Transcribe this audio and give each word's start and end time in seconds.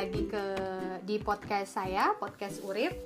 lagi 0.00 0.24
ke 0.32 0.44
di 1.04 1.20
podcast 1.20 1.76
saya, 1.76 2.16
podcast 2.16 2.64
Urip. 2.64 2.96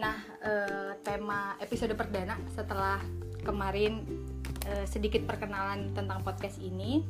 Nah, 0.00 0.16
eh, 0.40 0.96
tema 1.04 1.52
episode 1.60 1.92
perdana 1.92 2.40
setelah 2.56 3.04
kemarin 3.44 4.00
eh, 4.64 4.88
sedikit 4.88 5.28
perkenalan 5.28 5.92
tentang 5.92 6.24
podcast 6.24 6.56
ini. 6.64 7.04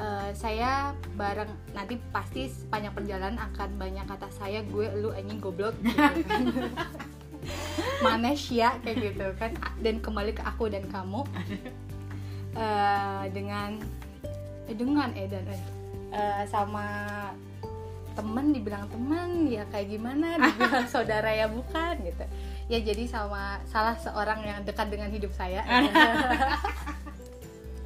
Eh, 0.00 0.30
saya 0.32 0.96
bareng 1.20 1.52
nanti 1.76 2.00
pasti 2.08 2.48
sepanjang 2.48 2.96
perjalanan 2.96 3.36
akan 3.52 3.76
banyak 3.76 4.08
kata 4.08 4.32
saya, 4.32 4.64
gue, 4.64 4.88
lu, 5.04 5.12
anjing, 5.12 5.36
goblok 5.36 5.76
gitu 5.84 5.92
kan. 6.00 6.16
Manesya 8.00 8.80
kayak 8.80 8.96
gitu 9.04 9.26
kan 9.36 9.52
dan 9.84 10.00
kembali 10.00 10.32
ke 10.32 10.40
aku 10.40 10.72
dan 10.72 10.88
kamu 10.88 11.28
Eh, 12.56 13.24
dengan 13.36 13.76
eh, 14.64 14.72
dengan 14.72 15.12
Edan 15.12 15.44
eh, 15.44 15.60
eh, 16.16 16.42
sama 16.48 17.04
temen 18.16 18.56
dibilang 18.56 18.88
teman 18.88 19.44
ya 19.44 19.68
kayak 19.68 19.92
gimana? 19.92 20.34
Dibilang 20.42 20.88
saudara 20.88 21.28
ya 21.28 21.46
bukan 21.52 22.00
gitu. 22.00 22.24
Ya 22.66 22.80
jadi 22.80 23.04
sama 23.06 23.60
salah 23.68 23.94
seorang 24.00 24.42
yang 24.42 24.64
dekat 24.64 24.88
dengan 24.88 25.12
hidup 25.12 25.30
saya. 25.36 25.62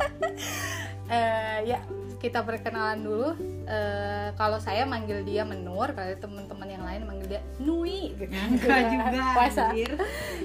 Eh, 1.11 1.59
ya 1.67 1.83
kita 2.23 2.47
perkenalan 2.47 3.03
dulu. 3.03 3.35
Eh, 3.67 4.31
kalau 4.39 4.63
saya 4.63 4.87
manggil 4.87 5.27
dia 5.27 5.43
menur 5.43 5.91
kalau 5.91 6.07
teman-teman 6.15 6.69
yang 6.71 6.85
lain 6.87 7.03
manggil 7.03 7.27
dia 7.35 7.43
nui 7.59 8.15
gitu. 8.15 8.31
Enggak 8.31 8.95
juga 8.95 9.23
puasa. 9.35 9.75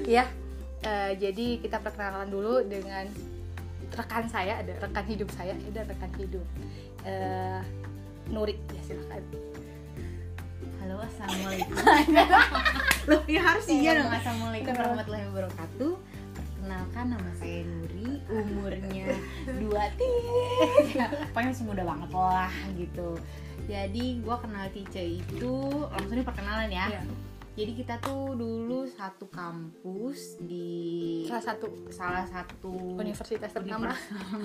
ya 0.10 0.26
eh, 0.82 1.12
jadi 1.22 1.62
kita 1.62 1.78
perkenalan 1.86 2.34
dulu 2.34 2.66
dengan 2.66 3.06
rekan 3.94 4.26
saya 4.26 4.66
ada 4.66 4.74
rekan 4.82 5.06
hidup 5.06 5.30
saya 5.38 5.54
ada 5.54 5.86
rekan 5.86 6.10
hidup. 6.18 6.46
Eh, 7.06 7.62
Nuri 8.34 8.58
ya 8.74 8.82
silakan 8.82 9.22
Halo, 10.86 11.02
assalamualaikum. 11.02 11.82
Loh, 13.10 13.22
ya 13.26 13.42
harus 13.42 13.66
iya 13.74 13.98
dong. 13.98 14.06
Assalamualaikum 14.06 14.70
warahmatullahi 14.70 15.26
wabarakatuh. 15.34 15.92
Perkenalkan 16.38 17.06
nama 17.10 17.30
saya 17.42 17.66
Nuri, 17.66 18.22
umurnya 18.30 19.10
dua 19.66 19.90
tiga. 19.98 21.10
Pokoknya 21.34 21.50
masih 21.58 21.66
muda 21.66 21.84
banget 21.90 22.10
lah 22.14 22.54
gitu. 22.78 23.18
Jadi 23.66 24.22
gua 24.22 24.38
kenal 24.38 24.70
Tice 24.70 25.02
itu 25.26 25.58
langsung 25.90 26.22
nih 26.22 26.28
perkenalan 26.30 26.70
ya. 26.70 26.86
Iya. 26.94 27.02
Jadi 27.58 27.72
kita 27.82 27.98
tuh 28.06 28.38
dulu 28.38 28.86
satu 28.86 29.26
kampus 29.34 30.38
di 30.38 31.26
salah 31.26 31.46
satu 31.50 31.66
salah 31.90 32.30
satu 32.30 32.94
universitas 33.02 33.50
ternama 33.50 33.90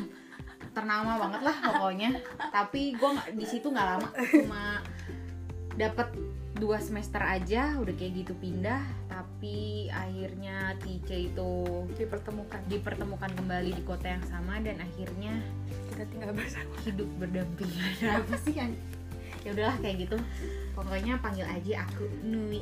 ternama 0.76 1.20
banget 1.20 1.40
lah 1.44 1.56
pokoknya 1.68 2.16
tapi 2.48 2.94
gue 2.94 3.10
di 3.34 3.42
situ 3.42 3.66
nggak 3.68 3.88
lama 3.96 4.08
cuma 4.14 4.78
dapat 5.78 6.10
dua 6.60 6.76
semester 6.82 7.22
aja 7.24 7.78
udah 7.80 7.94
kayak 7.96 8.26
gitu 8.26 8.32
pindah 8.36 8.82
tapi 9.08 9.88
akhirnya 9.88 10.76
TC 10.84 11.32
itu 11.32 11.52
dipertemukan. 11.96 12.60
dipertemukan 12.68 13.32
kembali 13.32 13.72
di 13.72 13.82
kota 13.88 14.12
yang 14.12 14.24
sama 14.28 14.60
dan 14.60 14.76
akhirnya 14.76 15.40
kita 15.88 16.04
tinggal 16.12 16.30
bersama. 16.36 16.74
hidup 16.84 17.08
berdampingan. 17.16 17.92
Apa 18.20 18.36
sih 18.44 18.52
kan 18.52 18.70
ya 19.40 19.56
udahlah 19.56 19.76
kayak 19.80 20.04
gitu. 20.04 20.16
Pokoknya 20.76 21.16
panggil 21.24 21.48
aja 21.48 21.88
aku 21.88 22.04
Nui. 22.20 22.60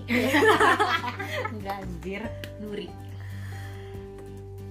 Nggak 1.58 1.76
anjir. 1.82 2.22
Nuri. 2.62 2.88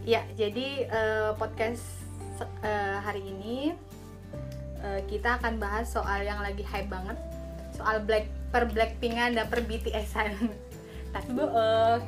Ya 0.08 0.24
jadi 0.40 0.88
eh, 0.88 1.32
podcast 1.36 1.84
eh, 2.64 2.98
hari 3.04 3.28
ini 3.28 3.76
eh, 4.80 5.02
kita 5.12 5.36
akan 5.44 5.60
bahas 5.60 5.92
soal 5.92 6.24
yang 6.24 6.40
lagi 6.40 6.64
hype 6.64 6.88
banget 6.88 7.20
soal 7.78 8.02
black 8.02 8.26
per 8.50 8.66
blackpinkan 8.66 9.38
dan 9.38 9.46
per 9.46 9.62
BTS-an 9.62 10.34
tapi 11.14 11.30
bohong 11.32 12.04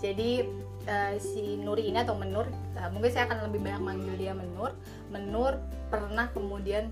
jadi 0.00 0.48
eh, 0.88 1.14
si 1.20 1.60
Nuri 1.60 1.92
ini 1.92 2.00
atau 2.00 2.16
Menur 2.16 2.48
eh, 2.76 2.88
mungkin 2.88 3.10
saya 3.12 3.28
akan 3.28 3.50
lebih 3.50 3.60
banyak 3.68 3.82
manggil 3.84 4.14
dia 4.16 4.32
Menur. 4.32 4.72
Menur 5.12 5.60
pernah 5.92 6.30
kemudian 6.32 6.88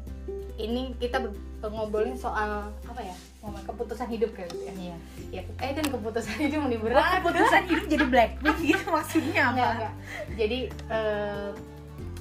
ini 0.58 0.92
kita 0.98 1.22
ngobrolin 1.62 2.18
soal 2.18 2.74
apa 2.82 3.00
ya 3.00 3.14
ngomong 3.40 3.62
keputusan 3.64 4.08
hidup 4.10 4.30
kayak 4.34 4.50
gitu 4.52 4.64
ya. 4.68 4.74
Iya. 4.74 4.96
Ya 5.32 5.42
eh 5.62 5.72
dan 5.72 5.86
keputusan 5.88 6.36
hidup 6.36 6.60
ini 6.68 6.76
berat 6.78 7.22
keputusan 7.22 7.62
hidup 7.70 7.86
jadi 7.88 8.04
Blackpink 8.10 8.58
gitu 8.60 8.84
maksudnya 8.90 9.40
apa? 9.40 9.52
Enggak, 9.54 9.70
enggak. 9.72 9.94
Jadi 10.36 10.58
eh, 10.90 11.48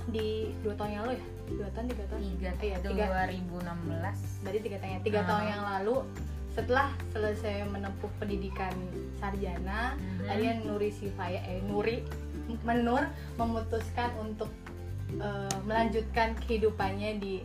di 0.07 0.27
dua 0.63 0.73
tahun 0.79 0.91
yang 0.95 1.01
lalu 1.03 1.13
ya, 1.19 1.25
dua 1.47 1.68
tahun 1.72 1.85
tiga 1.88 2.03
tahun. 2.08 2.22
tiga 2.35 2.50
Iya, 2.59 2.78
tiga. 2.81 3.06
2016 3.31 4.44
Berarti 4.44 4.59
tiga 4.62 4.78
tahun 4.78 4.91
ya, 4.91 5.00
tiga 5.02 5.19
Hmm. 5.22 5.30
tahun 5.30 5.46
yang 5.47 5.63
lalu 5.63 5.96
setelah 6.52 6.88
selesai 7.13 7.69
menempuh 7.69 8.09
pendidikan 8.18 8.74
sarjana, 9.16 9.94
Mhm. 9.94 10.25
akhirnya 10.25 10.53
Nuri 10.63 10.90
Sifaya 10.90 11.40
eh 11.46 11.62
Nuri 11.62 12.02
Menur 12.63 13.03
memutuskan 13.35 14.12
untuk 14.18 14.47
eh, 15.13 15.56
melanjutkan 15.63 16.35
kehidupannya 16.38 17.16
di 17.18 17.44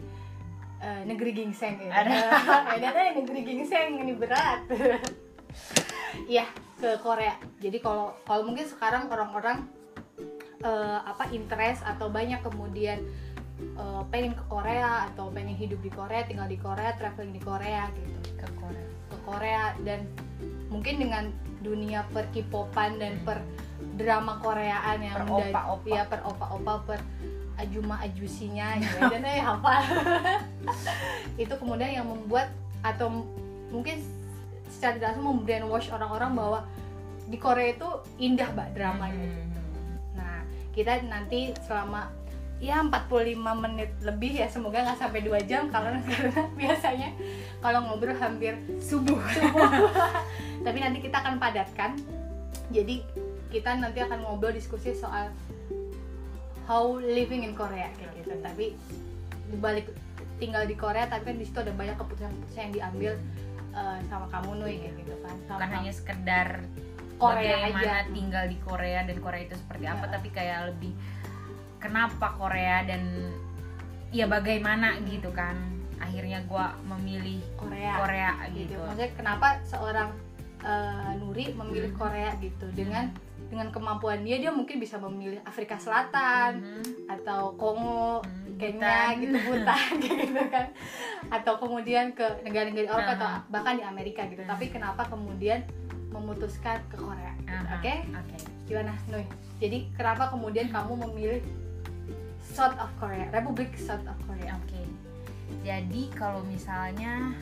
eh, 0.78 1.02
negeri 1.06 1.30
gingseng 1.32 1.78
ya. 1.78 1.94
Ada. 1.94 2.14
Ada 2.74 2.88
negeri 3.14 3.40
gingseng 3.42 3.98
ini 3.98 4.14
berat. 4.14 4.66
Iya 6.28 6.44
ke 6.76 6.98
Korea. 6.98 7.32
Jadi 7.58 7.78
kalau 7.78 8.12
kalau 8.22 8.44
mungkin 8.44 8.66
sekarang 8.66 9.08
orang-orang 9.08 9.64
eh, 10.60 10.98
apa 11.02 11.30
interest 11.30 11.82
atau 11.82 12.06
banyak 12.08 12.38
kemudian 12.40 12.98
eh, 13.62 14.02
pengen 14.08 14.32
ke 14.32 14.44
Korea 14.46 15.06
atau 15.06 15.30
pengen 15.30 15.54
hidup 15.54 15.80
di 15.80 15.88
Korea, 15.88 16.22
tinggal 16.22 16.46
di 16.46 16.56
Korea, 16.56 16.92
traveling 16.94 17.32
di 17.32 17.40
Korea 17.40 17.88
gitu. 17.92 18.10
Ke 18.36 18.48
Korea. 18.54 18.86
Ke 19.08 19.16
Korea 19.22 19.62
dan 19.82 20.00
mungkin 20.68 20.98
dengan 20.98 21.24
dunia 21.60 22.02
per 22.10 22.26
K-popan 22.30 22.98
dan 22.98 23.22
per 23.22 23.38
drama 23.94 24.38
Koreaan 24.38 24.98
yang 24.98 25.14
Per 25.14 25.24
udah- 25.26 25.50
opa-opa. 25.52 25.86
ya 25.86 26.02
per 26.04 26.20
opa-opa 26.22 26.74
per 26.84 27.00
ajuma 27.54 28.00
ajusinya 28.00 28.74
gitu. 28.76 28.96
Ya 28.98 29.06
dan 29.12 29.22
ya 29.22 29.44
hafal 29.44 29.82
itu 31.36 31.54
kemudian 31.54 31.90
yang 31.92 32.06
membuat 32.08 32.50
atau 32.82 33.22
mungkin 33.70 34.02
secara 34.68 34.96
tidak 34.96 35.08
langsung 35.12 35.26
membrainwash 35.36 35.88
orang-orang 35.90 36.32
bahwa 36.32 36.60
di 37.24 37.38
Korea 37.38 37.72
itu 37.72 37.88
indah 38.18 38.50
mbak 38.50 38.74
dramanya. 38.74 39.28
Mhm. 39.28 39.46
Nah, 40.16 40.42
kita 40.72 40.98
nanti 41.06 41.54
selama 41.62 42.10
ya 42.62 42.78
45 42.78 43.34
menit 43.58 43.90
lebih 44.06 44.38
ya 44.38 44.46
semoga 44.46 44.86
nggak 44.86 44.94
sampai 45.02 45.26
2 45.26 45.50
jam 45.50 45.66
karena 45.66 45.98
karena 46.10 46.46
biasanya 46.54 47.10
kalau 47.58 47.82
ngobrol 47.82 48.14
hampir 48.14 48.54
subuh 48.78 49.18
subuh. 49.18 49.66
Tapi 50.66 50.78
nanti 50.78 51.02
kita 51.02 51.18
akan 51.26 51.42
padatkan. 51.42 51.98
Jadi 52.70 53.02
kita 53.50 53.74
nanti 53.82 53.98
akan 53.98 54.22
ngobrol 54.22 54.54
diskusi 54.54 54.94
soal 54.94 55.34
how 56.70 56.94
living 57.02 57.42
in 57.42 57.58
Korea 57.58 57.90
kayak 57.98 58.22
gitu. 58.22 58.34
Tapi 58.38 58.78
balik 59.58 59.90
tinggal 60.38 60.62
di 60.64 60.78
Korea 60.78 61.10
tapi 61.10 61.34
kan 61.34 61.36
di 61.38 61.44
situ 61.46 61.58
ada 61.62 61.74
banyak 61.74 61.98
keputusan-keputusan 61.98 62.62
yang 62.62 62.74
diambil 62.74 63.12
eh, 63.74 63.98
sama 64.06 64.30
kamu 64.30 64.62
Nui 64.62 64.78
kayak 64.78 64.94
gitu 65.02 65.14
kan. 65.18 65.34
Sama 65.50 65.58
bukan 65.58 65.70
hanya 65.82 65.92
sekedar 65.92 66.48
Korea 67.18 67.54
bagaimana 67.58 67.82
aja. 67.82 68.10
tinggal 68.10 68.44
di 68.46 68.58
Korea 68.62 69.00
dan 69.02 69.16
Korea 69.18 69.42
itu 69.46 69.54
seperti 69.58 69.84
apa 69.86 70.04
Ya. 70.06 70.10
tapi 70.18 70.28
kayak 70.30 70.58
lebih 70.74 70.92
kenapa 71.82 72.32
Korea 72.32 72.86
dan 72.86 73.02
ya 74.08 74.24
bagaimana 74.24 74.96
gitu 75.02 75.28
kan 75.30 75.58
akhirnya 75.98 76.42
gua 76.44 76.74
memilih 76.84 77.42
Korea. 77.54 77.98
Korea 77.98 78.30
gitu. 78.50 78.70
gitu 78.70 78.80
Maksudnya 78.80 79.10
kenapa 79.12 79.46
seorang 79.62 80.10
eh, 80.60 81.10
Nuri 81.18 81.50
memilih 81.52 81.90
Hmm. 81.90 82.00
Korea 82.00 82.30
gitu 82.38 82.70
dengan 82.70 83.10
dengan 83.48 83.68
kemampuan 83.68 84.22
dia 84.22 84.38
dia 84.38 84.48
mungkin 84.48 84.78
bisa 84.78 84.96
memilih 84.96 85.42
Afrika 85.42 85.74
Selatan 85.76 86.62
Mhm. 86.62 86.84
atau 87.10 87.52
Kongo, 87.52 88.22
Hmm, 88.22 88.56
Kenya 88.56 89.10
Bhutan. 89.10 89.20
gitu, 89.20 89.36
Bhutan 89.42 89.88
gitu 90.06 90.42
kan. 90.48 90.66
Atau 91.28 91.58
kemudian 91.58 92.14
ke 92.14 92.24
negara-negara 92.40 92.86
Eropa 92.88 93.12
atau 93.12 93.28
Aha. 93.28 93.44
bahkan 93.48 93.74
di 93.74 93.84
Amerika 93.84 94.22
gitu. 94.24 94.40
Hmm. 94.40 94.50
Tapi 94.54 94.70
kenapa 94.70 95.02
kemudian 95.04 95.66
memutuskan 96.08 96.78
ke 96.86 96.96
Korea? 96.96 97.32
gitu. 97.36 97.66
Oke? 97.72 97.92
oke 98.08 98.36
Gimana, 98.64 98.92
Nui? 99.08 99.26
Jadi 99.58 99.78
kenapa 99.92 100.30
kemudian 100.30 100.68
kamu 100.68 100.92
memilih 101.02 101.42
South 102.52 102.76
of 102.76 102.92
Korea, 103.00 103.32
Republik 103.32 103.72
South 103.80 104.04
of 104.04 104.18
Korea? 104.28 104.60
Oke. 104.60 104.84
Jadi 105.64 106.12
kalau 106.12 106.44
misalnya 106.44 107.32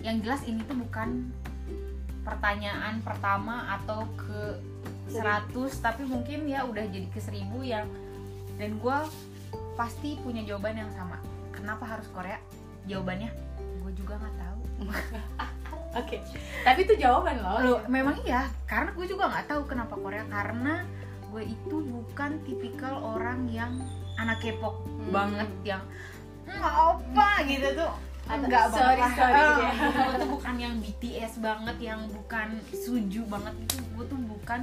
yang 0.00 0.24
jelas 0.24 0.40
ini 0.48 0.64
tuh 0.64 0.80
bukan 0.80 1.28
pertanyaan 2.24 3.04
pertama 3.04 3.68
atau 3.80 4.08
ke 4.16 4.56
100 5.12 5.52
tapi 5.84 6.08
mungkin 6.08 6.48
ya 6.48 6.64
udah 6.64 6.88
jadi 6.88 7.04
ke 7.12 7.20
1000 7.20 7.52
yang 7.68 7.84
dan 8.56 8.80
gua 8.80 9.04
pasti 9.76 10.16
punya 10.20 10.40
jawaban 10.44 10.80
yang 10.80 10.90
sama. 10.96 11.20
Kenapa 11.52 11.84
harus 11.84 12.08
Korea? 12.12 12.40
Jawabannya 12.88 13.28
gue 13.84 13.92
juga 13.96 14.16
nggak 14.16 14.36
tahu. 14.36 14.60
Oke. 16.00 16.16
Tapi 16.62 16.78
itu 16.86 16.94
jawaban 17.00 17.42
loh. 17.42 17.58
Loh, 17.60 17.80
memang 17.90 18.22
iya, 18.22 18.46
karena 18.64 18.94
gue 18.94 19.06
juga 19.08 19.26
nggak 19.26 19.46
tahu 19.50 19.62
kenapa 19.66 19.98
Korea 19.98 20.24
karena 20.30 20.86
gue 21.30 21.42
itu 21.46 21.76
bukan 21.80 22.30
tipikal 22.42 22.94
orang 23.14 23.46
yang 23.48 23.78
anak 24.16 24.38
K-pop 24.38 24.82
Hmm. 24.82 25.10
banget 25.10 25.50
yang 25.64 25.82
"Hmm, 26.44 26.60
apa 26.60 27.30
gitu 27.46 27.68
tuh 27.74 27.92
enggak 28.26 28.70
sorry, 28.70 29.00
banget 29.00 29.16
sorry, 29.16 29.34
lah. 29.34 29.56
ya. 29.58 29.72
gue 29.90 30.14
tuh 30.18 30.30
bukan 30.30 30.54
yang 30.56 30.74
BTS 30.78 31.32
banget 31.38 31.76
yang 31.80 32.00
bukan 32.06 32.48
suju 32.70 33.22
banget 33.26 33.54
itu 33.60 33.74
gue 33.88 34.04
tuh 34.06 34.20
bukan 34.20 34.60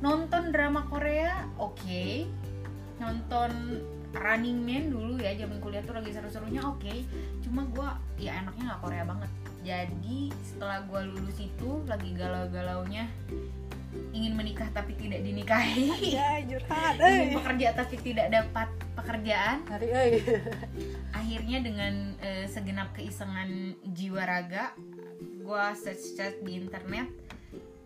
nonton 0.00 0.50
drama 0.50 0.82
Korea 0.86 1.46
oke 1.56 2.26
nonton 2.96 3.50
Running 4.10 4.58
Man 4.58 4.90
dulu 4.90 5.22
ya 5.22 5.36
zaman 5.36 5.62
kuliah 5.62 5.80
tuh 5.80 5.94
lagi 5.94 6.10
seru-serunya 6.10 6.62
oke 6.62 6.94
cuma 7.40 7.62
gue 7.64 7.88
ya 8.18 8.42
enaknya 8.42 8.74
nggak 8.74 8.82
Korea 8.82 9.04
banget 9.04 9.30
jadi 9.60 10.20
setelah 10.42 10.82
gue 10.82 11.00
lulus 11.06 11.38
itu 11.38 11.70
lagi 11.84 12.10
galau-galaunya 12.12 13.06
ingin 14.10 14.34
menikah 14.34 14.66
tapi 14.74 14.98
tidak 14.98 15.22
dinikahi. 15.22 16.10
Ya 16.14 16.42
curhat 16.42 16.98
ingin 16.98 17.38
bekerja 17.38 17.68
tapi 17.78 17.96
tidak 18.02 18.26
dapat 18.34 18.68
pekerjaan. 18.98 19.62
Hari 19.70 19.88
euy 19.90 20.12
akhirnya 21.18 21.58
dengan 21.62 21.94
eh, 22.18 22.46
segenap 22.50 22.90
keisengan 22.94 23.78
jiwa 23.94 24.22
raga 24.26 24.74
gue 25.20 25.64
search 25.74 26.14
search 26.14 26.38
di 26.46 26.62
internet 26.62 27.10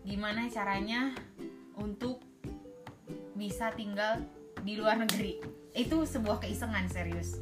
gimana 0.05 0.45
caranya 0.53 1.17
untuk 1.81 2.21
bisa 3.33 3.73
tinggal 3.73 4.21
di 4.61 4.77
luar 4.77 5.01
negeri. 5.01 5.41
Itu 5.75 6.07
sebuah 6.07 6.41
keisengan 6.41 6.87
serius. 6.87 7.41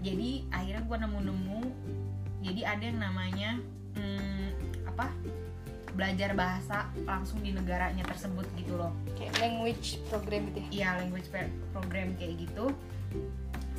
Jadi 0.00 0.48
akhirnya 0.48 0.82
gue 0.84 0.96
nemu-nemu. 0.96 1.60
Jadi 2.40 2.62
ada 2.64 2.84
yang 2.84 3.00
namanya 3.04 3.50
hmm, 4.00 4.48
apa 4.88 5.12
belajar 5.94 6.32
bahasa 6.32 6.86
langsung 7.02 7.42
di 7.42 7.50
negaranya 7.50 8.06
tersebut 8.06 8.46
gitu 8.54 8.78
loh 8.78 8.94
kayak 9.18 9.34
language 9.42 9.98
program 10.08 10.46
gitu 10.50 10.58
ya 10.58 10.68
Iya 10.70 10.88
language 11.04 11.28
program 11.72 12.08
kayak 12.16 12.34
gitu. 12.46 12.64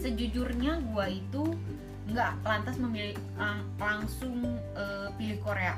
Sejujurnya 0.02 0.82
gua 0.92 1.06
itu 1.08 1.56
nggak 2.10 2.42
lantas 2.44 2.76
memilih 2.82 3.16
lang- 3.38 3.68
langsung 3.78 4.42
eh, 4.76 5.08
pilih 5.16 5.40
Korea. 5.40 5.78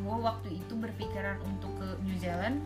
Gua 0.00 0.32
waktu 0.32 0.56
itu 0.56 0.72
berpikiran 0.74 1.36
untuk 1.44 1.70
ke 1.76 1.88
New 2.02 2.16
Zealand 2.16 2.64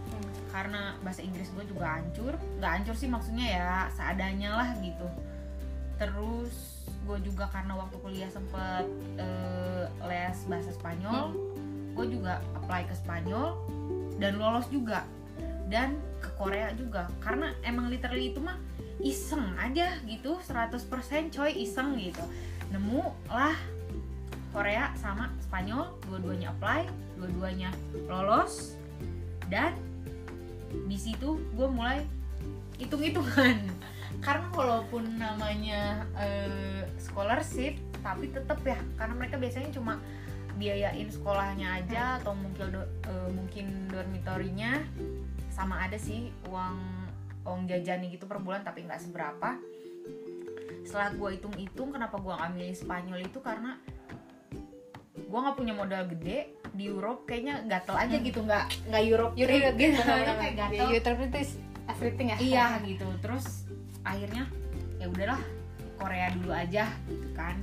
karena 0.54 0.94
bahasa 1.02 1.18
Inggris 1.18 1.50
gue 1.50 1.66
juga 1.66 1.98
hancur. 1.98 2.38
Nggak 2.62 2.72
hancur 2.78 2.94
sih 2.94 3.10
maksudnya 3.10 3.46
ya 3.50 3.70
seadanya 3.90 4.54
lah 4.54 4.68
gitu. 4.78 5.08
Terus 5.98 6.54
gue 7.04 7.18
juga 7.20 7.50
karena 7.50 7.74
waktu 7.74 7.98
kuliah 7.98 8.30
sempet 8.30 8.86
eh, 9.18 9.84
les 10.06 10.38
bahasa 10.46 10.70
Spanyol, 10.70 11.34
gue 11.94 12.06
juga 12.10 12.42
apply 12.58 12.90
ke 12.90 12.94
Spanyol 12.98 13.54
dan 14.18 14.36
lolos 14.38 14.66
juga. 14.68 15.06
Dan 15.70 15.96
ke 16.20 16.28
Korea 16.36 16.70
juga. 16.76 17.08
Karena 17.22 17.54
emang 17.64 17.88
literally 17.88 18.34
itu 18.34 18.42
mah 18.42 18.58
iseng 19.00 19.54
aja 19.58 19.98
gitu 20.04 20.38
100% 20.42 21.34
coy 21.34 21.50
iseng 21.54 21.96
gitu. 21.98 22.22
Nemu 22.70 23.02
lah 23.30 23.56
Korea 24.54 24.94
sama 24.94 25.34
Spanyol 25.42 25.98
dua-duanya 26.06 26.54
apply 26.54 26.86
dua-duanya 27.18 27.70
lolos. 28.06 28.78
Dan 29.50 29.74
di 30.86 30.98
situ 30.98 31.38
gue 31.54 31.68
mulai 31.70 32.06
hitung-hitungan. 32.78 33.70
Karena 34.24 34.48
walaupun 34.54 35.20
namanya 35.20 36.06
eh, 36.16 36.86
scholarship 36.96 37.76
tapi 38.04 38.30
tetap 38.30 38.60
ya. 38.62 38.78
Karena 38.94 39.14
mereka 39.16 39.36
biasanya 39.40 39.74
cuma 39.74 39.98
biayain 40.54 41.08
sekolahnya 41.10 41.82
aja 41.82 42.22
atau 42.22 42.32
mungkin 42.34 42.70
do- 42.70 42.92
eh, 43.06 43.28
mungkin 43.34 43.66
dormitorinya 43.90 44.82
sama 45.50 45.86
ada 45.86 45.98
sih 45.98 46.30
uang 46.50 46.76
uang 47.44 47.60
jajannya 47.68 48.08
gitu 48.10 48.24
per 48.24 48.40
bulan 48.40 48.64
tapi 48.64 48.86
nggak 48.86 49.02
seberapa. 49.02 49.58
Setelah 50.84 51.12
gue 51.16 51.28
hitung-hitung 51.40 51.92
kenapa 51.92 52.16
gue 52.20 52.32
nggak 52.32 52.52
milih 52.54 52.74
Spanyol 52.76 53.20
itu 53.24 53.38
karena 53.40 53.76
gue 55.14 55.38
nggak 55.38 55.56
punya 55.58 55.74
modal 55.74 56.02
gede 56.10 56.54
di 56.74 56.90
Europe 56.90 57.26
kayaknya 57.26 57.62
gatel 57.70 57.94
aja 57.94 58.16
gitu 58.18 58.40
nggak 58.42 58.66
nggak 58.90 59.02
Europe 59.06 59.34
Europe 59.38 59.62
trip 59.62 59.74
gitu. 59.78 59.98
benar-benar. 60.02 60.36
kayak 60.38 60.54
gatel. 60.58 60.74
Ya, 60.74 60.84
Europe 60.98 61.20
itu 61.22 61.38
everything 61.90 62.28
ya. 62.30 62.36
Iya 62.38 62.66
gitu. 62.86 63.06
Terus 63.22 63.46
akhirnya 64.02 64.44
ya 64.98 65.06
udahlah 65.10 65.40
Korea 65.98 66.28
dulu 66.34 66.50
aja 66.50 66.84
gitu 67.06 67.28
kan. 67.34 67.56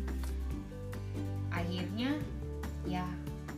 Akhirnya 1.52 2.16
ya 2.86 3.06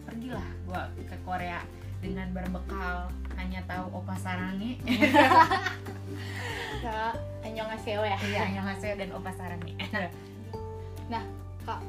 pergilah 0.04 0.50
gua 0.68 0.90
ke 0.96 1.18
Korea 1.24 1.64
dengan 2.04 2.28
berbekal 2.36 3.08
hanya 3.40 3.64
tahu 3.64 4.04
opa 4.04 4.16
sarangi 4.20 4.76
annyeonghaseyo 7.44 8.02
ya? 8.02 8.18
Iya 8.18 8.40
annyeonghaseyo 8.50 8.94
dan 8.98 9.10
opa 9.16 9.32
sarangi 9.36 9.74
kak. 11.64 11.80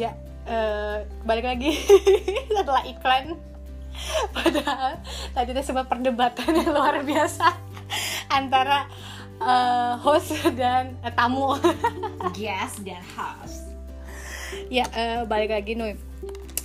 Ya 0.00 0.16
eh, 0.48 1.04
balik 1.26 1.44
lagi. 1.44 1.76
Setelah 2.56 2.84
iklan. 2.88 3.36
Padahal 4.32 4.98
tadi 5.36 5.52
itu 5.52 5.62
sebuah 5.68 5.84
perdebatan 5.84 6.48
yang 6.56 6.72
luar 6.72 7.04
biasa 7.04 7.52
antara 8.32 8.88
eh, 9.36 9.92
host 10.00 10.32
dan 10.56 10.96
eh, 11.04 11.12
tamu. 11.12 11.60
Gas 12.32 12.80
dan 12.80 13.04
house 13.12 13.61
ya 14.68 14.84
eh, 14.92 15.20
balik 15.28 15.52
lagi 15.52 15.74
Nui 15.76 15.94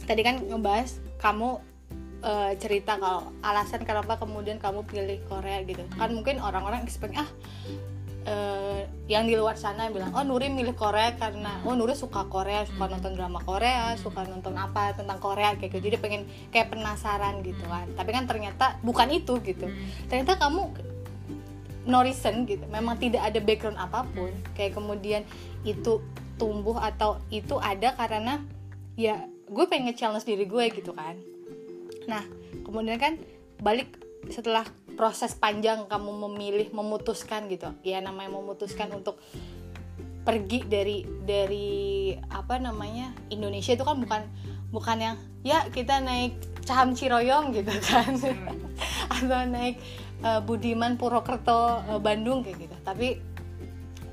tadi 0.08 0.22
kan 0.24 0.40
ngebahas 0.40 1.04
kamu 1.20 1.60
eh, 2.24 2.52
cerita 2.58 2.96
kalau 2.98 3.30
alasan 3.44 3.84
kenapa 3.84 4.18
kemudian 4.18 4.58
kamu 4.58 4.88
pilih 4.88 5.20
Korea 5.28 5.62
gitu. 5.68 5.84
Kan 6.00 6.16
mungkin 6.16 6.40
orang-orang 6.40 6.88
expect 6.88 7.14
ah 7.20 7.30
eh, 8.28 8.82
yang 9.08 9.28
di 9.28 9.36
luar 9.40 9.56
sana 9.56 9.88
bilang 9.88 10.12
oh 10.12 10.24
Nuri 10.24 10.52
milih 10.52 10.76
Korea 10.76 11.16
karena 11.16 11.64
oh 11.64 11.76
Nuri 11.76 11.96
suka 11.96 12.28
Korea 12.28 12.68
suka 12.68 12.92
nonton 12.92 13.16
drama 13.16 13.40
Korea 13.44 13.96
suka 14.00 14.28
nonton 14.28 14.56
apa 14.56 14.96
tentang 14.96 15.20
Korea 15.20 15.56
kayak 15.60 15.76
gitu. 15.76 15.92
Jadi 15.92 15.98
pengen 16.00 16.22
kayak 16.52 16.72
penasaran 16.72 17.44
gitu 17.44 17.64
kan. 17.68 17.88
Tapi 17.96 18.10
kan 18.16 18.24
ternyata 18.26 18.80
bukan 18.84 19.08
itu 19.12 19.40
gitu. 19.44 19.68
Ternyata 20.08 20.40
kamu 20.40 20.62
no 21.88 22.04
reason 22.04 22.44
gitu. 22.44 22.68
Memang 22.68 23.00
tidak 23.00 23.24
ada 23.24 23.40
background 23.40 23.80
apa 23.80 24.04
pun. 24.12 24.32
Kayak 24.54 24.76
kemudian 24.76 25.24
itu 25.68 26.00
tumbuh 26.40 26.80
atau 26.80 27.20
itu 27.34 27.60
ada 27.60 27.98
karena 27.98 28.40
ya 28.96 29.26
gue 29.48 29.66
pengen 29.68 29.92
nge-challenge 29.92 30.28
diri 30.28 30.46
gue 30.48 30.66
gitu 30.72 30.96
kan. 30.96 31.20
Nah 32.08 32.24
kemudian 32.64 33.00
kan 33.00 33.20
balik 33.60 34.00
setelah 34.32 34.64
proses 34.98 35.36
panjang 35.38 35.86
kamu 35.86 36.12
memilih 36.28 36.68
memutuskan 36.74 37.46
gitu 37.48 37.70
ya 37.86 38.02
namanya 38.02 38.34
memutuskan 38.34 38.90
untuk 38.92 39.22
pergi 40.28 40.68
dari 40.68 41.08
dari 41.24 42.12
apa 42.28 42.60
namanya 42.60 43.16
Indonesia 43.32 43.72
itu 43.72 43.86
kan 43.88 43.96
bukan 44.04 44.22
bukan 44.76 44.98
yang 45.00 45.16
ya 45.48 45.64
kita 45.72 46.04
naik 46.04 46.36
Caham 46.68 46.92
Ciroyong 46.92 47.56
gitu 47.56 47.72
kan. 47.88 48.12
Atau 49.16 49.40
naik 49.48 49.80
eh, 50.20 50.40
Budiman 50.44 51.00
Purwokerto 51.00 51.80
eh, 51.88 52.00
Bandung 52.04 52.44
kayak 52.44 52.68
gitu. 52.68 52.76
Tapi 52.84 53.24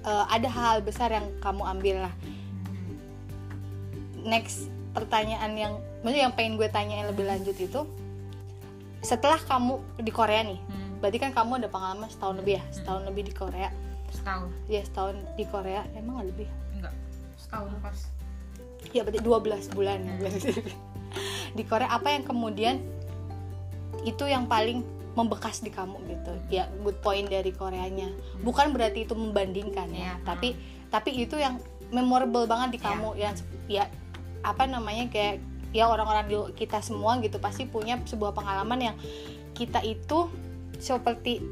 eh, 0.05 0.25
ada 0.29 0.49
hal 0.49 0.85
besar 0.85 1.11
yang 1.11 1.27
kamu 1.41 1.63
ambil 1.65 1.97
lah. 2.09 2.15
Next 4.25 4.69
pertanyaan 4.95 5.53
yang 5.59 5.73
maksudnya 6.01 6.31
yang 6.31 6.35
pengen 6.37 6.55
gue 6.55 6.69
tanyain 6.71 7.09
lebih 7.11 7.27
lanjut 7.27 7.57
itu 7.59 7.83
setelah 9.05 9.37
kamu 9.37 9.83
di 10.01 10.13
Korea 10.15 10.41
nih 10.47 10.57
Hmm, 10.65 11.03
berarti 11.03 11.19
kan 11.21 11.31
kamu 11.35 11.61
ada 11.61 11.69
pengalaman 11.69 12.09
setahun 12.09 12.41
lebih 12.41 12.57
ya? 12.57 12.65
Setahun 12.73 13.03
lebih 13.05 13.23
di 13.29 13.33
Korea. 13.35 13.69
Setahun. 14.15 14.49
Ya 14.71 14.81
setahun 14.87 15.17
di 15.35 15.45
Korea. 15.45 15.83
Emang 15.93 16.23
lebih? 16.25 16.49
Enggak. 16.73 16.95
Setahun 17.37 17.69
pas. 17.83 17.99
Ya 18.95 19.03
berarti 19.03 19.21
12 19.21 19.77
bulan. 19.77 19.99
Berarti. 20.23 20.55
di 21.59 21.63
Korea 21.67 21.91
apa 21.91 22.09
yang 22.15 22.25
kemudian 22.25 22.81
itu 24.07 24.25
yang 24.27 24.47
paling 24.47 24.87
membekas 25.15 25.63
di 25.63 25.71
kamu 25.71 25.99
gitu. 26.11 26.33
Ya 26.51 26.67
good 26.83 26.99
point 27.01 27.27
dari 27.31 27.55
Koreanya. 27.55 28.11
Bukan 28.43 28.75
berarti 28.75 29.07
itu 29.07 29.15
membandingkan 29.15 29.91
ya 29.95 30.15
Iya, 30.15 30.15
tapi 30.27 30.59
tapi 30.91 31.11
itu 31.15 31.39
yang 31.39 31.59
memorable 31.95 32.47
banget 32.51 32.77
di 32.77 32.79
Iya. 32.83 32.87
kamu. 32.91 33.09
Yang 33.17 33.35
ya 33.71 33.85
apa 34.45 34.69
namanya 34.69 35.09
kayak 35.09 35.41
ya 35.75 35.91
orang-orang 35.91 36.27
di 36.31 36.37
kita 36.55 36.79
semua 36.85 37.19
gitu 37.23 37.41
pasti 37.43 37.67
punya 37.67 37.99
sebuah 38.05 38.31
pengalaman 38.37 38.93
yang 38.93 38.97
kita 39.55 39.83
itu 39.83 40.31
seperti 40.79 41.43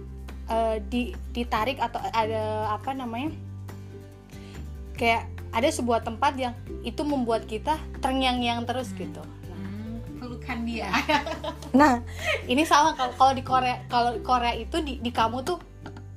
eh, 0.51 0.77
di 0.87 1.15
ditarik 1.35 1.79
atau 1.79 1.99
ada 2.13 2.71
apa 2.75 2.91
namanya 2.95 3.35
kayak 4.99 5.27
ada 5.53 5.69
sebuah 5.69 6.07
tempat 6.07 6.33
yang 6.39 6.55
itu 6.83 7.03
membuat 7.05 7.45
kita 7.45 7.77
terngiang-ngiang 8.01 8.65
terus 8.65 8.91
gitu 8.95 9.21
pelukan 10.43 10.59
dia 10.67 10.91
Nah, 11.73 12.05
ini 12.45 12.67
sama 12.67 12.93
kalau 12.93 13.15
kalau 13.17 13.33
di 13.33 13.41
Korea 13.41 13.81
kalau 13.87 14.13
di 14.13 14.21
Korea 14.21 14.53
itu 14.53 14.77
di, 14.83 14.99
di 14.99 15.09
kamu 15.09 15.41
tuh 15.41 15.57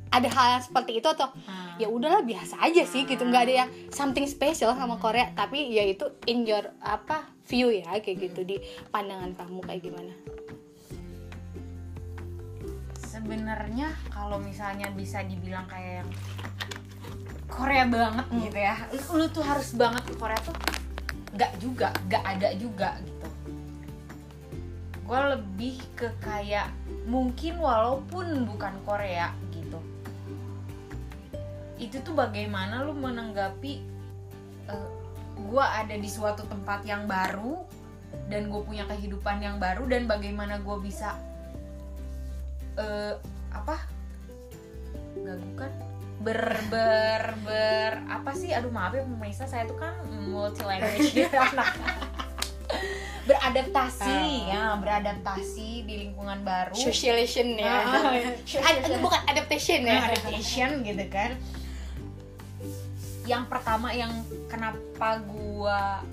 ada 0.09 0.27
hal 0.27 0.59
yang 0.59 0.63
seperti 0.63 0.97
itu 0.97 1.07
atau 1.07 1.29
Hmm. 1.45 1.75
ya 1.77 1.87
udahlah 1.87 2.23
biasa 2.23 2.55
aja 2.61 2.83
sih 2.83 3.03
gitu 3.03 3.19
nggak 3.21 3.43
ada 3.43 3.53
yang 3.63 3.69
something 3.91 4.23
special 4.25 4.71
sama 4.71 4.95
Korea 4.95 5.27
tapi 5.31 5.67
ya 5.69 5.83
itu 5.83 6.07
in 6.25 6.43
your 6.43 6.63
apa 6.79 7.27
view 7.45 7.67
ya 7.67 7.99
kayak 7.99 8.23
gitu 8.23 8.41
di 8.41 8.55
pandangan 8.89 9.35
kamu 9.35 9.59
kayak 9.61 9.81
gimana 9.83 10.13
sebenarnya 12.97 13.91
kalau 14.07 14.39
misalnya 14.39 14.87
bisa 14.91 15.19
dibilang 15.21 15.67
kayak 15.67 16.03
yang 16.03 16.09
Korea 17.45 17.83
banget 17.85 18.25
Hmm. 18.25 18.39
gitu 18.41 18.55
ya 18.57 18.75
lu, 18.89 19.01
lu 19.13 19.25
tuh 19.29 19.43
harus 19.43 19.71
banget 19.73 20.03
ke 20.03 20.15
Korea 20.15 20.39
tuh 20.41 20.55
nggak 21.35 21.51
juga 21.59 21.91
nggak 22.07 22.23
ada 22.25 22.49
juga 22.55 22.89
gitu 22.99 23.14
gue 25.05 25.19
lebih 25.37 25.77
ke 25.93 26.09
kayak 26.17 26.73
mungkin 27.05 27.61
walaupun 27.61 28.49
bukan 28.49 28.73
Korea 28.81 29.29
gitu. 29.53 29.77
Itu 31.77 32.01
tuh 32.01 32.17
bagaimana 32.17 32.81
lu 32.81 32.97
menanggapi 32.97 33.73
eh, 34.65 34.89
gue 35.37 35.65
ada 35.65 35.93
di 35.93 36.09
suatu 36.09 36.49
tempat 36.49 36.81
yang 36.89 37.05
baru 37.05 37.61
dan 38.33 38.49
gue 38.49 38.61
punya 38.65 38.89
kehidupan 38.89 39.45
yang 39.45 39.61
baru 39.61 39.85
dan 39.85 40.09
bagaimana 40.09 40.57
gue 40.57 40.77
bisa 40.81 41.13
eh, 42.81 43.13
apa? 43.53 43.77
Nggak 45.21 45.37
bukan 45.37 45.71
ber 46.25 46.41
ber 46.73 47.23
ber 47.45 47.91
apa 48.09 48.33
sih? 48.33 48.57
Aduh 48.57 48.73
maaf 48.73 48.97
ya 48.97 49.05
pemirsa 49.05 49.45
saya 49.45 49.69
tuh 49.69 49.77
kan 49.77 49.93
multi 50.25 50.65
language 50.65 51.29
anak 51.29 51.77
beradaptasi 53.25 54.53
ya 54.53 54.77
beradaptasi 54.77 55.69
di 55.85 55.93
lingkungan 56.05 56.45
baru. 56.45 56.77
Socialization 56.77 57.57
ya. 57.57 57.73
Ah, 57.81 58.13
Ad- 58.69 59.01
bukan 59.01 59.21
adaptation 59.25 59.81
ya. 59.81 60.13
Adaptation 60.13 60.85
gitu 60.85 61.05
kan. 61.09 61.33
Yang 63.25 63.43
pertama 63.49 63.89
yang 63.89 64.13
kenapa 64.45 65.25
gua 65.25 66.05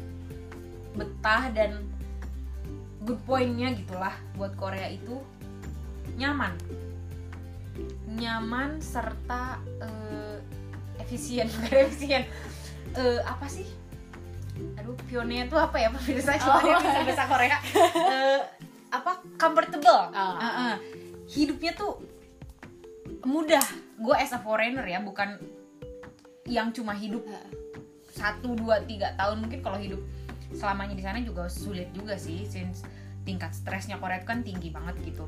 betah 0.96 1.52
dan 1.52 1.84
good 3.04 3.20
pointnya 3.28 3.76
gitulah 3.76 4.16
buat 4.36 4.56
Korea 4.56 4.88
itu 4.88 5.20
nyaman. 6.16 6.56
Nyaman 8.08 8.80
serta 8.80 9.60
eh, 9.84 10.38
efisien 10.96 11.48
bukan 11.52 11.72
efisien. 11.88 12.24
Eh, 12.96 13.20
apa 13.24 13.48
sih 13.48 13.68
aduh 14.76 14.96
pionnya 15.08 15.48
tuh 15.48 15.56
apa 15.56 15.76
ya 15.76 15.88
pemirsa? 15.88 16.36
Coba 16.36 16.60
Oh. 16.60 16.80
bisa 16.80 17.00
bahasa 17.02 17.24
Korea. 17.32 17.56
Eh, 18.12 18.40
apa 18.92 19.12
comfortable. 19.36 20.02
Oh. 20.12 20.36
Heeh. 20.36 20.74
hidupnya 21.28 21.72
tuh 21.72 21.96
mudah. 23.24 23.62
Gue 23.96 24.16
as 24.18 24.32
a 24.32 24.38
foreigner 24.38 24.84
ya 24.84 25.00
bukan 25.00 25.38
yang 26.44 26.74
cuma 26.74 26.92
hidup 26.92 27.22
satu 28.12 28.52
dua 28.52 28.84
tiga 28.84 29.16
tahun. 29.16 29.46
Mungkin 29.46 29.64
kalau 29.64 29.80
hidup 29.80 30.02
selamanya 30.52 30.92
di 30.92 31.00
sana 31.00 31.18
juga 31.22 31.48
sulit 31.48 31.88
juga 31.96 32.18
sih 32.20 32.44
since 32.44 32.84
tingkat 33.24 33.54
stresnya 33.54 33.96
Korea 33.96 34.20
itu 34.20 34.28
kan 34.28 34.44
tinggi 34.44 34.68
banget 34.68 35.00
gitu. 35.06 35.24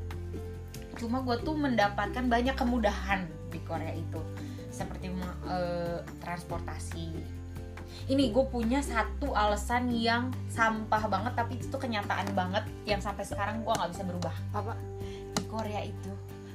Cuma 1.01 1.23
gue 1.23 1.41
tuh 1.41 1.57
mendapatkan 1.57 2.27
banyak 2.27 2.53
kemudahan 2.53 3.25
di 3.49 3.63
Korea 3.65 3.95
itu. 3.95 4.21
Seperti 4.69 5.09
eh, 5.49 5.99
transportasi 6.21 7.07
ini 8.05 8.29
gue 8.29 8.45
punya 8.53 8.85
satu 8.85 9.33
alasan 9.33 9.89
yang 9.93 10.29
sampah 10.53 11.09
banget 11.09 11.33
tapi 11.33 11.57
itu 11.57 11.73
kenyataan 11.73 12.29
banget 12.37 12.65
yang 12.85 13.01
sampai 13.01 13.25
sekarang 13.25 13.65
gue 13.65 13.73
nggak 13.73 13.91
bisa 13.97 14.03
berubah. 14.05 14.35
Apa? 14.53 14.77
Di 15.35 15.45
Korea 15.49 15.81
itu 15.81 16.13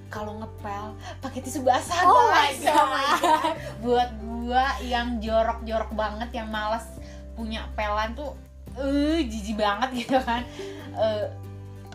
kalau 0.09 0.41
ngepel 0.41 0.97
pakai 1.21 1.39
tisu 1.45 1.61
basah 1.61 2.01
Oh 2.01 2.33
my 2.33 2.49
guys. 2.49 2.61
God. 2.65 2.73
Oh 2.73 2.87
my 2.89 3.05
God. 3.21 3.53
buat 3.85 4.09
gua 4.25 4.65
yang 4.81 5.21
jorok-jorok 5.21 5.93
banget 5.93 6.29
yang 6.33 6.49
malas 6.49 6.85
punya 7.37 7.69
pelan 7.77 8.17
tuh 8.17 8.33
eh 8.77 9.21
jijik 9.25 9.57
banget 9.61 9.89
gitu 10.05 10.17
kan. 10.21 10.41
Eh, 10.97 11.25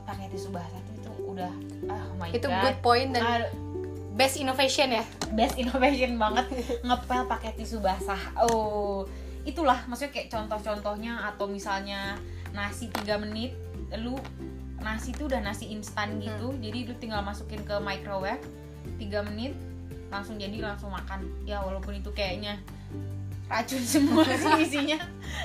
pakai 0.06 0.30
tisu 0.30 0.54
basah 0.54 0.78
tuh 0.86 0.94
itu 0.94 1.10
udah 1.34 1.52
ah, 1.90 2.06
oh 2.06 2.16
my 2.22 2.30
itu 2.30 2.46
god. 2.46 2.62
good 2.62 2.78
point 2.80 3.10
dan 3.10 3.22
Aduh, 3.26 3.50
best 4.14 4.38
innovation 4.38 4.94
ya? 4.94 5.04
best 5.34 5.58
innovation 5.58 6.14
banget. 6.14 6.46
Ngepel 6.86 7.22
pakai 7.26 7.50
tisu 7.58 7.82
basah. 7.82 8.20
Oh 8.46 9.10
itulah 9.44 9.84
maksudnya 9.88 10.12
kayak 10.12 10.28
contoh-contohnya 10.32 11.20
atau 11.32 11.44
misalnya 11.48 12.16
nasi 12.56 12.88
3 12.88 13.20
menit 13.20 13.52
lu 14.00 14.16
nasi 14.80 15.12
itu 15.12 15.28
udah 15.28 15.40
nasi 15.44 15.70
instan 15.72 16.16
gitu 16.20 16.56
jadi 16.60 16.88
lu 16.88 16.94
tinggal 16.96 17.20
masukin 17.20 17.60
ke 17.62 17.76
microwave 17.80 18.40
3 18.98 19.28
menit 19.28 19.52
langsung 20.14 20.38
jadi 20.38 20.62
langsung 20.62 20.94
makan. 20.94 21.26
Ya 21.42 21.58
walaupun 21.58 21.98
itu 21.98 22.14
kayaknya 22.14 22.62
racun 23.50 23.82
semua 23.92 24.22
sih 24.22 24.54
isinya. 24.62 24.98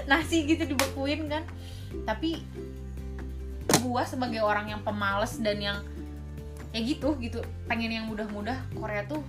Nasi 0.06 0.46
gitu 0.46 0.70
dibekuin 0.70 1.26
kan. 1.26 1.44
Tapi 2.06 2.46
gua 3.82 4.06
sebagai 4.06 4.46
orang 4.46 4.70
yang 4.70 4.82
pemalas 4.86 5.42
dan 5.42 5.58
yang 5.58 5.78
ya 6.70 6.86
gitu 6.86 7.18
gitu 7.18 7.42
pengen 7.66 7.90
yang 7.90 8.06
mudah-mudah 8.06 8.62
Korea 8.78 9.02
tuh 9.10 9.26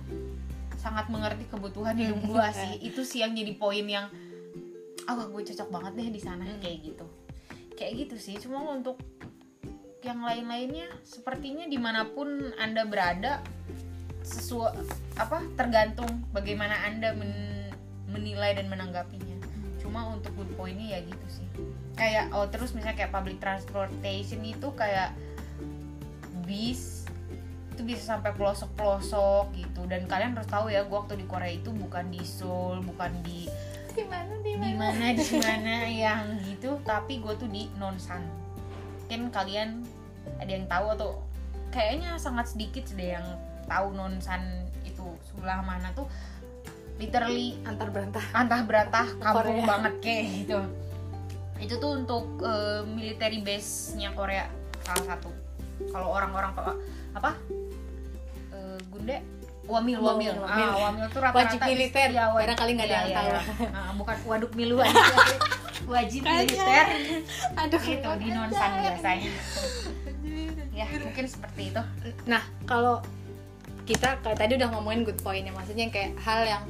sangat 0.77 1.09
mengerti 1.09 1.49
kebutuhan 1.49 1.97
hidup 1.97 2.21
gua 2.29 2.53
sih. 2.61 2.77
Itu 2.85 3.01
sih 3.01 3.25
yang 3.25 3.33
jadi 3.33 3.57
poin 3.57 3.85
yang 3.89 4.13
wah, 5.09 5.27
gue 5.27 5.41
cocok 5.53 5.69
banget 5.69 5.93
deh 5.97 6.09
di 6.13 6.21
sana 6.21 6.45
Hmm. 6.45 6.61
kayak 6.61 6.79
gitu. 6.85 7.05
Kayak 7.77 7.93
gitu 8.05 8.15
sih 8.21 8.35
cuma 8.37 8.61
untuk 8.69 9.01
yang 10.01 10.21
lain-lainnya 10.21 10.89
sepertinya 11.05 11.69
di 11.69 11.77
mana 11.77 12.09
pun 12.09 12.25
anda 12.57 12.85
berada 12.85 13.41
sesuai 14.21 14.73
apa 15.17 15.45
tergantung 15.57 16.25
bagaimana 16.33 16.73
anda 16.85 17.13
men- 17.13 17.73
menilai 18.09 18.57
dan 18.57 18.69
menanggapinya. 18.69 19.37
Cuma 19.81 20.09
untuk 20.13 20.33
good 20.37 20.49
pointnya 20.57 20.97
ya 20.97 20.99
gitu 21.05 21.27
sih. 21.29 21.47
Kayak 21.97 22.33
oh 22.33 22.45
terus 22.49 22.73
misalnya 22.73 22.97
kayak 22.97 23.13
public 23.13 23.37
transportation 23.41 24.41
itu 24.45 24.67
kayak 24.77 25.13
bis 26.45 27.05
itu 27.71 27.81
bisa 27.87 28.17
sampai 28.17 28.33
pelosok-pelosok 28.35 29.53
gitu. 29.57 29.85
Dan 29.89 30.05
kalian 30.05 30.37
harus 30.37 30.49
tahu 30.49 30.69
ya 30.69 30.85
gue 30.85 30.97
waktu 30.97 31.17
di 31.17 31.25
Korea 31.25 31.49
itu 31.49 31.73
bukan 31.73 32.09
di 32.13 32.21
Seoul 32.21 32.85
bukan 32.85 33.21
di 33.25 33.49
di 33.91 34.05
mana 34.07 34.33
di 34.39 34.53
mana 34.57 35.05
di 35.13 35.27
mana 35.39 35.75
yang 35.87 36.23
gitu 36.47 36.79
tapi 36.87 37.19
gue 37.19 37.33
tuh 37.35 37.49
di 37.51 37.67
Nonsan. 37.75 38.23
Mungkin 39.05 39.31
kalian 39.31 39.83
ada 40.39 40.51
yang 40.51 40.65
tahu 40.71 40.85
atau 40.95 41.09
kayaknya 41.69 42.15
sangat 42.15 42.55
sedikit 42.55 42.87
deh 42.95 43.15
yang 43.19 43.27
tahu 43.67 43.91
Nonsan 43.91 44.67
itu. 44.87 45.05
Sebelah 45.27 45.61
mana 45.61 45.91
tuh? 45.91 46.07
Literally 47.01 47.57
antar 47.65 47.89
berantah 47.89 48.23
antah 48.31 48.61
berantah 48.63 49.07
kampung 49.19 49.59
Korea. 49.61 49.67
banget 49.67 49.93
kayak 49.99 50.23
gitu. 50.43 50.59
Itu 51.61 51.73
tuh 51.77 51.91
untuk 51.99 52.39
eh, 52.41 52.81
military 52.87 53.43
base 53.43 53.97
nya 53.99 54.15
Korea 54.15 54.47
salah 54.85 55.15
satu. 55.17 55.29
Kalau 55.91 56.13
orang-orang 56.13 56.53
apa 56.55 56.73
apa 57.11 57.31
Eh, 58.51 58.79
Gunde 58.91 59.17
Wamil, 59.71 59.97
Wamil, 59.97 60.35
Wamil, 60.35 60.35
Wamil. 60.43 60.67
Ah, 60.67 60.77
Wamil 60.83 61.05
tuh 61.07 61.19
rata-rata 61.19 61.37
Wajib 61.39 61.59
militer. 61.63 62.09
ya, 62.09 62.25
wa- 62.27 62.37
Barangkali 62.37 62.71
nggak 62.75 62.85
ada 62.85 62.91
iya, 62.91 62.99
yang 62.99 63.07
iya, 63.07 63.17
tahu. 63.17 63.29
iya. 63.31 63.69
Ah, 63.71 63.91
bukan 63.95 64.15
waduk 64.25 64.51
milu 64.53 64.75
aja 64.77 65.03
wajib 65.87 66.21
Kayaknya. 66.21 66.45
militer 66.45 66.87
aduh 67.57 67.81
gitu 67.81 68.09
di 68.15 68.27
nonsan 68.29 68.69
biasanya 68.77 69.31
ya 70.71 70.85
mungkin 70.99 71.25
seperti 71.25 71.61
itu 71.67 71.81
nah 72.23 72.39
kalau 72.63 73.01
kita 73.83 74.21
kayak 74.21 74.37
tadi 74.37 74.55
udah 74.55 74.69
ngomongin 74.71 75.01
good 75.03 75.19
point 75.19 75.41
ya 75.41 75.51
maksudnya 75.51 75.89
kayak 75.89 76.13
hal 76.21 76.45
yang 76.45 76.63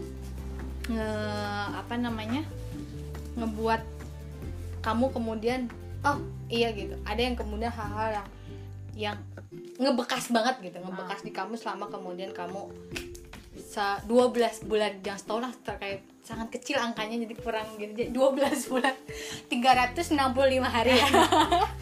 nge 0.88 1.10
apa 1.76 1.94
namanya 1.96 2.42
ngebuat 3.36 3.82
kamu 4.82 5.06
kemudian 5.12 5.60
oh 6.02 6.18
iya 6.48 6.72
gitu 6.72 6.96
ada 7.04 7.22
yang 7.22 7.36
kemudian 7.36 7.70
hal-hal 7.70 8.24
yang 8.24 8.28
yang 8.96 9.18
ngebekas 9.80 10.30
banget 10.30 10.72
gitu 10.72 10.78
ngebekas 10.84 11.24
di 11.24 11.32
kamu 11.32 11.56
selama 11.58 11.88
kemudian 11.90 12.36
kamu 12.36 12.70
sa 13.72 14.04
12 14.04 14.68
bulan 14.68 15.00
yang 15.00 15.16
setahun 15.16 15.48
lah 15.48 15.54
terkait 15.64 16.04
sangat 16.22 16.48
kecil 16.54 16.80
angkanya 16.80 17.24
jadi 17.24 17.36
kurang 17.40 17.68
gitu. 17.80 17.92
Jadi 17.96 18.12
12 18.12 18.72
bulan 18.72 18.96
365 19.48 20.12
hari. 20.64 20.92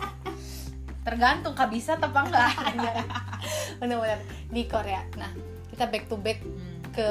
Tergantung 1.07 1.53
kak 1.57 1.69
bisa 1.73 1.97
apa 1.97 2.19
enggak. 2.25 2.53
Benar-benar 3.81 4.21
di 4.53 4.63
Korea. 4.69 5.01
Nah 5.17 5.33
kita 5.73 5.89
back 5.89 6.05
to 6.09 6.17
back 6.17 6.39
Hmm. 6.41 6.81
ke 6.89 7.09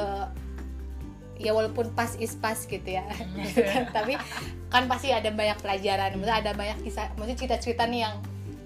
ya 1.38 1.54
walaupun 1.54 1.94
pas 1.94 2.14
is 2.18 2.34
pas 2.38 2.58
gitu 2.58 2.86
ya. 2.86 3.06
Tapi 3.96 4.18
kan 4.70 4.86
pasti 4.86 5.10
ada 5.10 5.30
banyak 5.30 5.58
pelajaran. 5.58 6.18
Maksudnya 6.18 6.38
ada 6.38 6.52
banyak 6.54 6.78
kisah 6.86 7.10
maksudnya 7.14 7.38
cerita-cerita 7.38 7.86
nih 7.86 8.00
yang 8.06 8.14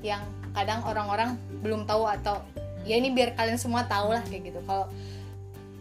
yang 0.02 0.22
kadang 0.52 0.84
orang-orang 0.84 1.36
belum 1.60 1.84
tahu 1.84 2.04
atau 2.04 2.40
ya 2.82 2.96
ini 2.96 3.10
biar 3.10 3.32
kalian 3.34 3.56
semua 3.56 3.84
tahu 3.86 4.12
lah 4.12 4.22
kayak 4.24 4.52
gitu. 4.52 4.60
Kalau 4.64 4.86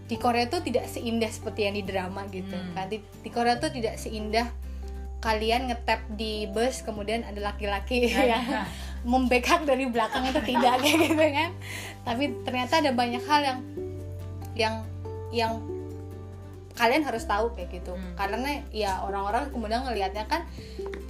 di 0.06 0.16
Korea 0.20 0.44
tuh 0.46 0.60
tidak 0.60 0.92
seindah 0.92 1.32
seperti 1.32 1.68
yang 1.68 1.76
di 1.76 1.84
drama 1.84 2.28
gitu 2.28 2.52
Hmm. 2.52 2.76
kan. 2.76 2.86
Di, 2.88 3.00
di 3.00 3.30
Korea 3.32 3.56
tuh 3.58 3.72
tidak 3.72 3.96
seindah 3.96 4.48
kalian 5.22 5.70
ngetap 5.70 6.02
di 6.18 6.50
bus 6.50 6.82
kemudian 6.82 7.22
ada 7.24 7.40
laki-laki 7.40 8.10
yang 8.32 8.68
membackup 9.02 9.66
dari 9.66 9.86
belakang 9.88 10.28
itu 10.28 10.42
tidak 10.46 10.82
kayak 10.82 10.98
gitu 11.10 11.16
kan. 11.18 11.52
Tapi 12.04 12.24
ternyata 12.44 12.74
ada 12.82 12.92
banyak 12.92 13.24
hal 13.24 13.42
yang 13.42 13.60
yang 14.54 14.76
yang 15.32 15.54
kalian 16.72 17.04
harus 17.04 17.28
tahu 17.28 17.52
kayak 17.54 17.84
gitu. 17.84 17.94
Hmm. 17.94 18.16
karena 18.16 18.64
ya 18.72 19.04
orang-orang 19.04 19.52
kemudian 19.52 19.84
ngelihatnya 19.84 20.24
kan 20.26 20.48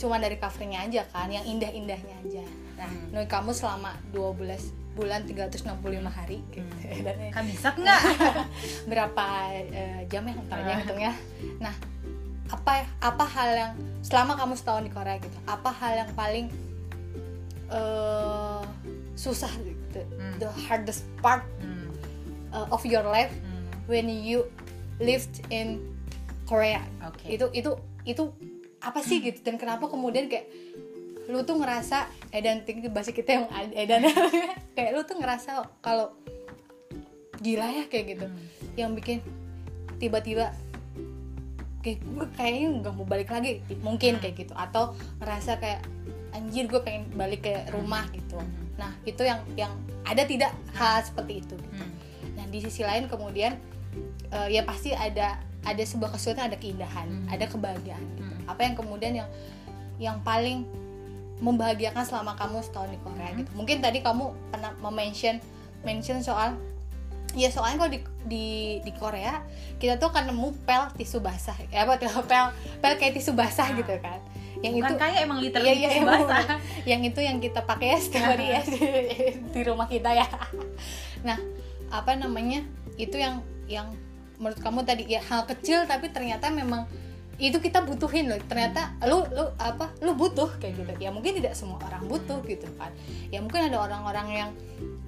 cuma 0.01 0.17
dari 0.17 0.35
covernya 0.35 0.89
aja 0.89 1.01
kan 1.09 1.29
yang 1.29 1.45
indah-indahnya 1.45 2.15
aja 2.25 2.43
nah 2.81 2.89
Hmm. 2.89 3.13
Noi 3.13 3.25
kamu 3.25 3.51
selama 3.51 3.93
12 4.09 4.73
bulan 4.91 5.21
365 5.23 5.69
hari 6.09 6.41
gitu. 6.49 6.65
Hmm. 6.65 7.05
dan 7.05 7.15
kan 7.29 7.43
bisa 7.45 7.69
nggak 7.71 8.01
berapa 8.91 9.25
eh, 9.69 10.01
jam 10.05 10.25
ya 10.25 10.33
ntar 10.41 10.57
aja 10.59 10.67
Ah. 10.67 10.79
hitungnya 10.81 11.13
nah 11.57 11.75
apa 12.49 12.71
apa 12.99 13.23
hal 13.23 13.49
yang 13.53 13.73
selama 14.01 14.35
kamu 14.35 14.53
setahun 14.53 14.83
di 14.83 14.91
Korea 14.91 15.15
gitu 15.17 15.37
apa 15.45 15.69
hal 15.71 15.93
yang 15.95 16.11
paling 16.11 16.49
eh, 17.69 18.61
susah 19.13 19.51
gitu 19.59 20.01
Hmm. 20.13 20.35
the 20.37 20.49
hardest 20.61 21.03
part 21.19 21.43
Hmm, 21.59 21.91
uh, 22.49 22.67
of 22.69 22.81
your 22.83 23.03
life 23.05 23.31
hmm, 23.31 23.63
when 23.85 24.07
you 24.07 24.47
lived 24.97 25.43
in 25.47 25.79
Korea 26.43 26.79
oke 27.01 27.23
itu 27.25 27.47
itu 27.53 27.71
itu 28.03 28.23
apa 28.79 28.99
sih 28.99 29.21
gitu 29.21 29.39
dan 29.41 29.55
kenapa 29.55 29.85
kemudian 29.85 30.25
kayak 30.25 30.47
lu 31.31 31.41
tuh 31.41 31.55
ngerasa 31.55 32.05
edan 32.29 32.61
tinggi 32.61 32.87
bahasa 32.87 33.09
kita 33.09 33.29
yang 33.33 33.45
edan 33.73 34.03
kayak 34.75 34.91
lu 34.91 35.01
tuh 35.01 35.15
ngerasa 35.15 35.51
kalau 35.79 36.11
gila 37.39 37.65
ya 37.65 37.83
kayak 37.87 38.05
gitu 38.11 38.27
Hmm. 38.27 38.47
yang 38.77 38.91
bikin 38.93 39.19
tiba-tiba 39.97 40.53
kayak 41.81 41.97
gue 41.99 42.25
kayaknya 42.35 42.67
nggak 42.79 42.93
mau 42.93 43.03
balik 43.03 43.27
lagi 43.27 43.57
mungkin 43.81 44.21
kayak 44.21 44.37
gitu 44.37 44.53
atau 44.53 44.93
ngerasa 45.17 45.57
kayak 45.57 45.81
anjir 46.31 46.65
gue 46.65 46.79
pengen 46.79 47.09
balik 47.11 47.41
ke 47.41 47.53
rumah 47.71 48.05
gitu 48.11 48.37
Hmm. 48.37 48.51
nah 48.77 48.91
itu 49.03 49.21
yang 49.21 49.41
yang 49.55 49.73
ada 50.03 50.23
tidak 50.23 50.51
hal 50.73 51.01
seperti 51.01 51.41
itu 51.41 51.53
gitu. 51.55 51.75
Hmm. 51.75 51.91
nah 52.33 52.45
di 52.45 52.59
sisi 52.59 52.81
lain 52.81 53.07
kemudian 53.07 53.57
eh, 54.29 54.47
ya 54.49 54.61
pasti 54.61 54.93
ada 54.93 55.41
ada 55.61 55.83
sebuah 55.83 56.13
kesulitan 56.13 56.49
ada 56.49 56.57
keindahan 56.57 57.07
Hmm. 57.09 57.25
ada 57.27 57.45
kebahagiaan 57.45 58.03
gitu. 58.05 58.21
Hmm. 58.21 58.45
apa 58.45 58.61
yang 58.61 58.75
kemudian 58.75 59.13
yang 59.15 59.29
yang 59.97 60.17
paling 60.21 60.65
membahagiakan 61.41 62.05
selama 62.05 62.37
kamu 62.37 62.61
setahun 62.61 62.89
di 62.89 62.99
Korea 63.01 63.27
Hmm. 63.27 63.39
gitu 63.41 63.49
mungkin 63.53 63.77
tadi 63.81 63.99
kamu 63.99 64.25
pernah 64.49 64.71
mention 64.87 65.41
mention 65.81 66.21
soal 66.21 66.53
ya 67.33 67.47
soalnya 67.47 67.77
kalau 67.79 67.91
di, 67.91 67.99
di 68.23 68.45
di 68.79 68.91
Korea 68.93 69.41
kita 69.77 69.95
tuh 69.95 70.11
akan 70.11 70.29
nemu 70.29 70.51
pel 70.61 70.91
tisu 70.93 71.17
basah 71.19 71.55
ya 71.67 71.83
apa 71.83 71.97
pel 71.97 72.45
pel 72.77 72.93
kayak 72.95 73.15
tisu 73.15 73.33
basah 73.33 73.71
Ah. 73.71 73.73
gitu 73.73 73.95
kan 73.97 74.19
yang 74.61 74.77
bukan 74.77 74.85
itu 74.85 74.93
kayak 74.95 75.19
emang 75.25 75.37
Iya, 75.41 75.45
literally 75.49 75.73
iya, 75.73 75.89
tisu 75.89 76.05
basah 76.05 76.43
yang 76.91 77.01
itu 77.01 77.19
yang 77.19 77.37
kita 77.39 77.63
pakai 77.63 77.87
ya 77.87 77.97
setiap 77.97 78.23
hari 78.29 78.45
ya 78.51 78.61
di, 78.69 78.77
di 79.49 79.61
rumah 79.63 79.87
kita 79.87 80.11
ya 80.11 80.27
nah 81.23 81.39
apa 81.89 82.13
namanya 82.13 82.61
itu 82.95 83.17
yang 83.17 83.41
yang 83.65 83.89
menurut 84.37 84.59
kamu 84.59 84.83
tadi 84.83 85.07
ya 85.07 85.21
hal 85.23 85.47
kecil 85.47 85.87
tapi 85.87 86.11
ternyata 86.11 86.51
memang 86.51 86.85
itu 87.41 87.57
kita 87.57 87.81
butuhin 87.81 88.29
loh. 88.29 88.37
Ternyata 88.45 88.93
lu 89.09 89.25
lu 89.33 89.49
apa 89.57 89.89
lu 90.05 90.13
butuh 90.13 90.61
kayak 90.61 90.77
gitu. 90.77 90.91
Ya 91.01 91.09
mungkin 91.09 91.33
tidak 91.41 91.57
semua 91.57 91.81
orang 91.81 92.05
butuh 92.05 92.37
gitu 92.45 92.69
kan. 92.77 92.93
Ya 93.33 93.41
mungkin 93.41 93.65
ada 93.73 93.81
orang-orang 93.81 94.27
yang 94.29 94.49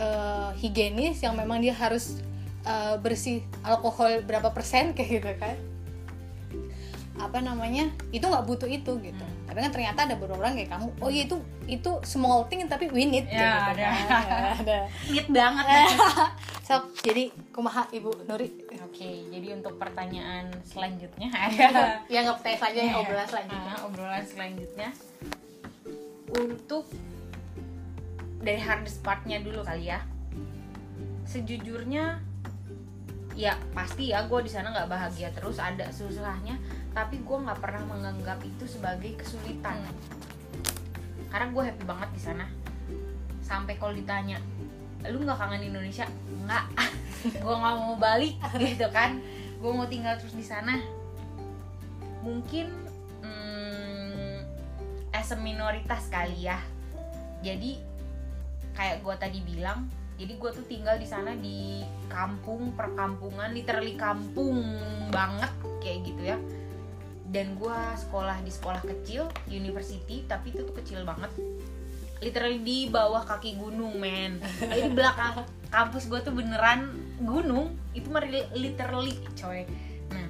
eh, 0.01 0.49
higienis 0.57 1.21
yang 1.21 1.37
memang 1.37 1.61
dia 1.61 1.77
harus 1.77 2.17
eh, 2.65 2.97
bersih 2.97 3.45
alkohol 3.61 4.25
berapa 4.25 4.49
persen 4.49 4.97
kayak 4.97 5.09
gitu 5.21 5.31
kan. 5.37 5.55
Apa 7.21 7.45
namanya? 7.45 7.93
Itu 8.09 8.25
nggak 8.25 8.49
butuh 8.49 8.65
itu 8.65 8.97
gitu. 8.97 9.21
Hmm. 9.23 9.45
tapi 9.53 9.69
kan 9.69 9.71
ternyata 9.75 9.99
ada 10.09 10.15
beberapa 10.17 10.41
orang 10.41 10.57
kayak 10.57 10.71
kamu 10.73 10.87
oh 10.97 11.13
iya 11.13 11.29
itu 11.29 11.37
itu 11.69 11.91
small 12.01 12.49
thing 12.49 12.65
tapi 12.65 12.89
we 12.89 13.05
need. 13.05 13.29
Ya, 13.29 13.37
gitu 13.37 13.45
ada. 13.77 13.85
kan. 13.85 13.93
Ya, 14.09 14.39
ada. 14.57 14.77
Lit 15.13 15.27
banget. 15.29 15.87
So 16.65 16.79
jadi 17.03 17.27
kumaha 17.51 17.91
ibu 17.91 18.09
Nuri 18.23 18.62
oke 18.93 19.09
jadi 19.33 19.47
untuk 19.57 19.75
pertanyaan 19.75 20.53
selanjutnya. 20.61 21.33
Ya 22.13 22.21
nggak 22.21 22.37
pertanyaan 22.37 22.61
selanjutnya 22.61 22.85
Iya. 22.85 23.01
obrolan 23.01 23.25
selanjutnya. 23.27 23.73
Ah, 23.73 23.81
obrolan 23.89 24.23
selanjutnya. 24.23 24.89
Untuk 26.29 26.85
dari 28.37 28.61
hardest 28.61 29.01
partnya 29.01 29.41
dulu 29.41 29.65
kali 29.65 29.89
ya. 29.89 29.99
Sejujurnya 31.25 32.21
ya 33.33 33.57
pasti 33.73 34.13
ya 34.13 34.29
gue 34.29 34.39
di 34.45 34.51
sana 34.53 34.69
nggak 34.69 34.89
bahagia 34.93 35.33
terus 35.33 35.57
ada 35.57 35.89
susahnya. 35.89 36.61
Tapi 36.93 37.17
gue 37.17 37.37
nggak 37.39 37.57
pernah 37.57 37.81
menganggap 37.89 38.37
itu 38.45 38.69
sebagai 38.69 39.17
kesulitan. 39.17 39.81
Hmm. 39.81 40.21
karena 41.33 41.49
gue 41.49 41.63
happy 41.65 41.83
banget 41.89 42.09
di 42.13 42.21
sana. 42.21 42.45
Sampai 43.41 43.81
kalau 43.81 43.89
ditanya 43.89 44.37
lu 45.11 45.23
nggak 45.23 45.39
kangen 45.39 45.63
Indonesia? 45.67 46.07
Nggak. 46.47 46.65
Gue 47.43 47.55
nggak 47.55 47.75
mau 47.79 47.95
balik 47.99 48.35
gitu 48.59 48.87
kan. 48.91 49.19
Gue 49.59 49.71
mau 49.71 49.87
tinggal 49.87 50.15
terus 50.19 50.35
di 50.35 50.45
sana. 50.45 50.79
Mungkin 52.23 52.71
hmm, 53.23 54.37
as 55.11 55.31
a 55.31 55.37
minoritas 55.39 56.07
kali 56.07 56.47
ya. 56.47 56.59
Jadi 57.43 57.79
kayak 58.73 59.03
gue 59.03 59.15
tadi 59.19 59.39
bilang 59.43 59.85
jadi 60.13 60.33
gue 60.37 60.51
tuh 60.53 60.65
tinggal 60.69 60.95
di 61.01 61.07
sana 61.09 61.33
di 61.33 61.81
kampung 62.09 62.73
perkampungan 62.77 63.53
literally 63.53 63.97
kampung 63.97 64.61
banget 65.11 65.51
kayak 65.83 65.99
gitu 66.07 66.21
ya. 66.23 66.37
Dan 67.33 67.57
gue 67.57 67.79
sekolah 67.97 68.45
di 68.45 68.51
sekolah 68.53 68.85
kecil 68.85 69.25
university 69.49 70.21
tapi 70.29 70.53
itu 70.53 70.63
tuh 70.63 70.75
kecil 70.77 71.01
banget 71.01 71.33
literally 72.23 72.63
di 72.63 72.77
bawah 72.87 73.27
kaki 73.27 73.59
gunung 73.59 73.99
men. 73.99 74.39
Jadi 74.63 74.95
belakang 74.95 75.43
kampus 75.67 76.07
gue 76.07 76.23
tuh 76.23 76.31
beneran 76.31 76.95
gunung 77.19 77.75
itu 77.91 78.07
mah 78.07 78.23
li- 78.23 78.49
literally 78.55 79.19
coy. 79.35 79.67
Nah 80.09 80.27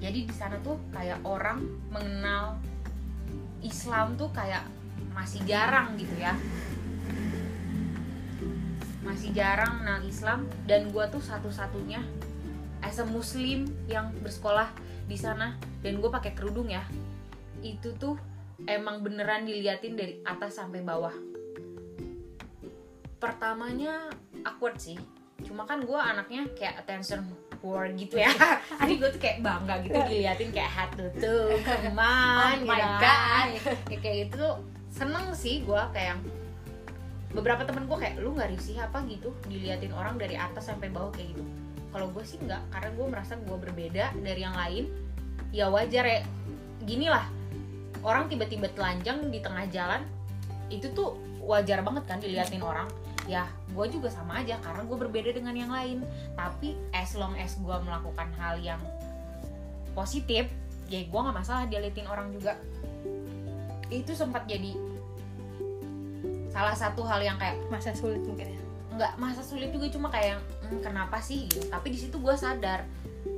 jadi 0.00 0.18
di 0.24 0.34
sana 0.34 0.56
tuh 0.64 0.80
kayak 0.90 1.20
orang 1.28 1.62
mengenal 1.92 2.56
Islam 3.62 4.16
tuh 4.16 4.32
kayak 4.32 4.64
masih 5.12 5.44
jarang 5.44 5.94
gitu 6.00 6.16
ya. 6.16 6.34
Masih 9.04 9.30
jarang 9.36 9.84
mengenal 9.84 10.02
Islam 10.08 10.40
dan 10.64 10.88
gue 10.88 11.04
tuh 11.12 11.22
satu-satunya 11.22 12.00
as 12.82 12.98
a 12.98 13.06
muslim 13.06 13.70
yang 13.86 14.10
bersekolah 14.24 14.72
di 15.06 15.14
sana 15.14 15.54
dan 15.84 16.00
gue 16.00 16.10
pakai 16.10 16.32
kerudung 16.34 16.66
ya. 16.66 16.82
Itu 17.62 17.94
tuh 17.94 18.18
emang 18.66 19.02
beneran 19.02 19.46
diliatin 19.46 19.94
dari 19.98 20.20
atas 20.22 20.58
sampai 20.58 20.82
bawah. 20.82 21.14
Pertamanya 23.18 24.10
awkward 24.42 24.78
sih. 24.78 24.98
Cuma 25.42 25.66
kan 25.66 25.82
gue 25.82 25.98
anaknya 25.98 26.46
kayak 26.54 26.82
attention 26.86 27.26
whore 27.62 27.90
gitu 27.94 28.18
ya. 28.18 28.30
Jadi 28.82 28.94
gue 28.98 29.08
tuh 29.14 29.20
kayak 29.22 29.38
bangga 29.42 29.74
gitu 29.86 29.98
diliatin 30.10 30.50
kayak 30.50 30.70
hat 30.70 30.90
tutup 30.98 31.58
keman 31.62 32.62
Oh 32.62 32.66
my 32.66 32.78
gitu 32.78 32.88
God. 32.90 33.00
kan. 33.02 33.44
Ya, 33.90 33.98
kayak 34.02 34.16
gitu 34.26 34.34
tuh 34.38 34.54
seneng 34.92 35.26
sih 35.32 35.62
gue 35.62 35.82
kayak 35.94 36.18
beberapa 37.32 37.64
temen 37.64 37.88
gue 37.88 37.96
kayak 37.96 38.20
lu 38.20 38.36
nggak 38.36 38.52
risih 38.52 38.76
apa 38.76 39.00
gitu 39.08 39.32
diliatin 39.48 39.88
orang 39.96 40.20
dari 40.20 40.36
atas 40.36 40.68
sampai 40.68 40.90
bawah 40.90 41.14
kayak 41.14 41.34
gitu. 41.34 41.42
Kalau 41.94 42.10
gue 42.10 42.24
sih 42.26 42.38
nggak 42.42 42.62
karena 42.74 42.90
gue 42.98 43.06
merasa 43.06 43.32
gue 43.38 43.56
berbeda 43.56 44.04
dari 44.18 44.40
yang 44.42 44.56
lain 44.58 44.84
ya 45.54 45.70
wajar 45.70 46.04
ya. 46.06 46.20
Gini 46.82 47.06
lah 47.06 47.41
orang 48.02 48.26
tiba-tiba 48.26 48.66
telanjang 48.74 49.30
di 49.30 49.38
tengah 49.38 49.66
jalan 49.70 50.02
itu 50.68 50.90
tuh 50.90 51.16
wajar 51.42 51.82
banget 51.82 52.04
kan 52.06 52.18
diliatin 52.18 52.62
orang. 52.62 52.90
Ya 53.30 53.46
gue 53.70 53.86
juga 53.86 54.10
sama 54.10 54.42
aja 54.42 54.58
karena 54.58 54.82
gue 54.82 54.98
berbeda 54.98 55.30
dengan 55.30 55.54
yang 55.54 55.70
lain. 55.70 56.02
Tapi 56.34 56.74
as 56.90 57.14
long 57.14 57.34
as 57.38 57.54
gue 57.58 57.76
melakukan 57.86 58.28
hal 58.38 58.58
yang 58.58 58.82
positif 59.94 60.50
ya 60.90 61.00
gue 61.06 61.20
nggak 61.20 61.36
masalah 61.36 61.64
diliatin 61.70 62.08
orang 62.10 62.34
juga. 62.34 62.58
Itu 63.88 64.12
sempat 64.18 64.50
jadi 64.50 64.74
salah 66.52 66.76
satu 66.76 67.00
hal 67.06 67.24
yang 67.24 67.38
kayak 67.40 67.56
masa 67.70 67.94
sulit 67.94 68.20
mungkin 68.26 68.58
ya? 68.58 68.60
Nggak 68.92 69.12
masa 69.16 69.40
sulit 69.40 69.72
juga 69.72 69.88
cuma 69.88 70.12
kayak 70.12 70.42
"Hmm, 70.68 70.80
kenapa 70.82 71.16
sih? 71.22 71.46
Gitu. 71.48 71.70
Tapi 71.70 71.94
di 71.94 71.98
situ 72.02 72.18
gue 72.18 72.34
sadar 72.34 72.84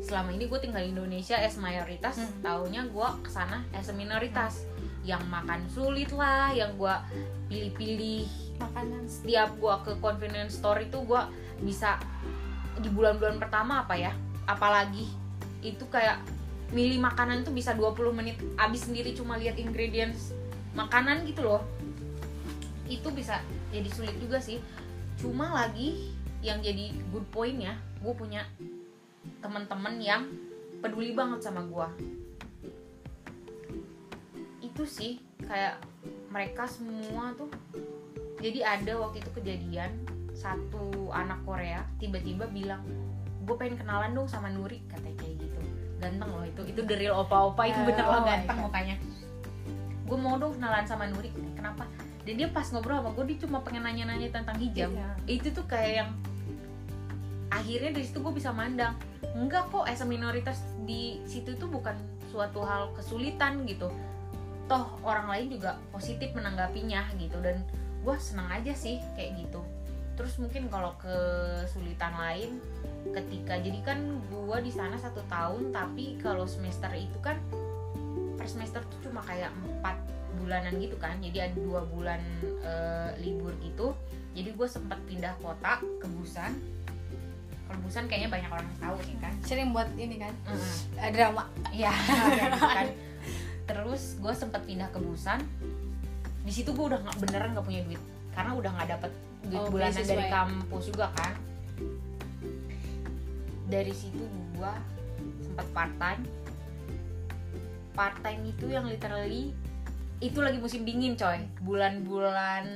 selama 0.04 0.36
ini 0.36 0.44
gue 0.44 0.60
tinggal 0.60 0.84
di 0.84 0.92
Indonesia 0.92 1.40
as 1.40 1.56
mayoritas 1.56 2.20
Hmm. 2.20 2.44
taunya 2.44 2.84
gue 2.84 3.08
ke 3.24 3.30
sana 3.32 3.64
as 3.72 3.88
a 3.88 3.94
minoritas. 3.96 4.68
Yang 5.04 5.24
makan 5.32 5.60
sulit 5.72 6.12
lah 6.12 6.52
yang 6.52 6.76
gue 6.76 6.94
pilih-pilih. 7.48 8.28
Makanan 8.60 9.08
setiap 9.08 9.56
gue 9.56 9.74
ke 9.84 9.92
convenience 9.98 10.60
store 10.60 10.84
itu 10.84 11.00
gue 11.04 11.22
bisa 11.64 11.96
di 12.78 12.88
bulan-bulan 12.92 13.38
pertama 13.38 13.86
apa 13.86 13.94
ya 13.94 14.10
apalagi 14.50 15.06
itu 15.62 15.86
kayak 15.86 16.18
milih 16.74 16.98
makanan 16.98 17.46
tuh 17.46 17.54
bisa 17.54 17.70
20 17.70 18.10
menit 18.10 18.36
abis 18.58 18.90
sendiri 18.90 19.14
cuma 19.14 19.38
lihat 19.38 19.56
ingredients 19.56 20.34
makanan 20.76 21.24
gitu 21.24 21.44
loh. 21.44 21.62
Itu 22.84 23.08
bisa 23.14 23.40
jadi 23.72 23.88
sulit 23.88 24.16
juga 24.20 24.40
sih. 24.42 24.60
Cuma 25.16 25.54
lagi 25.54 26.12
yang 26.44 26.60
jadi 26.60 26.92
good 27.08 27.24
pointnya 27.32 27.80
gue 28.04 28.12
punya 28.12 28.44
teman-teman 29.44 30.00
yang 30.00 30.24
peduli 30.80 31.12
banget 31.12 31.44
sama 31.44 31.60
gue 31.68 31.88
itu 34.64 34.82
sih 34.88 35.12
kayak 35.44 35.78
mereka 36.34 36.66
semua 36.66 37.30
tuh. 37.38 37.46
Jadi 38.42 38.66
ada 38.66 38.98
waktu 38.98 39.22
itu 39.22 39.30
kejadian 39.38 39.92
satu 40.34 41.14
anak 41.14 41.46
Korea 41.46 41.86
tiba-tiba 42.02 42.50
bilang 42.50 42.82
gue 43.46 43.54
pengen 43.54 43.78
kenalan 43.78 44.16
dong 44.16 44.26
sama 44.26 44.50
Nuri 44.50 44.82
katanya 44.90 45.14
kayak 45.22 45.34
gitu. 45.46 45.60
Ganteng 46.02 46.30
loh 46.34 46.42
itu 46.42 46.62
itu 46.66 46.80
the 46.82 46.96
real 46.98 47.22
opa-opa 47.22 47.70
itu 47.70 47.78
Oh 47.78 47.86
bener 47.86 48.02
loh 48.02 48.22
ganteng 48.26 48.58
mukanya. 48.58 48.96
Gue 50.10 50.18
mau 50.18 50.34
dong 50.42 50.58
kenalan 50.58 50.84
sama 50.90 51.06
Nuri 51.06 51.30
kenapa? 51.54 51.86
Dan 52.26 52.34
dia 52.40 52.48
pas 52.50 52.66
ngobrol 52.74 52.98
sama 52.98 53.14
gue 53.14 53.24
dia 53.30 53.38
cuma 53.46 53.62
pengen 53.62 53.86
nanya-nanya 53.86 54.28
tentang 54.34 54.58
hijab. 54.58 54.90
Iya. 54.90 55.08
itu 55.30 55.48
tuh 55.54 55.64
kayak 55.70 55.92
yang 56.02 56.10
akhirnya 57.54 57.94
dari 57.94 58.02
situ 58.02 58.18
gue 58.18 58.34
bisa 58.34 58.50
mandang 58.50 58.98
enggak 59.38 59.70
kok 59.70 59.86
as 59.86 60.02
minoritas 60.02 60.58
di 60.82 61.22
situ 61.30 61.54
tuh 61.54 61.70
bukan 61.70 61.94
suatu 62.34 62.66
hal 62.66 62.90
kesulitan 62.98 63.62
gitu. 63.70 63.94
Toh 64.66 64.98
orang 65.06 65.30
lain 65.30 65.54
juga 65.54 65.78
positif 65.94 66.34
menanggapinya 66.34 67.14
gitu. 67.14 67.38
Dan 67.38 67.62
gue 68.02 68.16
senang 68.18 68.50
aja 68.50 68.74
sih 68.74 68.98
kayak 69.14 69.46
gitu. 69.46 69.62
Terus 70.18 70.38
mungkin 70.38 70.66
kalau 70.66 70.98
kesulitan 70.98 72.14
lain 72.18 72.58
ketika 73.14 73.58
jadi 73.62 73.80
kan 73.86 73.98
gue 74.30 74.58
di 74.62 74.72
sana 74.74 74.98
satu 74.98 75.22
tahun 75.30 75.70
tapi 75.70 76.18
kalau 76.18 76.46
semester 76.48 76.90
itu 76.94 77.18
kan 77.22 77.38
per 78.34 78.50
semester 78.50 78.82
tuh 78.90 79.10
cuma 79.10 79.22
kayak 79.22 79.54
empat 79.54 79.98
bulanan 80.42 80.74
gitu 80.82 80.98
kan. 80.98 81.18
Jadi 81.22 81.38
ada 81.38 81.56
dua 81.58 81.86
bulan 81.86 82.22
eh, 82.66 83.10
libur 83.22 83.54
gitu. 83.62 83.94
Jadi 84.34 84.50
gue 84.50 84.66
sempat 84.66 84.98
pindah 85.06 85.38
kota 85.38 85.78
ke 86.02 86.06
Busan 86.10 86.58
kalau 87.74 87.90
Busan 87.90 88.06
kayaknya 88.06 88.30
banyak 88.30 88.50
orang 88.54 88.66
yang 88.70 88.78
tahu 88.78 88.96
ya 89.02 89.16
kan 89.18 89.34
sering 89.42 89.68
buat 89.74 89.90
ini 89.98 90.14
kan 90.14 90.30
Mm-mm. 90.46 90.74
eh, 90.94 91.10
drama 91.10 91.44
gitu 91.74 92.62
kan. 92.62 92.86
Terus 93.66 94.02
gue 94.22 94.30
sempet 94.30 94.62
pindah 94.62 94.86
ke 94.94 95.02
Busan. 95.02 95.42
Di 96.46 96.52
situ 96.54 96.70
gue 96.70 96.86
udah 96.86 97.02
nggak 97.02 97.18
beneran 97.18 97.50
nggak 97.50 97.66
punya 97.66 97.82
duit 97.82 97.98
karena 98.30 98.54
udah 98.54 98.70
nggak 98.78 98.88
dapet 98.94 99.10
duit 99.42 99.58
Oh, 99.58 99.66
bulanan 99.74 99.90
beasiswa 99.90 100.06
dari 100.06 100.22
ya? 100.22 100.30
kampus 100.30 100.84
juga 100.86 101.06
kan. 101.18 101.34
Dari 103.66 103.90
situ 103.90 104.22
gue 104.54 104.72
sempet 105.42 105.66
part 105.74 105.94
time. 105.98 106.22
Part 107.90 108.16
time 108.22 108.42
itu 108.46 108.70
yang 108.70 108.86
literally 108.86 109.50
itu 110.22 110.38
lagi 110.38 110.62
musim 110.62 110.86
dingin 110.86 111.18
coy. 111.18 111.42
Bulan-bulan 111.58 112.70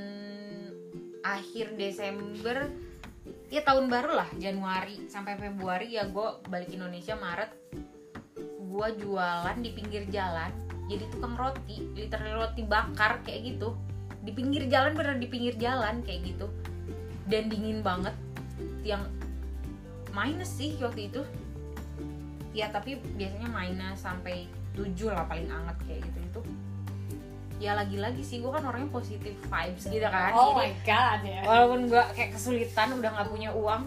akhir 1.22 1.78
Desember 1.78 2.66
ya 3.48 3.64
tahun 3.64 3.88
baru 3.88 4.12
lah 4.12 4.28
Januari 4.36 5.08
sampai 5.08 5.40
Februari 5.40 5.96
ya 5.96 6.08
gue 6.08 6.28
balik 6.48 6.72
Indonesia 6.72 7.16
Maret. 7.16 7.50
Gue 8.68 8.88
jualan 9.00 9.56
di 9.58 9.70
pinggir 9.72 10.04
jalan 10.12 10.52
jadi 10.88 11.04
tukang 11.12 11.36
roti 11.36 11.84
literally 11.92 12.32
roti 12.36 12.62
bakar 12.64 13.20
kayak 13.24 13.56
gitu. 13.56 13.76
Di 14.24 14.32
pinggir 14.32 14.68
jalan 14.68 14.96
bener 14.96 15.20
di 15.20 15.28
pinggir 15.28 15.56
jalan 15.60 16.00
kayak 16.04 16.32
gitu. 16.32 16.48
Dan 17.28 17.52
dingin 17.52 17.84
banget. 17.84 18.16
Yang 18.84 19.12
minus 20.16 20.48
sih 20.48 20.76
waktu 20.80 21.12
itu. 21.12 21.22
Ya 22.56 22.72
tapi 22.72 22.96
biasanya 23.16 23.52
minus 23.52 24.00
sampai 24.00 24.48
7 24.72 25.12
lah 25.12 25.28
paling 25.28 25.52
anget 25.52 25.76
kayak 25.84 26.00
gitu 26.08 26.18
itu 26.22 26.40
ya 27.58 27.74
lagi-lagi 27.74 28.22
sih 28.22 28.38
gue 28.38 28.50
kan 28.50 28.62
orangnya 28.62 28.86
positif 28.88 29.34
vibes 29.34 29.84
gitu 29.84 30.06
kan. 30.06 30.30
Oh 30.32 30.54
Jadi- 30.54 30.58
my 30.58 30.70
god 30.86 31.20
ya. 31.26 31.40
walaupun 31.42 31.80
gue 31.90 32.02
kayak 32.14 32.30
kesulitan 32.34 32.88
udah 32.94 33.10
nggak 33.18 33.28
punya 33.28 33.50
uang 33.50 33.82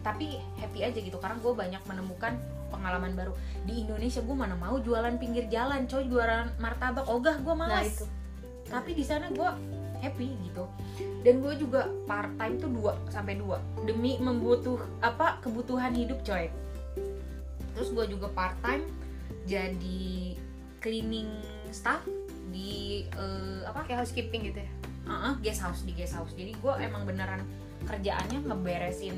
tapi 0.00 0.40
happy 0.56 0.80
aja 0.80 0.98
gitu. 0.98 1.20
Karena 1.20 1.36
gue 1.36 1.52
banyak 1.52 1.82
menemukan 1.84 2.32
pengalaman 2.72 3.12
baru. 3.12 3.32
Di 3.68 3.84
Indonesia 3.84 4.24
gue 4.24 4.32
mana 4.32 4.56
mau 4.56 4.80
jualan 4.80 5.20
pinggir 5.20 5.44
jalan 5.52 5.84
coy 5.84 6.08
jualan 6.08 6.56
martabak. 6.56 7.04
Ogah 7.04 7.36
gue 7.36 7.54
nah 7.54 7.68
malas. 7.68 7.92
itu. 7.92 8.06
Tapi 8.70 8.96
di 8.96 9.04
sana 9.04 9.28
gue 9.28 9.50
happy 10.00 10.28
gitu. 10.48 10.64
Dan 11.20 11.44
gue 11.44 11.52
juga 11.60 11.92
part 12.08 12.32
time 12.40 12.56
tuh 12.56 12.72
dua 12.72 12.96
sampai 13.12 13.36
dua. 13.36 13.60
Demi 13.84 14.16
membutuh 14.16 14.80
apa 15.04 15.36
kebutuhan 15.44 15.92
hidup 15.92 16.24
coy. 16.24 16.48
Terus 17.76 17.92
gue 17.92 18.16
juga 18.16 18.32
part 18.32 18.56
time 18.64 18.88
jadi 19.44 20.36
cleaning 20.80 21.28
staff 21.68 22.00
di 22.50 23.06
eh, 23.06 23.62
apa? 23.64 23.86
Kayak 23.86 24.06
housekeeping 24.06 24.52
gitu 24.52 24.60
ya? 24.62 24.70
Uh 25.08 25.34
guest 25.40 25.64
house 25.64 25.82
di 25.82 25.96
guest 25.96 26.14
house. 26.14 26.34
Jadi 26.36 26.54
gue 26.54 26.72
emang 26.82 27.08
beneran 27.08 27.42
kerjaannya 27.88 28.44
ngeberesin 28.44 29.16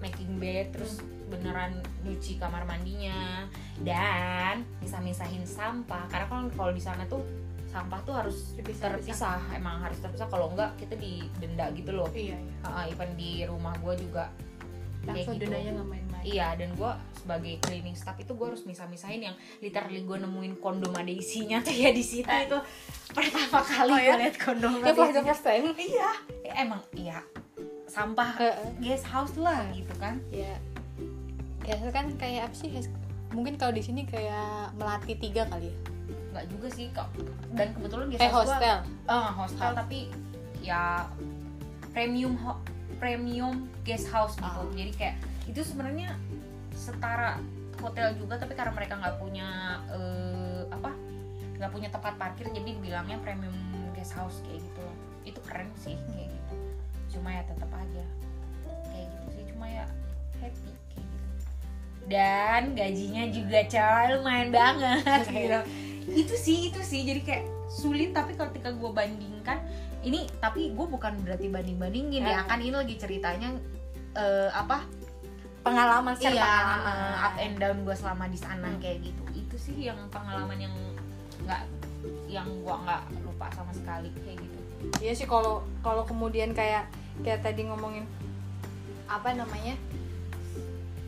making 0.00 0.40
bed 0.40 0.72
terus 0.72 1.04
beneran 1.30 1.78
nyuci 2.02 2.40
kamar 2.40 2.66
mandinya 2.66 3.46
dan 3.84 4.66
bisa 4.82 4.98
misahin 4.98 5.44
sampah. 5.44 6.08
Karena 6.10 6.26
kan 6.26 6.50
kalau 6.56 6.72
di 6.74 6.82
sana 6.82 7.06
tuh 7.06 7.22
sampah 7.70 8.02
tuh 8.02 8.14
harus 8.18 8.58
Dipisah-pisah. 8.58 8.98
terpisah 8.98 9.38
emang 9.54 9.78
harus 9.78 10.02
terpisah. 10.02 10.26
Kalau 10.26 10.50
enggak 10.50 10.74
kita 10.80 10.98
didenda 10.98 11.70
gitu 11.70 11.94
loh. 11.94 12.10
Iya 12.10 12.34
iya. 12.34 12.56
Uh, 12.66 12.84
even 12.90 13.10
di 13.14 13.46
rumah 13.46 13.76
gue 13.78 13.94
juga 14.02 14.26
langsung 15.06 15.36
gitu. 15.36 15.48
dendanya 15.48 15.80
nggak 15.80 15.88
main-main 15.88 16.09
Iya 16.22 16.54
dan 16.54 16.72
gue 16.72 16.92
sebagai 17.14 17.54
cleaning 17.60 17.92
staff 17.92 18.16
itu 18.16 18.30
gue 18.30 18.46
harus 18.46 18.62
misah-misahin 18.62 19.20
yang 19.22 19.34
literally 19.58 20.00
gue 20.00 20.16
nemuin 20.18 20.54
kondom 20.58 20.92
ada 20.92 21.08
isinya. 21.08 21.60
Tuh 21.66 21.72
ya 21.72 21.90
di 21.90 22.00
situ 22.00 22.26
itu 22.26 22.58
pertama 23.10 23.60
kali 23.60 23.90
Oh, 23.90 23.96
gue 23.96 24.06
ya? 24.06 24.14
liat 24.18 24.36
kondom 24.36 24.72
ya 24.74 24.82
ada 24.86 25.22
first 25.22 25.42
time? 25.42 25.64
Iya. 25.72 26.10
Ya, 26.42 26.52
emang 26.58 26.80
iya. 26.92 27.18
Sampah 27.84 28.38
guest 28.78 29.04
house 29.04 29.34
lah 29.34 29.66
gitu 29.70 29.90
kan. 29.96 30.20
Ya 30.30 30.54
ya 31.62 31.76
kan 31.90 32.10
kayak 32.14 32.48
apa 32.48 32.56
sih? 32.56 32.70
Mungkin 33.30 33.54
kalau 33.54 33.70
di 33.70 33.80
sini 33.80 34.02
kayak 34.04 34.74
melati 34.74 35.14
tiga 35.14 35.46
kali 35.46 35.68
ya? 35.68 35.76
Nggak 36.30 36.46
juga 36.48 36.68
sih 36.68 36.86
kok. 36.90 37.08
Dan 37.52 37.74
kebetulan 37.74 38.06
guest 38.08 38.20
kayak 38.20 38.32
house 38.32 38.46
gua- 38.46 38.56
hostel. 38.56 38.78
Eh, 39.06 39.28
hostel 39.34 39.70
tapi 39.74 39.98
ya 40.60 41.06
premium 41.90 42.38
ho- 42.38 42.62
premium 42.96 43.54
guest 43.80 44.06
house 44.06 44.34
gitu. 44.34 44.44
Ah. 44.46 44.70
jadi 44.70 44.92
kayak 44.92 45.16
itu 45.46 45.60
sebenarnya 45.62 46.16
setara 46.72 47.40
hotel 47.78 48.12
juga 48.16 48.36
tapi 48.36 48.52
karena 48.52 48.72
mereka 48.72 48.96
nggak 48.96 49.16
punya 49.16 49.48
eh, 49.88 50.62
apa 50.68 50.92
nggak 51.56 51.70
punya 51.70 51.88
tempat 51.88 52.16
parkir 52.16 52.48
jadi 52.50 52.72
bilangnya 52.76 53.20
premium 53.20 53.52
guest 53.92 54.16
house 54.16 54.40
kayak 54.44 54.60
gitu. 54.60 54.84
Itu 55.24 55.40
keren 55.44 55.68
sih 55.76 55.96
kayak 56.08 56.28
gitu. 56.28 56.54
Cuma 57.16 57.32
ya 57.32 57.42
tetap 57.44 57.68
aja. 57.68 58.04
Kayak 58.88 59.06
gitu 59.12 59.26
sih 59.30 59.44
cuma 59.52 59.66
ya 59.68 59.84
happy 60.40 60.72
kayak 60.88 61.04
gitu. 61.04 61.26
Dan 62.08 62.62
gajinya 62.72 63.24
juga 63.28 63.58
coy 63.64 64.04
lumayan 64.16 64.48
banget 64.50 65.24
gitu. 65.36 65.60
Itu 66.10 66.34
sih 66.36 66.72
itu 66.72 66.80
sih 66.80 67.04
jadi 67.04 67.20
kayak 67.20 67.44
sulit 67.68 68.10
tapi 68.10 68.34
ketika 68.34 68.72
gue 68.72 68.90
bandingkan 68.90 69.60
ini 70.00 70.26
tapi 70.40 70.72
gue 70.72 70.86
bukan 70.88 71.12
berarti 71.22 71.46
banding 71.46 71.76
bandingin 71.76 72.24
ya 72.24 72.42
Ah. 72.42 72.48
kan 72.48 72.58
ini 72.58 72.72
lagi 72.72 72.96
ceritanya 72.96 73.52
eh, 74.16 74.50
apa 74.50 74.88
pengalaman 75.60 76.14
share 76.16 76.32
iya 76.32 76.44
pengalaman. 76.44 77.12
up 77.20 77.34
and 77.36 77.56
down 77.60 77.78
gue 77.84 77.96
selama 77.96 78.24
di 78.28 78.38
sana 78.40 78.68
Hmm. 78.68 78.80
kayak 78.80 78.98
gitu. 79.04 79.22
Itu 79.36 79.56
sih 79.60 79.76
yang 79.76 79.98
pengalaman 80.08 80.56
yang 80.56 80.74
nggak 81.44 81.62
yang 82.32 82.48
gue 82.48 82.74
nggak 82.86 83.02
lupa 83.26 83.46
sama 83.52 83.72
sekali 83.76 84.08
kayak 84.24 84.40
gitu. 84.40 84.58
Iya 85.04 85.12
sih 85.12 85.26
kalau 85.28 85.60
kalau 85.84 86.08
kemudian 86.08 86.56
kayak 86.56 86.88
kayak 87.20 87.44
tadi 87.44 87.68
ngomongin 87.68 88.08
apa 89.04 89.36
namanya 89.36 89.76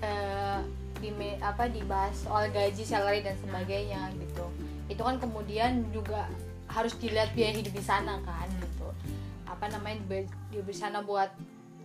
eh 0.02 0.58
di 1.02 1.10
apa 1.42 1.66
dibahas 1.66 2.14
soal 2.22 2.46
gaji 2.54 2.84
salary 2.86 3.24
dan 3.24 3.34
sebagainya 3.42 4.12
gitu. 4.20 4.46
Itu 4.86 5.02
kan 5.02 5.16
kemudian 5.18 5.88
juga 5.90 6.28
harus 6.70 6.94
dilihat 7.00 7.32
biaya 7.34 7.58
hidup 7.58 7.74
di 7.74 7.84
sana 7.84 8.20
kan 8.22 8.46
gitu. 8.60 8.88
Apa 9.48 9.66
namanya 9.72 9.98
di, 10.06 10.28
di 10.60 10.74
sana 10.74 11.00
buat 11.02 11.32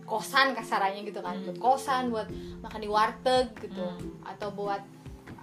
kosan 0.08 0.56
kasarannya 0.56 1.04
gitu 1.04 1.20
kan. 1.20 1.36
Hmm. 1.36 1.44
buat 1.44 1.58
kosan 1.60 2.08
buat 2.08 2.26
makan 2.64 2.80
di 2.80 2.88
warteg 2.88 3.52
gitu. 3.60 3.84
Hmm. 3.84 4.24
atau 4.24 4.48
buat 4.50 4.80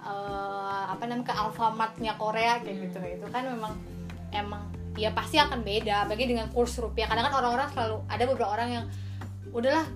eh, 0.02 0.82
apa 0.86 1.02
namanya 1.02 1.26
ke 1.26 1.34
Alfamartnya 1.34 2.14
Korea 2.14 2.58
kayak 2.60 2.74
Hmm. 2.74 2.84
gitu 2.90 2.98
itu 3.02 3.26
kan 3.30 3.42
memang 3.46 3.74
emang 4.30 4.62
ya 4.94 5.10
pasti 5.10 5.36
akan 5.36 5.62
beda. 5.62 6.06
Bagi 6.06 6.26
dengan 6.26 6.46
kurs 6.50 6.78
rupiah. 6.78 7.06
Kadang 7.06 7.30
kan 7.30 7.34
orang-orang 7.38 7.68
selalu 7.70 7.96
ada 8.06 8.22
beberapa 8.26 8.50
orang 8.50 8.68
yang 8.70 8.84
udahlah 9.50 9.86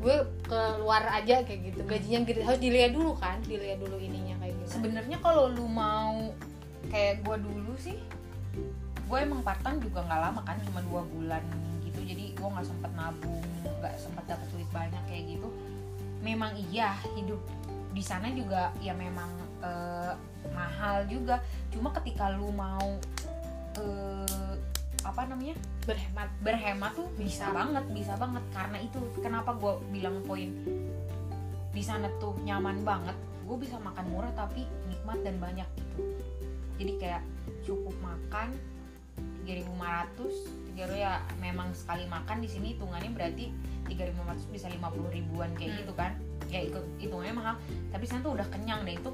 gue 0.00 0.16
keluar 0.48 1.04
aja 1.12 1.44
kayak 1.44 1.60
gitu. 1.72 1.80
Gajinya 1.84 2.20
gede 2.24 2.40
harus 2.40 2.56
dilihat 2.58 2.96
dulu 2.96 3.12
kan 3.20 3.36
dilihat 3.44 3.78
dulu 3.78 4.00
ininya 4.00 4.40
kayak 4.40 4.56
gitu. 4.64 4.80
Sebenarnya 4.80 5.20
kalau 5.20 5.52
lu 5.52 5.68
mau 5.68 6.32
kayak 6.88 7.20
gue 7.20 7.36
dulu 7.36 7.72
sih 7.76 8.00
gue 9.10 9.18
emang 9.18 9.42
part 9.44 9.60
time 9.60 9.82
juga 9.82 10.06
nggak 10.06 10.20
lama 10.22 10.40
kan 10.46 10.56
cuma 10.64 10.80
dua 10.88 11.02
bulan 11.04 11.42
gitu. 11.84 12.00
Jadi 12.00 12.32
gue 12.32 12.48
nggak 12.48 12.64
sempet 12.64 12.90
nabung 12.96 13.44
nggak 13.80 13.96
sempet 13.96 14.24
dapet 14.28 14.46
duit 14.52 14.68
banyak 14.70 15.02
kayak 15.08 15.24
gitu 15.36 15.48
memang 16.20 16.52
iya 16.68 16.94
hidup 17.16 17.40
di 17.90 18.02
sana 18.04 18.30
juga 18.30 18.70
ya 18.78 18.94
memang 18.94 19.30
eh, 19.64 20.14
mahal 20.54 21.06
juga. 21.10 21.42
Cuma 21.74 21.90
ketika 22.00 22.30
lu 22.32 22.54
mau 22.54 22.98
eh, 23.78 24.54
apa 25.02 25.26
namanya? 25.26 25.56
Berhemat. 25.84 26.28
Berhemat 26.44 26.92
tuh 26.94 27.08
bisa. 27.18 27.50
banget 27.50 27.84
bisa 27.90 28.14
banget. 28.14 28.44
Karena 28.54 28.78
itu 28.78 28.98
kenapa 29.18 29.56
gue 29.58 29.74
bilang 29.90 30.22
poin 30.24 30.50
di 31.70 31.82
sana 31.82 32.06
tuh 32.22 32.38
nyaman 32.46 32.86
banget? 32.86 33.16
Gue 33.46 33.58
bisa 33.58 33.82
makan 33.82 34.06
murah 34.14 34.30
tapi 34.38 34.62
nikmat 34.86 35.18
dan 35.26 35.36
banyak 35.42 35.66
gitu. 35.74 36.02
Jadi 36.80 36.92
kayak 36.96 37.22
cukup 37.66 37.92
makan 38.00 38.54
3500 39.44 40.59
tiga 40.80 40.96
ya 40.96 41.20
memang 41.44 41.76
sekali 41.76 42.08
makan 42.08 42.40
di 42.40 42.48
sini 42.48 42.72
hitungannya 42.72 43.12
berarti 43.12 43.52
3500 43.84 44.48
bisa 44.48 44.66
50 44.72 45.12
ribuan 45.12 45.52
kayak 45.52 45.76
Hmm. 45.76 45.80
gitu 45.84 45.92
kan. 45.92 46.12
Ya 46.48 46.64
ikut 46.64 46.80
hitungannya 46.96 47.36
mahal. 47.36 47.54
Tapi 47.92 48.04
sana 48.08 48.24
tuh 48.24 48.32
udah 48.40 48.48
kenyang 48.48 48.88
deh 48.88 48.96
itu 48.96 49.12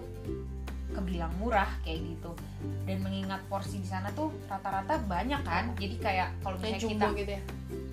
kebilang 0.94 1.34
murah 1.42 1.66
kayak 1.82 2.06
gitu. 2.06 2.38
Dan 2.86 3.02
mengingat 3.02 3.42
porsi 3.50 3.82
di 3.82 3.88
sana 3.90 4.14
tuh 4.14 4.30
rata-rata 4.46 5.02
banyak 5.10 5.42
kan. 5.42 5.74
Jadi 5.74 5.98
kayak 5.98 6.38
kalau 6.46 6.54
misalnya 6.62 6.86
kita 6.86 7.06
gitu 7.18 7.32
ya? 7.34 7.42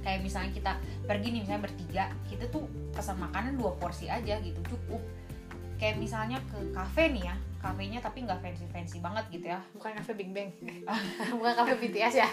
kayak 0.03 0.19
misalnya 0.21 0.51
kita 0.51 0.71
pergi 1.07 1.27
nih 1.31 1.41
misalnya 1.47 1.63
bertiga 1.65 2.03
kita 2.27 2.45
tuh 2.51 2.67
pesan 2.93 3.17
makanan 3.23 3.57
dua 3.57 3.73
porsi 3.81 4.05
aja 4.05 4.37
gitu 4.45 4.61
cukup. 4.69 5.01
Kayak 5.81 5.97
misalnya 5.97 6.37
ke 6.53 6.61
kafe 6.77 7.09
nih 7.09 7.25
ya 7.25 7.35
kafenya 7.63 8.03
tapi 8.03 8.27
nggak 8.27 8.43
fancy 8.43 8.67
fancy 8.67 8.99
banget 8.99 9.23
gitu 9.31 9.47
ya. 9.47 9.59
Bukan 9.71 9.95
cafe 9.95 10.11
Big 10.19 10.35
Bang. 10.35 10.51
Bukan 11.39 11.51
cafe 11.55 11.73
BTS 11.79 12.13
ya. 12.19 12.27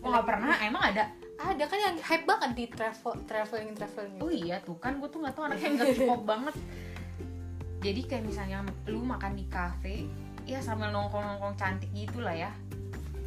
Gue 0.00 0.08
nggak 0.08 0.24
pernah? 0.24 0.56
Emang 0.64 0.80
ada? 0.80 1.04
Ada 1.36 1.68
kan 1.68 1.76
yang 1.76 1.96
hype 2.00 2.24
banget 2.24 2.50
di 2.56 2.64
travel 2.72 3.12
traveling 3.28 3.76
traveling. 3.76 4.16
Oh 4.24 4.32
iya 4.32 4.56
tuh 4.64 4.80
kan 4.80 4.96
gue 4.96 5.08
tuh 5.12 5.20
nggak 5.20 5.36
tahu 5.36 5.44
anaknya 5.52 5.68
nggak 5.76 5.92
cukup 6.00 6.22
banget. 6.32 6.56
Jadi 7.84 8.00
kayak 8.08 8.24
misalnya 8.24 8.64
lu 8.88 9.04
makan 9.04 9.36
di 9.36 9.44
kafe 9.52 10.08
ya 10.48 10.64
sambil 10.64 10.88
nongkrong 10.88 11.36
nongkrong 11.36 11.60
cantik 11.60 11.92
gitu 11.92 12.24
lah 12.24 12.32
ya. 12.32 12.50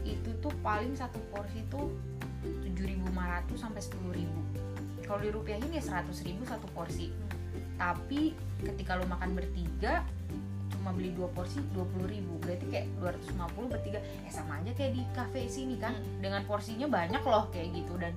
Itu 0.02 0.34
tuh 0.42 0.50
paling 0.66 0.98
satu 0.98 1.22
porsi 1.30 1.62
tuh 1.70 1.94
7.500 2.42 3.54
sampai 3.54 3.82
10.000 4.26 5.06
kalau 5.06 5.22
dirupiahin 5.22 5.70
ya 5.70 5.84
100.000 5.86 6.34
satu 6.50 6.66
porsi. 6.74 7.14
Tapi 7.78 8.34
ketika 8.66 8.98
lu 8.98 9.06
makan 9.06 9.38
bertiga 9.38 10.02
cuma 10.88 11.04
beli 11.04 11.12
dua 11.12 11.28
porsi 11.36 11.60
20.000 11.76 12.24
berarti 12.48 12.66
kayak 12.72 12.88
250 13.04 13.68
bertiga. 13.68 14.00
Ya 14.24 14.32
sama 14.32 14.64
aja 14.64 14.72
kayak 14.72 14.96
di 14.96 15.04
kafe 15.12 15.52
sini 15.52 15.76
kan 15.76 15.92
dengan 16.24 16.48
porsinya 16.48 16.88
banyak 16.88 17.20
loh 17.28 17.52
kayak 17.52 17.76
gitu. 17.76 18.00
Dan 18.00 18.16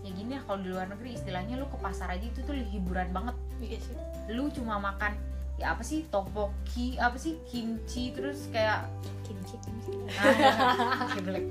ya 0.00 0.10
gini 0.16 0.32
ya 0.32 0.40
kalau 0.48 0.64
di 0.64 0.72
luar 0.72 0.88
negeri 0.88 1.12
istilahnya 1.12 1.60
lu 1.60 1.68
ke 1.68 1.76
pasar 1.76 2.08
aja 2.08 2.24
itu 2.24 2.40
tuh 2.40 2.56
hiburan 2.56 3.12
banget. 3.12 3.36
Iya 3.60 3.84
lu 4.32 4.48
cuma 4.48 4.80
makan 4.80 5.12
ya 5.54 5.66
apa 5.70 5.82
sih 5.82 6.02
topoki 6.06 6.96
apa 6.96 7.14
sih 7.14 7.38
kimchi 7.44 8.10
terus 8.10 8.48
kayak 8.48 8.88
Kimchi, 9.22 9.54
kimchi. 9.58 9.90
ah, 10.16 11.06
geblek. 11.10 11.44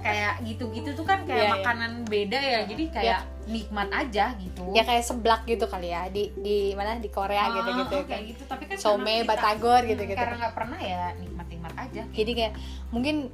kayak 0.00 0.40
gitu-gitu 0.42 0.90
tuh 0.92 1.04
kan 1.04 1.22
kayak 1.22 1.36
Iya, 1.36 1.46
iya. 1.46 1.54
makanan 1.56 1.92
beda 2.04 2.38
ya 2.38 2.60
jadi 2.64 2.84
kayak 2.90 3.20
nikmat 3.46 3.88
aja 3.90 4.24
gitu 4.36 4.64
Ya 4.70 4.82
kayak 4.82 5.02
seblak 5.02 5.42
gitu 5.44 5.64
kali 5.64 5.88
ya 5.88 6.06
di 6.06 6.30
di 6.34 6.72
mana 6.72 6.96
di 6.96 7.08
Korea 7.08 7.46
Ah, 7.46 7.54
gitu-gitu 7.54 7.96
kan. 7.98 8.08
kayak 8.08 8.24
gitu 8.28 8.42
tapi 8.44 8.62
kan 8.64 8.76
Some, 8.76 9.02
kita- 9.02 9.26
batagor 9.26 9.80
Hmm, 9.80 9.90
gitu-gitu. 9.90 10.16
karena 10.16 10.34
nggak 10.38 10.54
pernah 10.54 10.80
ya 10.80 11.02
nikmat-nikmat 11.16 11.72
aja 11.76 12.02
Jadi 12.08 12.30
kayak 12.32 12.52
mungkin 12.88 13.28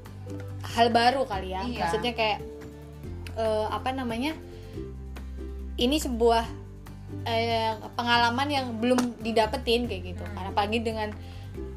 hal 0.67 0.89
baru 0.91 1.23
kali 1.25 1.49
ya. 1.51 1.63
Iya. 1.63 1.81
Maksudnya 1.83 2.13
kayak 2.13 2.39
eh, 3.37 3.67
apa 3.69 3.89
namanya? 3.93 4.33
Ini 5.77 5.97
sebuah 5.99 6.45
eh, 7.27 7.75
pengalaman 7.95 8.49
yang 8.51 8.67
belum 8.79 9.23
didapetin 9.23 9.87
kayak 9.87 10.15
gitu. 10.15 10.23
Hmm. 10.23 10.35
Karena 10.35 10.53
pagi 10.53 10.79
dengan 10.83 11.09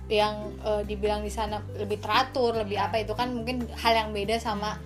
yang 0.10 0.58
eh, 0.65 0.82
dibilang 0.86 1.22
di 1.22 1.32
sana 1.32 1.62
lebih 1.78 2.02
teratur, 2.02 2.58
lebih 2.58 2.78
Iya. 2.82 2.89
apa 2.89 2.96
itu 3.02 3.13
kan 3.13 3.30
mungkin 3.34 3.70
hal 3.78 3.94
yang 3.94 4.10
beda 4.13 4.42
sama 4.42 4.78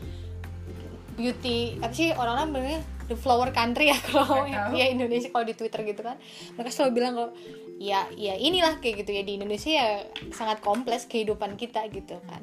beauty 1.13 1.77
apa 1.77 1.93
sih 1.93 2.09
orang-orang 2.11 2.49
bilangnya 2.49 2.81
the 3.05 3.17
flower 3.17 3.49
country 3.53 3.93
ya 3.93 3.97
kalau 4.09 4.47
ya 4.49 4.85
Indonesia 4.89 5.29
kalau 5.29 5.45
di 5.45 5.55
Twitter 5.55 5.85
gitu 5.85 6.01
kan 6.01 6.17
mereka 6.57 6.69
selalu 6.73 6.91
bilang 6.97 7.13
kalau 7.13 7.31
ya 7.77 8.09
ya 8.17 8.33
inilah 8.37 8.81
kayak 8.81 9.05
gitu 9.05 9.11
ya 9.13 9.23
di 9.25 9.37
Indonesia 9.37 9.71
ya 9.71 9.87
sangat 10.33 10.63
kompleks 10.63 11.05
kehidupan 11.05 11.53
kita 11.59 11.85
gitu 11.93 12.17
kan 12.25 12.41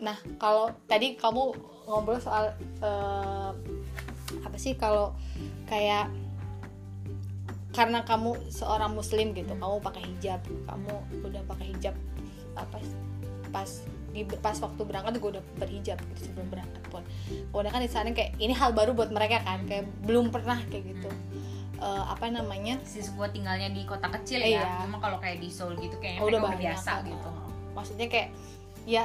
nah 0.00 0.16
kalau 0.36 0.72
tadi 0.88 1.16
kamu 1.16 1.56
ngobrol 1.88 2.20
soal 2.20 2.52
eh, 2.80 3.50
apa 4.44 4.56
sih 4.56 4.76
kalau 4.76 5.16
kayak 5.68 6.08
karena 7.76 8.00
kamu 8.02 8.40
seorang 8.48 8.96
muslim 8.96 9.36
gitu 9.36 9.52
kamu 9.52 9.76
pakai 9.84 10.02
hijab 10.08 10.40
kamu 10.64 10.92
udah 11.22 11.42
pakai 11.44 11.66
hijab 11.76 11.94
apa 12.56 12.80
pas 13.52 13.68
di 14.16 14.24
pas 14.40 14.56
waktu 14.56 14.80
berangkat 14.80 15.20
gue 15.20 15.30
udah 15.36 15.44
berhijab 15.60 16.00
gitu 16.00 16.32
sebelum 16.32 16.48
berangkat 16.48 16.80
pun. 16.88 17.04
Kemudian 17.52 17.68
kan 17.68 17.82
di 17.84 17.90
sana 17.92 18.08
kayak 18.16 18.32
ini 18.40 18.56
hal 18.56 18.72
baru 18.72 18.96
buat 18.96 19.12
mereka 19.12 19.44
kan 19.44 19.68
kayak 19.68 19.84
belum 20.08 20.32
pernah 20.32 20.56
kayak 20.72 20.96
gitu. 20.96 21.12
Eh, 21.76 22.04
apa 22.08 22.32
namanya? 22.32 22.80
Sis 22.80 23.12
gua 23.12 23.28
tinggalnya 23.28 23.68
di 23.68 23.84
kota 23.84 24.08
kecil 24.08 24.40
Iya. 24.40 24.64
ya 24.64 24.88
cuma 24.88 24.96
kalau 25.04 25.20
kayak 25.20 25.44
di 25.44 25.52
Seoul 25.52 25.76
gitu 25.76 26.00
kayaknya 26.00 26.24
Oh, 26.24 26.32
udah 26.32 26.40
biasa 26.56 27.04
kan. 27.04 27.12
gitu. 27.12 27.30
Maksudnya 27.76 28.06
kayak 28.08 28.28
ya 28.88 29.04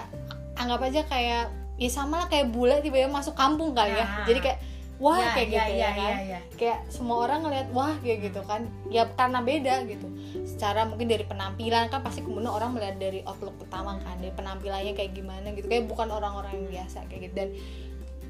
anggap 0.56 0.80
aja 0.88 1.02
kayak 1.04 1.44
ya 1.76 1.90
sama 1.92 2.24
lah 2.24 2.28
kayak 2.32 2.48
bule 2.56 2.80
tiba-tiba 2.80 3.12
masuk 3.12 3.36
kampung 3.36 3.76
kali 3.76 3.92
ya. 3.92 4.08
Nah. 4.08 4.24
jadi 4.24 4.40
kayak 4.40 4.60
wah 5.02 5.18
Ya, 5.18 5.30
kayak 5.34 5.50
ya, 5.50 5.64
gitu 5.66 5.72
ya, 5.74 5.82
ya, 5.82 5.90
kan? 5.98 6.14
ya, 6.14 6.22
ya. 6.22 6.40
kayak 6.62 6.80
semua 6.94 7.18
orang 7.26 7.40
ngeliat 7.42 7.68
wah 7.74 7.94
kayak 8.00 8.20
gitu 8.30 8.42
kan? 8.46 8.62
Ya 8.94 9.04
karena 9.10 9.42
beda 9.42 9.76
gitu. 9.90 10.08
Secara 10.46 10.86
mungkin 10.86 11.10
dari 11.10 11.26
penampilan 11.26 11.90
kan 11.90 12.06
pasti 12.06 12.22
kemudian 12.22 12.54
orang 12.54 12.78
melihat 12.78 13.02
dari 13.02 13.26
outlook 13.26 13.58
pertama 13.58 13.98
kan 14.06 14.22
dari 14.22 14.30
penampilannya 14.32 14.94
kayak 14.94 15.12
gimana 15.18 15.52
gitu. 15.58 15.66
Kayak 15.66 15.90
bukan 15.90 16.08
orang-orang 16.14 16.54
yang 16.62 16.68
biasa 16.70 17.10
kayak 17.10 17.22
gitu. 17.28 17.34
Dan 17.34 17.50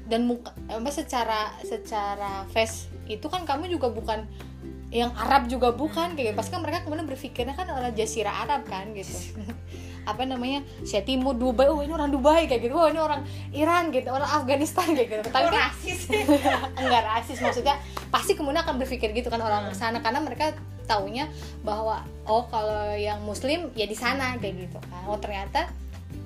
dan 0.02 0.20
muka 0.26 0.50
apa 0.66 0.90
secara 0.90 1.54
secara 1.62 2.48
face 2.50 2.90
itu 3.06 3.22
kan 3.30 3.46
kamu 3.46 3.70
juga 3.70 3.92
bukan 3.92 4.26
yang 4.92 5.08
Arab 5.16 5.48
juga 5.48 5.72
bukan 5.72 6.12
kayak 6.18 6.32
gitu. 6.32 6.36
pasti 6.36 6.50
kan 6.52 6.60
mereka 6.60 6.84
kemudian 6.84 7.08
berpikirnya 7.08 7.54
kan 7.56 7.64
orang 7.72 7.96
Jazirah 7.96 8.44
Arab 8.44 8.68
kan 8.68 8.92
gitu 8.92 9.12
apa 10.02 10.26
namanya 10.26 10.66
Asia 10.82 11.02
Timur 11.06 11.38
Dubai 11.38 11.70
oh 11.70 11.78
ini 11.82 11.94
orang 11.94 12.10
Dubai 12.10 12.50
kayak 12.50 12.66
gitu. 12.66 12.74
Oh 12.74 12.90
ini 12.90 12.98
orang 12.98 13.22
Iran 13.54 13.94
gitu 13.94 14.10
orang 14.10 14.26
Afghanistan 14.26 14.90
kayak 14.90 15.08
gitu. 15.08 15.28
Tapi 15.30 15.46
kan 15.48 15.70
rasis. 15.70 16.00
Enggak 16.80 17.02
rasis 17.06 17.38
maksudnya 17.38 17.78
pasti 18.10 18.34
kemudian 18.34 18.62
akan 18.66 18.82
berpikir 18.82 19.14
gitu 19.14 19.30
kan 19.30 19.38
orang 19.38 19.70
Hmm. 19.70 19.78
sana 19.78 19.98
karena 20.02 20.18
mereka 20.18 20.52
taunya 20.90 21.30
bahwa 21.62 22.02
oh 22.26 22.44
kalau 22.50 22.92
yang 22.98 23.22
muslim 23.22 23.70
ya 23.78 23.86
di 23.86 23.94
sana 23.94 24.34
kayak 24.42 24.66
gitu 24.68 24.78
kan. 24.82 25.02
Oh 25.06 25.16
ternyata 25.16 25.70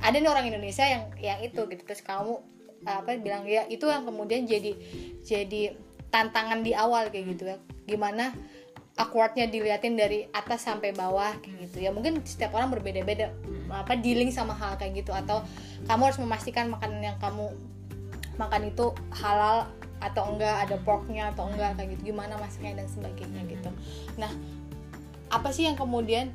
ada 0.00 0.16
nih 0.16 0.28
orang 0.28 0.48
Indonesia 0.48 0.84
yang 0.88 1.12
yang 1.20 1.38
itu 1.44 1.60
gitu. 1.68 1.82
Terus 1.84 2.00
kamu 2.00 2.40
apa 2.86 3.18
bilang 3.20 3.44
ya 3.44 3.68
itu 3.68 3.84
yang 3.88 4.08
kemudian 4.08 4.48
jadi 4.48 4.72
jadi 5.24 5.76
tantangan 6.08 6.64
di 6.64 6.72
awal 6.72 7.12
kayak 7.12 7.36
gitu 7.36 7.44
ya. 7.44 7.56
Gimana 7.84 8.32
awkwardnya 8.96 9.44
diliatin 9.44 9.92
dari 9.92 10.24
atas 10.32 10.64
sampai 10.64 10.96
bawah 10.96 11.36
kayak 11.44 11.68
gitu 11.68 11.84
ya. 11.84 11.92
Mungkin 11.92 12.24
setiap 12.24 12.56
orang 12.56 12.72
berbeda-beda 12.72 13.28
apa 13.68 13.92
dealing 14.00 14.32
sama 14.32 14.56
hal 14.56 14.80
kayak 14.80 15.04
gitu. 15.04 15.12
Atau 15.12 15.44
kamu 15.84 16.02
harus 16.08 16.18
memastikan 16.18 16.72
makanan 16.72 17.04
yang 17.04 17.16
kamu 17.20 17.52
makan 18.40 18.72
itu 18.72 18.92
halal 19.12 19.68
atau 20.00 20.28
enggak 20.32 20.68
ada 20.68 20.76
porknya 20.80 21.32
atau 21.36 21.48
enggak 21.52 21.76
kayak 21.76 21.96
gitu. 21.96 22.16
Gimana 22.16 22.40
masaknya 22.40 22.80
dan 22.80 22.88
sebagainya 22.88 23.44
gitu. 23.52 23.68
Nah 24.16 24.32
apa 25.28 25.52
sih 25.52 25.68
yang 25.68 25.76
kemudian 25.76 26.32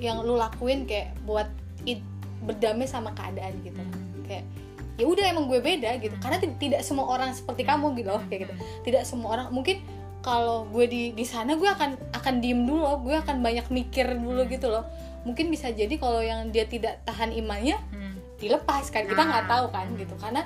yang 0.00 0.24
lu 0.24 0.40
lakuin 0.40 0.88
kayak 0.88 1.12
buat 1.28 1.52
it, 1.84 2.00
berdamai 2.48 2.88
sama 2.88 3.12
keadaan 3.12 3.60
gitu? 3.60 3.84
Kayak 4.24 4.48
ya 4.96 5.04
udah 5.04 5.24
emang 5.28 5.52
gue 5.52 5.60
beda 5.60 6.00
gitu. 6.00 6.16
Karena 6.16 6.40
ti- 6.40 6.56
tidak 6.56 6.80
semua 6.80 7.12
orang 7.12 7.36
seperti 7.36 7.68
kamu 7.68 7.92
gitu 8.00 8.08
loh 8.08 8.24
kayak 8.32 8.48
gitu. 8.48 8.54
Tidak 8.88 9.04
semua 9.04 9.36
orang 9.36 9.52
mungkin 9.52 9.84
kalau 10.20 10.68
gue 10.68 10.84
di 10.84 11.02
di 11.16 11.24
sana 11.24 11.56
gue 11.56 11.68
akan 11.68 12.12
akan 12.12 12.34
diem 12.44 12.68
dulu 12.68 13.08
gue 13.08 13.16
akan 13.16 13.40
banyak 13.40 13.66
mikir 13.72 14.06
dulu 14.16 14.44
gitu 14.46 14.68
loh. 14.68 14.84
Mungkin 15.24 15.48
bisa 15.52 15.68
jadi 15.68 15.92
kalau 15.96 16.20
yang 16.20 16.48
dia 16.48 16.64
tidak 16.64 17.00
tahan 17.04 17.32
imannya 17.32 17.76
Hmm. 17.92 18.16
dilepas 18.40 18.88
kan 18.88 19.04
kita 19.04 19.20
nggak 19.20 19.44
Nah. 19.44 19.52
tahu 19.52 19.66
kan 19.72 19.86
gitu. 19.96 20.14
Karena 20.16 20.44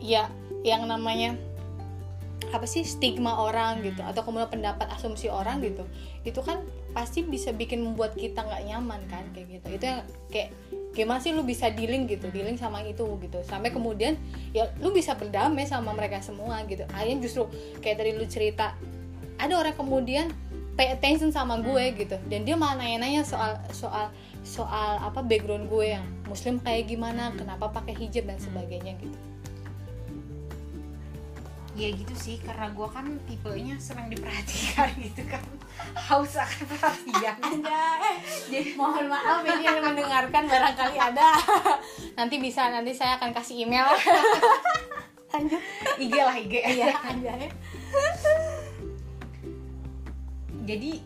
ya 0.00 0.28
yang 0.64 0.84
namanya 0.88 1.36
apa 2.52 2.68
sih 2.68 2.84
stigma 2.84 3.40
orang 3.40 3.80
gitu 3.80 4.04
atau 4.04 4.20
kemudian 4.28 4.50
pendapat 4.50 4.84
asumsi 4.92 5.32
orang 5.32 5.64
gitu 5.64 5.88
itu 6.20 6.36
kan 6.44 6.60
pasti 6.92 7.24
bisa 7.24 7.48
bikin 7.48 7.80
membuat 7.80 8.12
kita 8.12 8.44
nggak 8.44 8.62
nyaman 8.68 9.00
kan 9.08 9.24
kayak 9.32 9.60
gitu. 9.60 9.66
Itu 9.80 9.84
yang 9.88 10.00
kayak 10.28 10.50
gimana 10.92 11.24
sih 11.24 11.32
lu 11.32 11.40
bisa 11.40 11.72
dealing 11.72 12.04
gitu 12.04 12.28
dealing 12.28 12.60
sama 12.60 12.84
itu 12.84 13.04
gitu. 13.24 13.40
Sampai 13.48 13.72
kemudian 13.72 14.20
ya 14.52 14.68
lu 14.84 14.92
bisa 14.92 15.16
berdamai 15.16 15.64
sama 15.64 15.96
mereka 15.96 16.20
semua 16.20 16.60
gitu. 16.68 16.84
Akhirnya 16.92 17.24
justru 17.24 17.48
kayak 17.80 17.96
tadi 18.04 18.10
lu 18.12 18.28
cerita 18.28 18.76
ada 19.42 19.58
orang 19.58 19.74
kemudian 19.74 20.30
pay 20.78 20.94
attention 20.94 21.34
sama 21.34 21.58
gue 21.60 21.84
gitu. 21.98 22.16
Dan 22.30 22.46
dia 22.46 22.54
malah 22.54 22.78
nanya-nanya 22.78 23.26
soal 23.26 23.58
soal 23.74 24.08
soal 24.42 24.98
apa 25.02 25.22
background 25.22 25.66
gue 25.70 25.94
yang 25.98 26.04
muslim 26.26 26.58
kayak 26.62 26.90
gimana 26.90 27.30
kenapa 27.34 27.70
pakai 27.70 27.94
hijab 27.98 28.30
dan 28.30 28.38
sebagainya 28.38 28.94
gitu. 29.02 29.18
Ya 31.72 31.88
gitu 31.88 32.12
sih 32.14 32.36
karena 32.44 32.68
gue 32.68 32.84
kan 32.84 33.16
tipenya 33.24 33.80
senang 33.80 34.12
diperhatikan 34.12 34.92
gitu 35.10 35.22
kan. 35.26 35.42
Haus 35.96 36.36
akan 36.36 36.68
perhatian. 36.68 37.36
Jadi 38.52 38.76
mohon 38.76 39.08
maaf 39.08 39.42
ini 39.42 39.64
yang 39.66 39.80
mendengarkan 39.80 40.46
barangkali 40.46 40.96
ada. 41.00 41.34
Nanti 42.18 42.36
bisa 42.38 42.68
nanti 42.68 42.92
saya 42.92 43.16
akan 43.16 43.32
kasih 43.32 43.64
email. 43.64 43.88
Lanjut. 45.32 45.62
IG 45.96 46.12
lah 46.12 46.36
IG 46.36 46.54
iya 46.76 46.92
anjay 47.08 47.48
jadi 50.62 51.02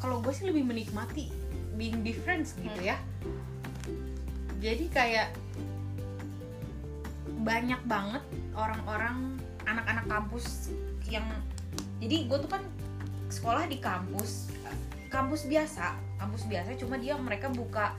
kalau 0.00 0.20
gue 0.20 0.32
sih 0.32 0.48
lebih 0.48 0.64
menikmati 0.68 1.32
being 1.74 2.04
different 2.04 2.48
gitu 2.60 2.80
ya. 2.80 2.96
Jadi 4.60 4.88
kayak 4.88 5.36
banyak 7.44 7.80
banget 7.84 8.24
orang-orang 8.56 9.36
anak-anak 9.68 10.04
kampus 10.08 10.72
yang 11.08 11.24
jadi 12.00 12.24
gue 12.24 12.38
tuh 12.40 12.48
kan 12.48 12.64
sekolah 13.28 13.68
di 13.68 13.76
kampus 13.80 14.48
kampus 15.12 15.44
biasa 15.44 15.96
kampus 16.16 16.48
biasa 16.48 16.76
cuma 16.80 16.96
dia 16.96 17.16
mereka 17.20 17.52
buka 17.52 17.92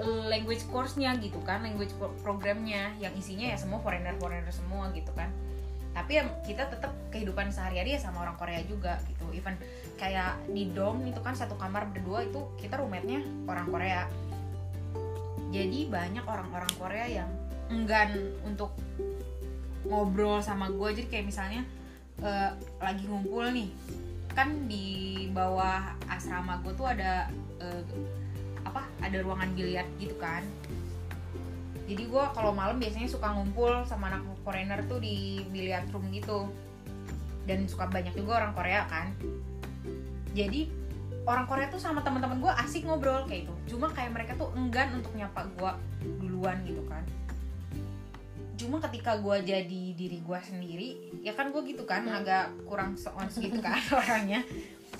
eh, 0.00 0.24
language 0.32 0.64
course-nya 0.72 1.12
gitu 1.20 1.36
kan 1.44 1.60
language 1.60 1.92
pro- 2.00 2.16
programnya 2.24 2.96
yang 2.96 3.12
isinya 3.16 3.52
ya 3.52 3.56
semua 3.60 3.84
foreigner 3.84 4.16
foreigner 4.16 4.52
semua 4.52 4.88
gitu 4.96 5.12
kan 5.12 5.28
tapi 5.96 6.20
ya 6.20 6.28
kita 6.44 6.68
tetap 6.68 6.92
kehidupan 7.08 7.48
sehari-hari 7.48 7.96
ya 7.96 8.00
sama 8.04 8.28
orang 8.28 8.36
Korea 8.36 8.60
juga 8.68 9.00
gitu. 9.08 9.32
Even 9.32 9.56
kayak 9.96 10.36
di 10.52 10.68
dom 10.76 11.00
itu 11.08 11.16
kan 11.24 11.32
satu 11.32 11.56
kamar 11.56 11.88
berdua 11.88 12.28
itu 12.28 12.52
kita 12.60 12.76
roommate-nya 12.76 13.24
orang 13.48 13.66
Korea. 13.72 14.04
Jadi 15.56 15.88
banyak 15.88 16.20
orang-orang 16.28 16.72
Korea 16.76 17.06
yang 17.08 17.30
enggan 17.72 18.12
untuk 18.44 18.76
ngobrol 19.88 20.44
sama 20.44 20.68
gue 20.68 21.00
jadi 21.00 21.08
kayak 21.08 21.26
misalnya 21.32 21.62
eh, 22.20 22.50
lagi 22.82 23.08
ngumpul 23.08 23.48
nih 23.54 23.70
kan 24.36 24.68
di 24.68 25.26
bawah 25.32 25.96
asrama 26.12 26.60
gue 26.60 26.74
tuh 26.76 26.86
ada 26.90 27.30
eh, 27.62 27.82
apa 28.66 28.82
ada 29.00 29.16
ruangan 29.22 29.54
biliar 29.54 29.86
gitu 29.96 30.18
kan 30.18 30.42
jadi 31.86 32.02
gue 32.10 32.24
kalau 32.34 32.50
malam 32.50 32.82
biasanya 32.82 33.06
suka 33.06 33.30
ngumpul 33.30 33.86
sama 33.86 34.10
anak 34.10 34.26
foreigner 34.42 34.82
tuh 34.90 34.98
di 34.98 35.46
biliar 35.54 35.86
room 35.94 36.10
gitu. 36.10 36.50
Dan 37.46 37.70
suka 37.70 37.86
banyak 37.86 38.10
juga 38.18 38.42
orang 38.42 38.52
Korea 38.58 38.90
kan. 38.90 39.14
Jadi 40.34 40.66
orang 41.26 41.46
Korea 41.46 41.70
tuh 41.70 41.78
sama 41.78 42.02
teman-teman 42.02 42.42
gue 42.42 42.52
asik 42.66 42.86
ngobrol 42.86 43.26
kayak 43.30 43.46
itu 43.46 43.54
cuma 43.74 43.90
kayak 43.94 44.14
mereka 44.14 44.34
tuh 44.34 44.50
enggan 44.58 44.94
untuk 44.98 45.14
nyapa 45.14 45.46
gue 45.54 45.72
duluan 46.22 46.58
gitu 46.66 46.82
kan. 46.90 47.06
Cuma 48.58 48.82
ketika 48.82 49.22
gue 49.22 49.46
jadi 49.46 49.82
diri 49.94 50.18
gue 50.26 50.38
sendiri 50.42 50.88
ya 51.22 51.38
kan 51.38 51.54
gue 51.54 51.62
gitu 51.70 51.86
kan 51.86 52.02
agak 52.10 52.50
kurang 52.66 52.98
seons 52.98 53.38
gitu 53.38 53.62
kan 53.62 53.78
orangnya. 54.02 54.42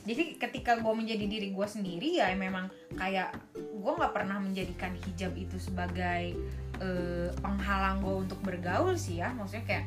Jadi 0.07 0.39
ketika 0.39 0.79
gue 0.79 0.93
menjadi 0.95 1.27
diri 1.27 1.51
gue 1.51 1.67
sendiri 1.67 2.23
ya 2.23 2.31
memang 2.39 2.71
kayak 2.95 3.35
gue 3.59 3.93
nggak 3.95 4.15
pernah 4.15 4.43
menjadikan 4.43 4.95
hijab 4.99 5.31
itu 5.39 5.63
sebagai 5.63 6.35
eh, 6.81 7.29
penghalang 7.41 8.03
gue 8.05 8.15
untuk 8.27 8.39
bergaul 8.45 8.95
sih 8.97 9.21
ya. 9.21 9.33
Maksudnya 9.33 9.65
kayak 9.65 9.87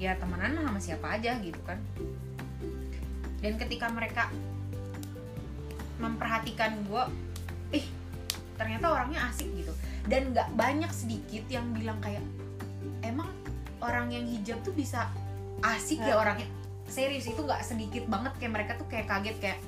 ya 0.00 0.16
temenan 0.16 0.56
mah 0.56 0.64
sama 0.72 0.80
siapa 0.80 1.06
aja 1.20 1.36
gitu 1.44 1.60
kan. 1.68 1.76
Dan 3.40 3.56
ketika 3.56 3.88
mereka 3.92 4.28
memperhatikan 6.00 6.80
gue 6.88 7.02
ih 7.76 7.86
ternyata 8.56 8.92
orangnya 8.92 9.28
asik 9.28 9.48
gitu. 9.56 9.72
Dan 10.08 10.32
nggak 10.32 10.56
banyak 10.56 10.90
sedikit 10.92 11.44
yang 11.52 11.72
bilang 11.76 12.00
kayak 12.00 12.24
emang 13.04 13.28
orang 13.80 14.12
yang 14.12 14.24
hijab 14.28 14.60
tuh 14.64 14.72
bisa 14.72 15.08
asik 15.60 16.00
ya 16.00 16.16
Nah. 16.16 16.24
orangnya? 16.24 16.48
Serius 16.88 17.28
itu 17.28 17.40
nggak 17.40 17.62
sedikit 17.64 18.04
banget. 18.08 18.32
Kayak 18.40 18.52
mereka 18.56 18.72
tuh 18.80 18.88
kayak 18.88 19.06
kaget 19.08 19.36
kayak 19.40 19.58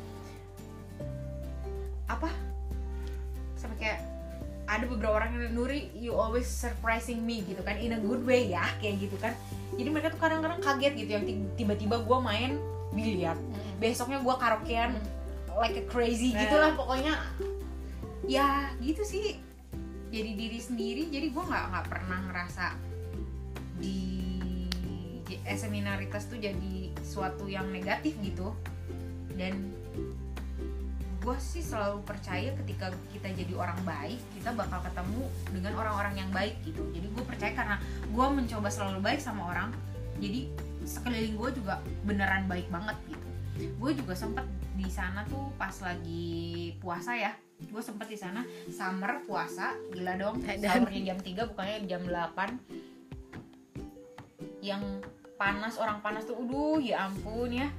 apa 2.09 2.29
ada 4.83 4.90
beberapa 4.90 5.14
orang 5.14 5.31
yang 5.38 5.55
Nuri 5.55 5.95
you 5.95 6.11
always 6.11 6.51
surprising 6.51 7.23
me 7.23 7.47
gitu 7.47 7.62
kan 7.62 7.79
in 7.79 7.95
a 7.95 8.01
good 8.03 8.27
way 8.27 8.51
ya 8.51 8.66
kayak 8.83 9.07
gitu 9.07 9.14
kan. 9.23 9.31
Jadi 9.79 9.88
mereka 9.88 10.11
tuh 10.11 10.18
kadang-kadang 10.18 10.59
kaget 10.59 10.92
gitu 10.99 11.11
yang 11.14 11.25
ti- 11.25 11.47
tiba-tiba 11.55 12.03
gue 12.03 12.18
main 12.18 12.59
biliar. 12.90 13.38
Besoknya 13.79 14.18
gue 14.18 14.35
karaokean 14.35 14.99
like 15.55 15.79
a 15.79 15.85
crazy 15.87 16.35
Nah. 16.35 16.42
gitu 16.42 16.57
lah 16.59 16.75
pokoknya. 16.75 17.14
Ya 18.27 18.75
gitu 18.83 19.07
sih. 19.07 19.38
Jadi 20.11 20.31
diri 20.35 20.59
sendiri 20.59 21.03
jadi 21.09 21.31
gue 21.31 21.45
nggak 21.47 21.64
nggak 21.73 21.87
pernah 21.87 22.18
ngerasa 22.29 22.66
di 23.79 24.21
eh, 25.33 25.57
seminaritas 25.57 26.29
tuh 26.29 26.37
jadi 26.37 26.90
suatu 27.07 27.47
yang 27.47 27.71
negatif 27.71 28.18
gitu. 28.18 28.53
Dan 29.38 29.73
gue 31.23 31.37
sih 31.39 31.63
selalu 31.63 32.03
percaya 32.03 32.51
ketika 32.63 32.91
kita 33.15 33.31
jadi 33.31 33.55
orang 33.55 33.79
baik 33.87 34.19
kita 34.35 34.51
bakal 34.59 34.83
ketemu 34.83 35.31
dengan 35.55 35.73
orang-orang 35.79 36.15
yang 36.19 36.31
baik 36.35 36.59
gitu. 36.67 36.83
Jadi 36.91 37.07
gue 37.07 37.25
percaya 37.25 37.55
karena 37.55 37.79
gue 38.11 38.27
mencoba 38.27 38.67
selalu 38.67 38.99
baik 38.99 39.23
sama 39.23 39.55
orang 39.55 39.71
jadi 40.19 40.51
sekeliling 40.83 41.39
gue 41.39 41.63
juga 41.63 41.79
beneran 42.03 42.51
baik 42.51 42.67
banget 42.75 42.99
gitu. 43.07 43.27
Gue 43.79 43.95
juga 43.95 44.19
sempet 44.19 44.43
di 44.75 44.91
sana 44.91 45.23
tuh 45.31 45.55
pas 45.55 45.75
lagi 45.79 46.75
puasa 46.83 47.15
ya 47.15 47.31
gue 47.63 47.79
sempet 47.79 48.11
di 48.11 48.19
sana 48.19 48.43
summer 48.75 49.23
puasa 49.23 49.79
gila 49.95 50.19
dong. 50.19 50.43
Sahurnya 50.43 51.15
jam 51.15 51.19
3 51.23 51.51
bukannya 51.55 51.87
jam 51.87 52.03
8 52.03 52.83
yang 54.59 54.83
panas 55.39 55.79
orang 55.79 56.03
panas 56.03 56.27
tuh 56.27 56.39
uduh 56.39 56.83
ya 56.83 57.07
ampun 57.07 57.51
ya 57.51 57.71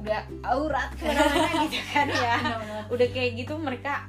udah 0.00 0.20
aurat 0.48 0.90
ke 0.96 1.04
mana-mana 1.04 1.50
gitu 1.68 1.80
kan 1.92 2.08
ya. 2.08 2.36
Udah 2.88 3.08
kayak 3.12 3.30
gitu 3.36 3.54
mereka 3.60 4.08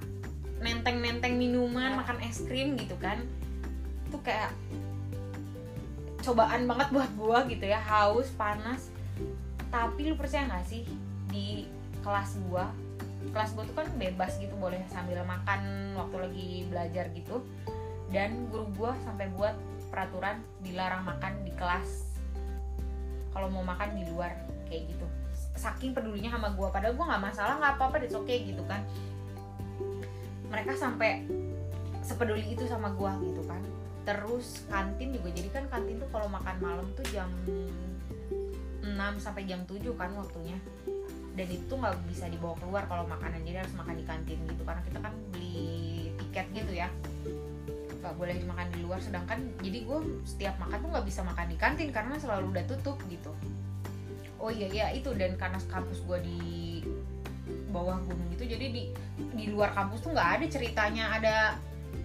nenteng-nenteng 0.64 1.36
minuman 1.36 1.92
Ya. 1.92 1.98
makan 2.00 2.18
es 2.24 2.40
krim 2.48 2.80
gitu 2.80 2.96
kan. 2.98 3.20
Tuh 4.08 4.22
kayak 4.24 4.56
cobaan 6.22 6.70
banget 6.70 6.88
buat 6.96 7.12
gua 7.20 7.44
gitu 7.52 7.68
ya 7.68 7.82
haus 7.84 8.32
panas. 8.40 8.88
Tapi 9.68 10.12
lu 10.12 10.16
percaya 10.16 10.48
gak 10.48 10.68
sih 10.68 10.88
di 11.32 11.68
kelas 12.04 12.40
gua 12.48 12.68
kelas 13.32 13.54
gua 13.54 13.64
tuh 13.70 13.76
kan 13.78 13.88
bebas 14.02 14.34
gitu 14.42 14.58
boleh 14.58 14.82
sambil 14.90 15.22
makan 15.28 15.94
waktu 16.00 16.16
lagi 16.18 16.50
belajar 16.72 17.06
gitu. 17.12 17.44
Dan 18.12 18.48
guru 18.48 18.68
gua 18.80 18.92
sampai 19.04 19.28
buat 19.36 19.56
peraturan 19.92 20.40
dilarang 20.64 21.04
makan 21.04 21.44
di 21.44 21.52
kelas. 21.56 22.16
Kalau 23.32 23.48
mau 23.48 23.64
makan 23.64 23.96
di 23.96 24.04
luar 24.12 24.36
kayak 24.68 24.88
gitu 24.92 25.08
saking 25.62 25.94
pedulinya 25.94 26.34
sama 26.34 26.50
gua. 26.58 26.74
Padahal 26.74 26.98
gua 26.98 27.14
nggak 27.14 27.24
masalah 27.30 27.62
nggak 27.62 27.74
apa-apa 27.78 28.02
it's 28.02 28.18
okay 28.18 28.42
gitu 28.50 28.66
kan. 28.66 28.82
Mereka 30.50 30.74
sampai 30.74 31.30
sepeduli 32.02 32.42
itu 32.50 32.66
sama 32.66 32.90
gua 32.98 33.14
gitu 33.22 33.46
kan. 33.46 33.62
Terus 34.02 34.66
kantin 34.66 35.14
juga 35.14 35.30
jadi 35.30 35.50
kan 35.54 35.70
kantin 35.70 36.02
tuh 36.02 36.10
kalau 36.10 36.26
makan 36.26 36.58
malam 36.58 36.88
tuh 36.98 37.06
jam 37.14 37.30
6 38.82 38.98
sampai 39.22 39.46
jam 39.46 39.62
7 39.70 39.86
kan 39.94 40.10
waktunya. 40.18 40.58
Dan 41.38 41.48
itu 41.48 41.70
nggak 41.70 41.96
bisa 42.10 42.26
dibawa 42.28 42.58
keluar 42.58 42.84
kalau 42.90 43.06
makanan 43.06 43.46
jadi 43.46 43.62
harus 43.62 43.78
makan 43.78 43.96
di 44.02 44.06
kantin 44.10 44.40
gitu. 44.50 44.66
Karena 44.66 44.82
kita 44.82 45.00
kan 45.00 45.14
beli 45.30 46.10
tiket 46.18 46.48
gitu 46.58 46.74
ya. 46.74 46.90
Nggak 48.02 48.18
boleh 48.18 48.36
makan 48.50 48.68
di 48.74 48.80
luar 48.82 48.98
sedangkan 48.98 49.40
jadi 49.62 49.86
gue 49.86 50.00
setiap 50.26 50.58
makan 50.58 50.82
tuh 50.82 50.90
nggak 50.90 51.06
bisa 51.06 51.22
makan 51.22 51.46
di 51.46 51.58
kantin 51.62 51.90
karena 51.94 52.18
selalu 52.18 52.50
udah 52.58 52.66
tutup 52.66 52.98
gitu 53.06 53.30
oh 54.42 54.52
iya 54.52 54.68
iya 54.68 54.86
itu. 54.98 55.14
Dan 55.14 55.38
karena 55.38 55.62
kampus 55.70 56.02
gue 56.04 56.20
di 56.26 56.42
bawah 57.72 58.04
gunung 58.04 58.28
gitu 58.36 58.52
jadi 58.52 58.68
di 58.68 58.84
di 59.32 59.46
luar 59.48 59.72
kampus 59.72 60.04
tuh 60.04 60.12
nggak 60.12 60.30
ada 60.42 60.46
ceritanya. 60.50 61.06
Ada 61.16 61.36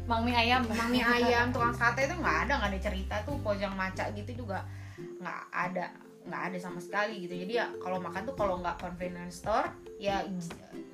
Mang 0.06 0.22
mie 0.22 0.38
ayam. 0.38 0.62
Mami 0.70 1.02
ayam 1.02 1.50
tukang 1.50 1.74
sate 1.78 2.06
itu 2.06 2.14
nggak 2.14 2.46
ada 2.46 2.52
nggak 2.62 2.70
ada 2.70 2.80
cerita 2.80 3.16
tuh. 3.26 3.36
Pojang 3.42 3.74
maca 3.74 4.06
gitu 4.14 4.46
juga 4.46 4.62
nggak 4.96 5.42
ada 5.50 5.86
nggak 6.26 6.42
ada 6.50 6.58
sama 6.62 6.78
sekali 6.78 7.26
gitu. 7.26 7.34
Jadi 7.34 7.52
ya 7.58 7.66
kalau 7.82 7.98
makan 7.98 8.22
tuh 8.22 8.34
kalau 8.38 8.62
nggak 8.62 8.78
convenience 8.78 9.42
store 9.42 9.66
ya 9.98 10.22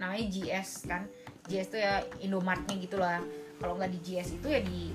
namanya 0.00 0.24
GS 0.32 0.88
kan. 0.88 1.04
GS 1.44 1.68
tuh 1.76 1.80
ya 1.80 2.00
Indomartnya 2.24 2.74
gitu 2.80 2.96
lah. 2.96 3.20
Kalau 3.60 3.76
nggak 3.76 3.92
di 3.92 4.00
GS 4.00 4.40
itu 4.40 4.48
ya 4.48 4.60
di 4.64 4.92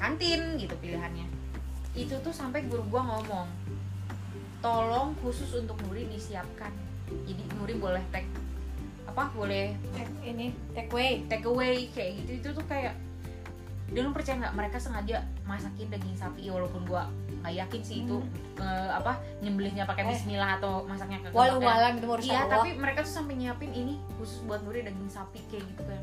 kantin 0.00 0.56
gitu 0.56 0.74
pilihannya. 0.80 1.28
Itu 1.92 2.16
tuh 2.24 2.32
sampai 2.32 2.64
guru 2.64 2.82
gua 2.88 3.04
ngomong 3.04 3.63
tolong 4.64 5.12
khusus 5.20 5.52
untuk 5.54 5.76
Nuri 5.84 6.08
disiapkan. 6.08 6.72
Jadi 7.28 7.44
Nuri 7.60 7.76
boleh 7.76 8.00
take 8.08 8.26
apa 9.04 9.28
boleh 9.30 9.76
Take- 9.92 10.24
ini 10.24 10.56
take 10.72 10.88
away. 10.88 11.20
take 11.28 11.44
away 11.44 11.86
kayak 11.92 12.24
gitu. 12.24 12.30
Itu 12.40 12.48
tuh 12.56 12.64
kayak 12.64 12.96
dan 13.92 14.08
lu 14.08 14.16
percaya 14.16 14.40
nggak? 14.40 14.54
Mereka 14.56 14.76
sengaja 14.80 15.20
masakin 15.44 15.92
daging 15.92 16.16
sapi 16.16 16.48
walaupun 16.48 16.88
gua 16.88 17.04
nggak 17.44 17.54
yakin 17.60 17.80
sih 17.84 17.96
itu 18.08 18.16
eh, 18.56 18.90
apa 18.90 19.20
nyembelihnya 19.44 19.84
pakai 19.84 20.08
Hmm. 20.08 20.10
Eh. 20.10 20.16
Bismillah 20.16 20.50
atau 20.56 20.88
masaknya 20.88 21.20
kagak 21.20 21.36
walau 21.36 21.60
walang 21.60 22.00
itu 22.00 22.08
urus 22.08 22.24
iya 22.24 22.48
tapi 22.48 22.72
mereka 22.72 23.04
tuh 23.04 23.12
sampai 23.12 23.36
nyiapin 23.36 23.68
ini 23.68 24.00
khusus 24.16 24.40
buat 24.48 24.64
Nuri 24.64 24.80
daging 24.80 25.12
sapi 25.12 25.44
kayak 25.52 25.68
gitu 25.68 25.84
kan 25.84 26.00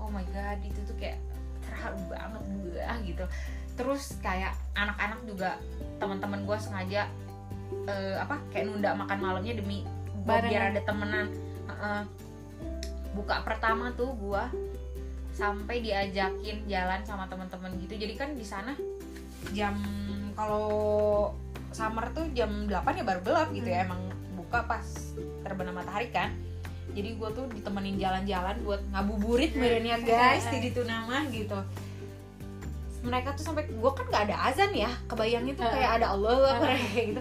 oh 0.00 0.08
my 0.08 0.24
god 0.32 0.56
itu 0.64 0.80
tuh 0.88 0.96
kayak 0.96 1.20
terharu 1.60 2.00
banget 2.08 2.42
gue 2.48 2.86
gitu. 3.12 3.24
Terus 3.74 4.16
kayak 4.20 4.56
anak-anak 4.72 5.20
juga 5.28 5.60
teman-teman 5.98 6.44
gue 6.44 6.56
sengaja 6.56 7.08
eh, 7.88 8.16
apa 8.18 8.40
kayak 8.52 8.64
nunda 8.70 8.96
makan 8.96 9.18
malamnya 9.20 9.54
demi 9.56 9.84
gua 10.24 10.40
Barengan. 10.40 10.50
biar 10.50 10.62
ada 10.72 10.80
temenan. 10.84 11.26
Heeh. 11.64 12.02
buka 13.14 13.46
pertama 13.46 13.94
tuh 13.94 14.10
gua 14.18 14.50
sampai 15.30 15.78
diajakin 15.78 16.66
jalan 16.66 17.00
sama 17.06 17.30
teman-teman 17.30 17.70
gitu. 17.78 17.94
Jadi 17.94 18.14
kan 18.18 18.34
di 18.34 18.42
sana 18.42 18.74
jam 19.54 19.78
kalau 20.34 21.30
summer 21.70 22.10
tuh 22.10 22.26
jam 22.34 22.66
8 22.66 22.74
ya 22.98 23.04
baru 23.06 23.20
gelap 23.22 23.48
gitu 23.54 23.70
ya. 23.70 23.86
Emang 23.86 24.02
buka 24.34 24.66
pas 24.66 25.14
terbenam 25.46 25.78
matahari 25.78 26.10
kan. 26.10 26.34
Jadi 26.94 27.18
gue 27.18 27.28
tuh 27.34 27.46
ditemenin 27.50 27.98
jalan-jalan 27.98 28.56
buat 28.62 28.82
ngabuburit 28.94 29.54
merenya 29.58 29.98
guys 30.02 30.46
di 30.52 30.70
itu 30.70 30.82
nama 30.86 31.26
gitu 31.30 31.58
mereka 33.04 33.36
tuh 33.36 33.44
sampai 33.44 33.68
gue 33.68 33.90
kan 33.92 34.04
nggak 34.08 34.24
ada 34.32 34.36
azan 34.48 34.72
ya 34.72 34.88
kebayangnya 35.06 35.54
tuh 35.54 35.68
kayak 35.68 35.90
ada 36.00 36.06
Allah 36.16 36.56
kayak 36.58 37.04
gitu. 37.12 37.20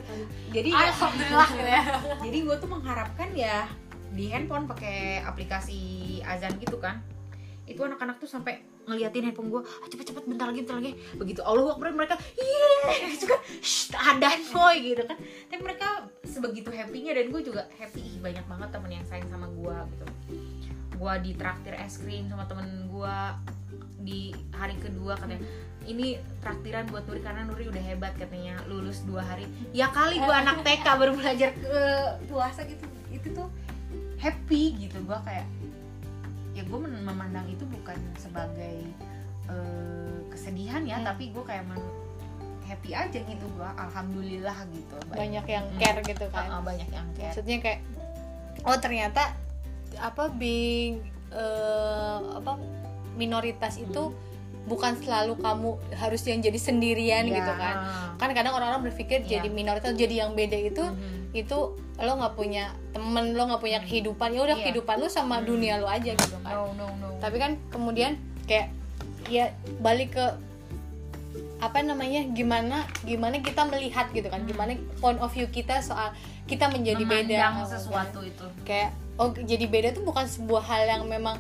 Jadi 0.56 0.70
ya- 0.72 0.88
alhamdulillah 0.90 1.48
gitu 1.52 1.70
ya. 1.70 1.84
jadi 2.26 2.38
gue 2.40 2.56
tuh 2.58 2.70
mengharapkan 2.72 3.30
ya 3.36 3.68
di 4.14 4.30
handphone 4.32 4.66
pakai 4.66 5.22
aplikasi 5.22 5.82
azan 6.24 6.56
gitu 6.62 6.78
kan 6.78 7.02
itu 7.64 7.80
anak-anak 7.80 8.20
tuh 8.20 8.28
sampai 8.28 8.60
ngeliatin 8.84 9.24
handphone 9.24 9.48
gue 9.48 9.62
ah, 9.64 9.88
cepet-cepet 9.88 10.24
bentar 10.28 10.52
lagi 10.52 10.60
bentar 10.68 10.78
lagi. 10.80 10.92
Begitu 11.16 11.40
Allah 11.40 11.72
Akbar 11.72 11.96
mereka 11.96 12.20
iya 12.36 12.92
gitu 13.16 13.26
kan. 13.32 13.40
Adan 14.12 14.40
boy 14.52 14.76
gitu 14.84 15.04
kan. 15.08 15.18
Tapi 15.48 15.62
mereka 15.64 15.88
sebegitu 16.28 16.68
happynya 16.72 17.16
dan 17.16 17.32
gue 17.32 17.42
juga 17.42 17.64
happy 17.80 18.20
banyak 18.20 18.44
banget 18.44 18.70
temen 18.76 18.92
yang 18.92 19.06
sayang 19.08 19.30
sama 19.32 19.48
gue 19.48 19.76
gitu. 19.96 20.06
Gue 21.00 21.14
ditraktir 21.24 21.76
es 21.80 21.96
krim 22.00 22.28
sama 22.28 22.44
temen 22.44 22.92
gue 22.92 23.16
di 24.04 24.36
hari 24.52 24.76
kedua 24.84 25.16
katanya 25.16 25.40
ini 25.84 26.16
traktiran 26.40 26.88
buat 26.88 27.04
Nuri 27.04 27.20
karena 27.20 27.44
Nuri 27.44 27.68
udah 27.68 27.84
hebat 27.84 28.14
katanya 28.16 28.56
lulus 28.66 29.04
dua 29.04 29.20
hari. 29.22 29.44
Ya 29.72 29.90
kali 29.90 30.16
gue 30.16 30.32
anak 30.34 30.64
TK 30.64 30.86
baru 30.96 31.12
belajar 31.14 31.52
ke 31.52 31.76
puasa 32.26 32.64
gitu. 32.64 32.84
Itu 33.10 33.28
tuh 33.34 33.48
happy 34.18 34.80
gitu. 34.80 34.98
Gue 35.04 35.20
kayak 35.22 35.44
ya 36.54 36.64
gue 36.64 36.80
memandang 36.80 37.48
itu 37.48 37.66
bukan 37.66 37.98
sebagai 38.16 38.86
eh, 39.44 40.18
kesedihan 40.30 40.84
ya 40.84 40.98
Hmm. 40.98 41.06
tapi 41.06 41.30
gue 41.30 41.44
kayak 41.44 41.68
men- 41.68 41.92
happy 42.64 42.96
aja 42.96 43.20
gitu. 43.20 43.46
Gue 43.50 43.70
alhamdulillah 43.76 44.56
gitu. 44.72 44.96
Banyak 45.10 45.46
yang 45.46 45.66
Hmm. 45.68 45.80
care 45.80 46.00
gitu 46.02 46.26
kan? 46.32 46.48
Ah, 46.48 46.56
ah, 46.58 46.62
banyak 46.62 46.88
yang 46.88 47.08
care. 47.14 47.28
Maksudnya 47.30 47.58
kayak 47.60 47.80
oh 48.64 48.78
ternyata 48.80 49.36
apa 50.00 50.32
being 50.32 51.04
eh, 51.30 52.20
apa 52.34 52.56
minoritas 53.14 53.76
itu 53.76 54.14
bukan 54.74 54.98
selalu 54.98 55.34
kamu 55.38 55.70
harus 55.94 56.22
yang 56.26 56.42
jadi 56.42 56.58
sendirian 56.58 57.24
Ya, 57.24 57.38
gitu 57.38 57.52
kan 57.54 57.76
kan 58.18 58.30
kadang 58.34 58.54
orang-orang 58.54 58.90
berpikir 58.90 59.22
Iya. 59.22 59.38
jadi 59.40 59.48
minoritas 59.48 59.94
jadi 59.94 60.26
yang 60.26 60.34
beda 60.34 60.58
itu 60.58 60.82
Mhm. 60.82 61.38
itu 61.38 61.58
lo 61.96 62.12
nggak 62.18 62.34
punya 62.34 62.74
temen 62.90 63.32
lo 63.32 63.46
nggak 63.46 63.62
punya 63.62 63.80
kehidupan 63.80 64.34
ya 64.34 64.42
udah 64.42 64.58
Iya. 64.58 64.64
kehidupan 64.66 64.96
lo 64.98 65.08
sama 65.08 65.38
Hmm. 65.38 65.46
dunia 65.46 65.78
lo 65.78 65.86
aja 65.86 66.12
gitu 66.12 66.38
kan 66.42 66.54
no 66.54 66.74
no 66.74 66.88
no 66.98 67.08
tapi 67.22 67.38
kan 67.38 67.56
kemudian 67.70 68.18
kayak 68.44 68.74
ya 69.30 69.54
balik 69.80 70.14
ke 70.14 70.26
apa 71.58 71.80
namanya 71.80 72.28
gimana 72.30 72.84
gimana 73.02 73.40
kita 73.40 73.64
melihat 73.66 74.12
gitu 74.12 74.28
kan 74.28 74.44
Hmm. 74.44 74.50
gimana 74.50 74.72
point 75.00 75.18
of 75.18 75.32
view 75.32 75.48
kita 75.48 75.80
soal 75.80 76.12
kita 76.44 76.68
menjadi 76.68 77.00
beda 77.02 77.38
Memandang 77.40 77.72
sesuatu 77.72 78.20
itu 78.20 78.44
kayak 78.68 78.92
oh 79.16 79.32
jadi 79.32 79.66
beda 79.66 79.90
tuh 79.94 80.04
bukan 80.04 80.28
sebuah 80.28 80.60
hal 80.62 80.84
yang 80.84 81.04
memang 81.08 81.40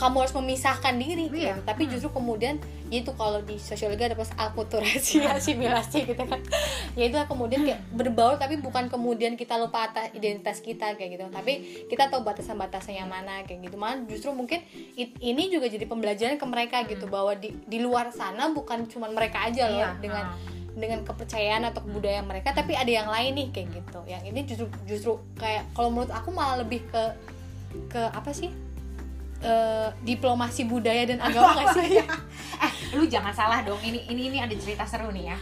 kamu 0.00 0.24
harus 0.24 0.32
memisahkan 0.32 0.96
diri 0.96 1.28
gitu. 1.28 1.44
Iya. 1.44 1.60
tapi 1.60 1.84
Hmm. 1.84 1.92
justru 1.92 2.08
kemudian 2.10 2.56
ya 2.88 2.98
itu 2.98 3.12
kalau 3.12 3.44
di 3.44 3.60
sosiologi 3.60 4.00
ada 4.00 4.16
pas 4.16 4.32
akulturasi 4.34 5.20
asimilasi 5.36 6.08
gitu 6.08 6.24
kan. 6.24 6.40
Ya 6.96 7.04
itu 7.06 7.16
kemudian 7.20 7.60
kayak 7.62 7.84
berbaur 7.92 8.34
tapi 8.34 8.56
bukan 8.56 8.88
kemudian 8.88 9.36
kita 9.36 9.54
lupa 9.54 9.86
atas 9.86 10.08
identitas 10.10 10.58
kita 10.58 10.96
kayak 10.96 11.20
gitu. 11.20 11.28
Tapi 11.28 11.52
kita 11.86 12.08
tahu 12.08 12.24
batasan-batasan 12.24 12.96
yang 12.96 13.06
mana 13.06 13.44
kayak 13.44 13.60
gitu. 13.62 13.76
Malah 13.76 14.00
justru 14.08 14.32
mungkin 14.32 14.64
it- 14.96 15.20
ini 15.20 15.52
juga 15.52 15.68
jadi 15.68 15.84
pembelajaran 15.84 16.40
ke 16.40 16.46
mereka 16.48 16.82
gitu 16.88 17.04
bahwa 17.04 17.36
di 17.36 17.52
di 17.62 17.78
luar 17.78 18.08
sana 18.08 18.48
bukan 18.48 18.88
cuma 18.88 19.06
mereka 19.06 19.44
aja 19.46 19.68
loh 19.68 19.76
Iya, 19.76 20.00
dengan 20.00 20.24
dengan 20.70 21.02
kepercayaan 21.02 21.66
atau 21.66 21.82
kebudayaan 21.82 22.24
mereka 22.24 22.54
tapi 22.54 22.72
ada 22.72 22.88
yang 22.88 23.06
lain 23.06 23.36
nih 23.36 23.48
kayak 23.52 23.68
gitu. 23.74 24.00
Yang 24.06 24.22
ini 24.32 24.40
justru 24.46 24.66
justru 24.86 25.12
kayak 25.36 25.68
kalau 25.74 25.92
menurut 25.92 26.08
aku 26.08 26.30
malah 26.32 26.62
lebih 26.62 26.80
ke 26.88 27.02
ke 27.86 28.02
apa 28.02 28.30
sih 28.30 28.50
Eh, 29.40 29.88
diplomasi 30.04 30.68
budaya 30.68 31.08
dan 31.08 31.18
agama 31.24 31.72
sih? 31.72 31.96
Eh 32.60 32.72
lu 32.92 33.08
jangan 33.08 33.32
salah 33.32 33.64
dong. 33.64 33.80
Ini 33.80 34.04
ini 34.12 34.28
ini 34.28 34.36
ada 34.36 34.52
cerita 34.52 34.84
seru 34.84 35.08
nih 35.08 35.32
ya. 35.32 35.38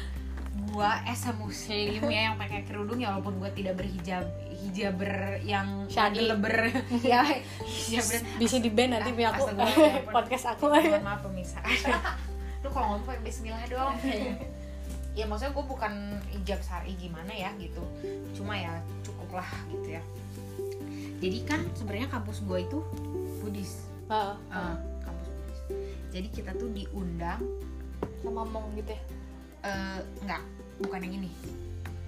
Gua 0.71 1.03
as 1.03 1.27
a 1.27 1.35
muslim 1.35 1.99
ya 2.07 2.31
yang 2.31 2.39
pakai 2.39 2.63
kerudung 2.63 3.03
ya 3.03 3.11
walaupun 3.11 3.43
gua 3.43 3.51
tidak 3.51 3.75
berhijab 3.75 4.23
hijaber 4.55 5.43
yang 5.43 5.91
Syadi. 5.91 6.31
leber 6.31 6.71
ya. 7.11 7.27
Hijaber. 7.67 8.23
Bisa 8.39 8.63
di 8.63 8.71
band 8.71 9.03
nanti 9.03 9.11
punya 9.11 9.35
aku. 9.35 9.51
Astagfirullah. 9.51 10.15
podcast 10.15 10.45
aku. 10.55 10.65
Mohon 10.71 11.03
maaf 11.03 11.21
pemirsa. 11.27 11.59
Lu 12.63 12.71
kalau 12.71 12.95
ngomong 12.95 13.03
pakai 13.03 13.23
Bismillah 13.27 13.67
dong. 13.67 13.99
Ya 15.19 15.27
maksudnya 15.27 15.51
gue 15.59 15.65
bukan 15.67 15.93
hijab 16.39 16.63
syari 16.63 16.95
gimana 16.95 17.35
ya 17.35 17.51
gitu. 17.59 17.83
Cuma 18.31 18.55
ya 18.55 18.79
cukup 19.03 19.43
lah 19.43 19.51
gitu 19.75 19.99
ya. 19.99 20.03
Jadi 21.19 21.39
kan 21.43 21.67
sebenarnya 21.75 22.07
kampus 22.07 22.47
gue 22.47 22.63
itu 22.63 22.79
Buddhis 23.43 23.88
Heeh, 24.09 24.35
Ah, 24.49 24.75
kampus 25.05 25.29
Buddhis 25.29 25.61
jadi 26.09 26.29
kita 26.33 26.51
tuh 26.57 26.69
diundang 26.73 27.45
sama 28.25 28.43
mong 28.49 28.73
gitu 28.75 28.97
ya? 28.97 29.03
Eh 29.69 30.01
enggak 30.25 30.43
bukan 30.81 31.01
yang 31.05 31.15
ini. 31.23 31.31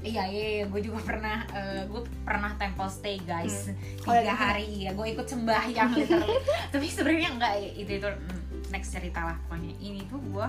Iya 0.00 0.24
iya, 0.32 0.46
iya 0.56 0.64
gue 0.64 0.80
juga 0.80 1.04
pernah 1.04 1.44
gue 1.84 2.02
pernah 2.24 2.56
temple 2.56 2.88
stay 2.88 3.20
guys. 3.20 3.68
Oh, 4.08 4.16
tiga 4.16 4.32
yang 4.32 4.38
itu. 4.40 4.44
hari 4.48 4.66
ya 4.88 4.90
gue 4.96 5.06
ikut 5.12 5.26
sembahyang 5.28 5.90
literally. 5.92 6.36
tapi 6.72 6.86
sebenarnya 6.88 7.30
enggak 7.36 7.52
itu 7.76 7.92
itu 8.00 8.08
mm, 8.08 8.40
next 8.72 8.96
cerita 8.96 9.20
lah 9.20 9.36
pokoknya. 9.44 9.76
Ini 9.76 10.00
tuh 10.08 10.20
gue 10.24 10.46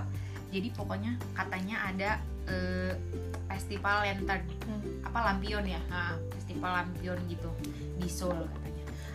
jadi 0.55 0.67
pokoknya 0.71 1.11
katanya 1.35 1.75
ada 1.91 2.09
eh, 2.47 2.95
festival 3.51 4.07
lantern. 4.07 4.43
Hmm. 4.71 5.03
apa 5.03 5.19
lampion 5.27 5.67
ya? 5.67 5.81
Nah, 5.91 6.15
festival 6.39 6.71
lampion 6.71 7.19
gitu. 7.27 7.51
Di 7.99 8.07
Seoul 8.07 8.47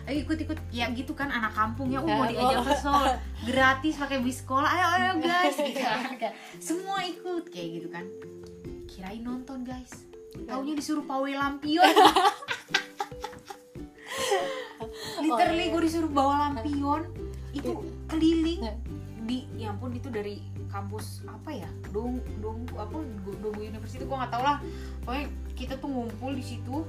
ayo 0.07 0.23
ikut-ikut. 0.23 0.57
Ya 0.71 0.87
gitu 0.95 1.11
kan 1.11 1.27
anak 1.27 1.51
kampung 1.53 1.91
ya. 1.91 1.99
Uh, 1.99 2.07
mau 2.07 2.23
Ya, 2.25 2.31
diajak 2.31 2.63
oh. 2.63 2.65
ke 2.65 2.75
Seoul 2.79 3.07
gratis 3.51 3.93
pakai 3.99 4.17
bis 4.23 4.39
sekolah. 4.41 4.69
Ayo 4.71 4.85
ayo 4.95 5.11
guys. 5.19 5.55
Gitu 5.59 5.79
kan. 5.83 5.99
Semua 6.67 7.03
ikut. 7.03 7.51
Kayak 7.51 7.67
gitu 7.83 7.87
kan. 7.91 8.05
Kirain 8.87 9.21
nonton 9.21 9.67
guys. 9.67 9.91
Taunya 10.47 10.73
disuruh 10.79 11.03
pawai 11.03 11.35
lampion. 11.35 11.83
Literally 15.21 15.65
gue 15.69 15.81
disuruh 15.83 16.09
bawa 16.09 16.49
lampion. 16.49 17.03
Itu 17.51 17.83
keliling. 18.07 18.63
Ya. 18.63 18.75
di 19.27 19.43
ya 19.59 19.75
ampun 19.75 19.91
itu 19.91 20.07
dari 20.07 20.39
kampus 20.71 21.27
apa 21.27 21.51
ya? 21.51 21.67
Dong 21.91 22.23
dong 22.39 22.63
apa? 22.79 23.03
Dong 23.43 23.55
university 23.59 24.07
gue 24.07 24.15
nggak 24.15 24.31
tahu 24.31 24.39
lah. 24.39 24.63
Pokoknya 25.03 25.27
kita 25.51 25.73
tuh 25.83 25.91
ngumpul 25.91 26.31
di 26.31 26.45
situ 26.47 26.87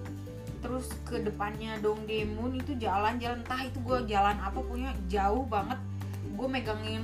terus 0.58 0.90
ke 1.06 1.22
depannya 1.22 1.78
dong 1.78 2.02
demun 2.04 2.58
itu 2.58 2.74
jalan-jalan 2.76 3.40
entah 3.42 3.62
itu 3.62 3.78
gue 3.80 3.98
jalan 4.10 4.36
apa 4.38 4.58
punya 4.60 4.90
jauh 5.06 5.46
banget. 5.46 5.78
Gue 6.34 6.48
megangin 6.50 7.02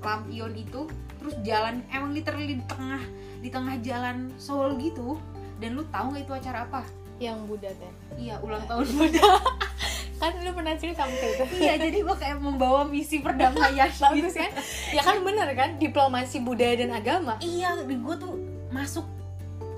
lampion 0.00 0.52
itu 0.56 0.88
terus 1.20 1.36
jalan 1.44 1.84
emang 1.92 2.16
literally 2.16 2.56
di 2.56 2.64
tengah 2.64 3.02
di 3.40 3.48
tengah 3.48 3.76
jalan 3.80 4.30
Seoul 4.36 4.76
gitu. 4.80 5.16
Dan 5.60 5.76
lu 5.76 5.84
tahu 5.92 6.16
nggak 6.16 6.24
itu 6.24 6.32
acara 6.32 6.58
apa? 6.64 6.82
Yang 7.20 7.38
Buddha 7.46 7.70
teh. 7.76 7.92
Iya 8.16 8.40
ulang 8.40 8.64
tahun 8.64 8.86
kan 10.20 10.36
lu 10.44 10.52
pernah 10.52 10.76
cerita 10.76 11.08
sama 11.08 11.16
itu. 11.16 11.44
Iya 11.64 11.80
jadi 11.80 11.98
gue 12.04 12.16
kayak 12.20 12.36
membawa 12.44 12.84
misi 12.84 13.24
perdamaian 13.24 13.88
bagus 14.04 14.36
kan? 14.36 14.52
Ya 14.92 15.00
kan 15.00 15.24
bener 15.24 15.48
kan? 15.56 15.80
Diplomasi 15.80 16.44
budaya 16.44 16.76
dan 16.76 16.92
agama. 16.92 17.40
Iya 17.40 17.80
di 17.88 17.96
gue 17.96 18.14
tuh 18.20 18.36
masuk 18.68 19.08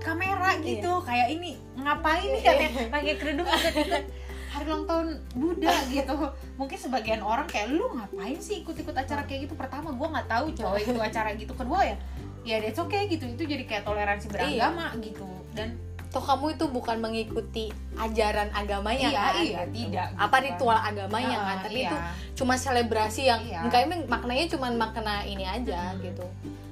kamera 0.02 0.58
gitu. 0.58 0.98
Kayak 1.06 1.30
ini 1.38 1.61
ngapain 1.74 2.26
nih 2.28 2.42
katanya 2.42 2.70
pakai 2.88 3.14
kerudung 3.16 3.48
ikut-ikut 3.48 4.04
hari 4.52 4.64
ulang 4.68 4.84
tahun 4.84 5.06
Buddha 5.32 5.72
gitu 5.88 6.16
mungkin 6.54 6.76
sebagian 6.76 7.24
orang 7.24 7.48
kayak 7.48 7.72
lu 7.72 7.88
ngapain 7.88 8.36
sih 8.36 8.60
ikut-ikut 8.60 8.92
acara 8.92 9.24
kayak 9.24 9.48
gitu 9.48 9.54
pertama 9.56 9.88
gue 9.90 10.08
nggak 10.08 10.28
tahu 10.28 10.46
coy 10.52 10.80
itu 10.82 11.00
acara 11.00 11.32
gitu 11.32 11.52
kedua 11.56 11.80
ya 11.88 11.96
ya 12.42 12.56
that's 12.60 12.76
okay 12.76 13.08
gitu 13.08 13.24
itu 13.24 13.42
jadi 13.48 13.64
kayak 13.64 13.82
toleransi 13.82 14.28
beragama 14.28 14.92
gitu 15.00 15.24
dan 15.56 15.72
toh 16.12 16.20
kamu 16.20 16.52
itu 16.52 16.68
bukan 16.68 17.00
mengikuti 17.00 17.72
ajaran 17.96 18.52
agamanya 18.52 19.08
iya 19.08 19.22
kan 19.22 19.34
iya 19.40 19.60
gitu. 19.64 19.88
tidak 19.88 20.08
apa 20.20 20.36
gitu 20.36 20.46
ritual 20.52 20.76
kan. 20.76 20.88
agamanya 20.92 21.38
kan 21.40 21.56
tapi 21.64 21.78
iya. 21.80 21.88
itu 21.88 21.96
cuma 22.36 22.54
selebrasi 22.60 23.22
yang 23.24 23.40
Iya. 23.40 23.60
enggak 23.64 23.80
emang 23.88 24.00
maknanya 24.04 24.44
cuma 24.52 24.68
makna 24.68 25.24
ini 25.24 25.48
aja 25.48 25.96
Hmm. 25.96 26.04
gitu 26.04 26.26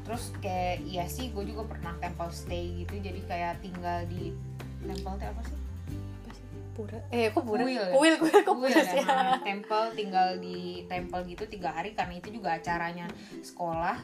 terus 0.04 0.28
kayak 0.44 0.84
iya 0.84 1.08
sih 1.08 1.32
gue 1.32 1.44
juga 1.48 1.64
pernah 1.64 1.96
temple 1.96 2.28
stay 2.28 2.84
gitu 2.84 3.00
jadi 3.00 3.20
kayak 3.24 3.64
tinggal 3.64 4.04
di 4.12 4.36
temple 4.90 5.14
teh 5.16 5.28
apa 5.30 5.42
sih? 5.46 5.58
Pura. 6.70 6.98
Eh 7.10 7.28
kok 7.28 7.44
pura 7.44 7.62
Kuil 7.62 7.76
ya? 7.76 7.92
kuil 7.92 8.14
kuil 8.16 8.40
kok 8.40 8.56
pura 8.56 8.78
sih? 8.80 9.00
Ada 9.02 9.38
temple 9.42 9.86
tinggal 9.94 10.28
di 10.38 10.58
temple 10.86 11.22
gitu 11.28 11.44
tiga 11.46 11.70
hari 11.70 11.92
karena 11.92 12.14
itu 12.16 12.28
juga 12.30 12.56
acaranya 12.56 13.06
sekolah. 13.40 13.98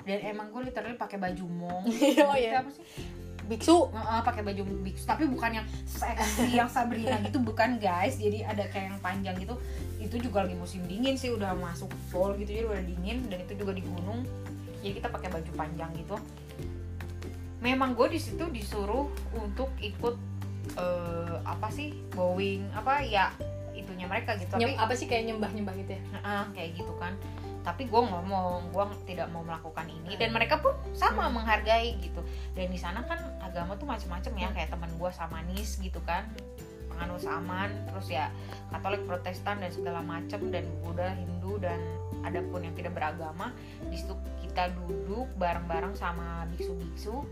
Dan 0.00 0.18
emang 0.24 0.48
gue 0.48 0.64
literally 0.64 0.96
pakai 0.96 1.20
baju 1.20 1.44
mong. 1.44 1.84
Oh, 2.24 2.34
Itu 2.34 2.40
iya. 2.40 2.64
apa 2.64 2.70
sih? 2.72 2.84
Biksu. 3.46 3.90
Nge- 3.90 4.22
pakai 4.24 4.42
baju 4.46 4.62
biksu. 4.80 5.04
Tapi 5.04 5.28
bukan 5.28 5.50
yang 5.60 5.66
seksi 5.84 6.46
yang 6.58 6.70
Sabrina 6.70 7.20
gitu 7.20 7.36
bukan 7.42 7.76
guys. 7.76 8.16
Jadi 8.16 8.40
ada 8.40 8.64
kayak 8.70 8.96
yang 8.96 9.00
panjang 9.02 9.36
gitu. 9.36 9.54
Itu 10.00 10.16
juga 10.16 10.48
lagi 10.48 10.56
musim 10.56 10.80
dingin 10.88 11.20
sih 11.20 11.28
udah 11.28 11.52
masuk 11.52 11.90
fall 12.08 12.32
gitu 12.40 12.48
jadi 12.48 12.64
udah 12.70 12.84
dingin. 12.86 13.28
Dan 13.28 13.44
itu 13.44 13.52
juga 13.60 13.76
di 13.76 13.84
gunung. 13.84 14.24
Jadi 14.80 14.96
kita 14.96 15.12
pakai 15.12 15.28
baju 15.28 15.50
panjang 15.52 15.92
gitu 15.92 16.16
memang 17.60 17.92
gue 17.92 18.08
di 18.08 18.18
situ 18.18 18.48
disuruh 18.48 19.06
untuk 19.32 19.68
ikut 19.78 20.16
eh, 20.74 21.36
apa 21.42 21.68
sih 21.68 21.92
bowing 22.10 22.68
apa 22.72 23.00
ya 23.00 23.32
itunya 23.72 24.04
mereka 24.04 24.36
gitu. 24.36 24.50
Tapi 24.50 24.64
Nyem- 24.66 24.78
apa 24.78 24.92
sih 24.92 25.06
kayak 25.06 25.24
nyembah 25.26 25.50
nyembah 25.50 25.74
gitu 25.78 25.90
ya? 25.92 26.02
Heeh, 26.14 26.44
kayak 26.52 26.70
gitu 26.74 26.92
kan. 26.96 27.14
Tapi 27.60 27.84
gue 27.84 28.00
ngomong 28.00 28.72
gue 28.72 28.84
tidak 29.06 29.28
mau 29.28 29.40
melakukan 29.40 29.84
ini. 29.86 30.16
Dan 30.16 30.32
mereka 30.32 30.58
pun 30.58 30.72
sama 30.92 31.28
Hmm. 31.28 31.36
menghargai 31.36 31.96
gitu. 31.98 32.20
Dan 32.52 32.68
di 32.68 32.76
sana 32.76 33.04
kan 33.04 33.20
agama 33.40 33.76
tuh 33.76 33.84
macam-macam 33.84 34.32
ya. 34.34 34.48
Hmm. 34.48 34.56
kayak 34.56 34.68
teman 34.70 34.90
gue 34.90 35.10
sama 35.10 35.38
Nis 35.44 35.76
gitu 35.76 36.00
kan. 36.02 36.28
Penganut 36.88 37.20
saman 37.20 37.70
terus 37.86 38.08
ya 38.08 38.28
Katolik 38.68 39.04
Protestan 39.04 39.58
dan 39.58 39.70
segala 39.70 40.00
macam 40.00 40.50
dan 40.50 40.64
Buddha 40.80 41.08
Hindu 41.10 41.56
dan 41.56 41.80
ada 42.26 42.40
pun 42.48 42.64
yang 42.64 42.74
tidak 42.76 42.92
beragama 42.96 43.52
di 43.88 43.96
situ 43.96 44.14
kita 44.44 44.72
duduk 44.74 45.30
bareng-bareng 45.38 45.94
sama 45.94 46.44
biksu-biksu 46.54 47.24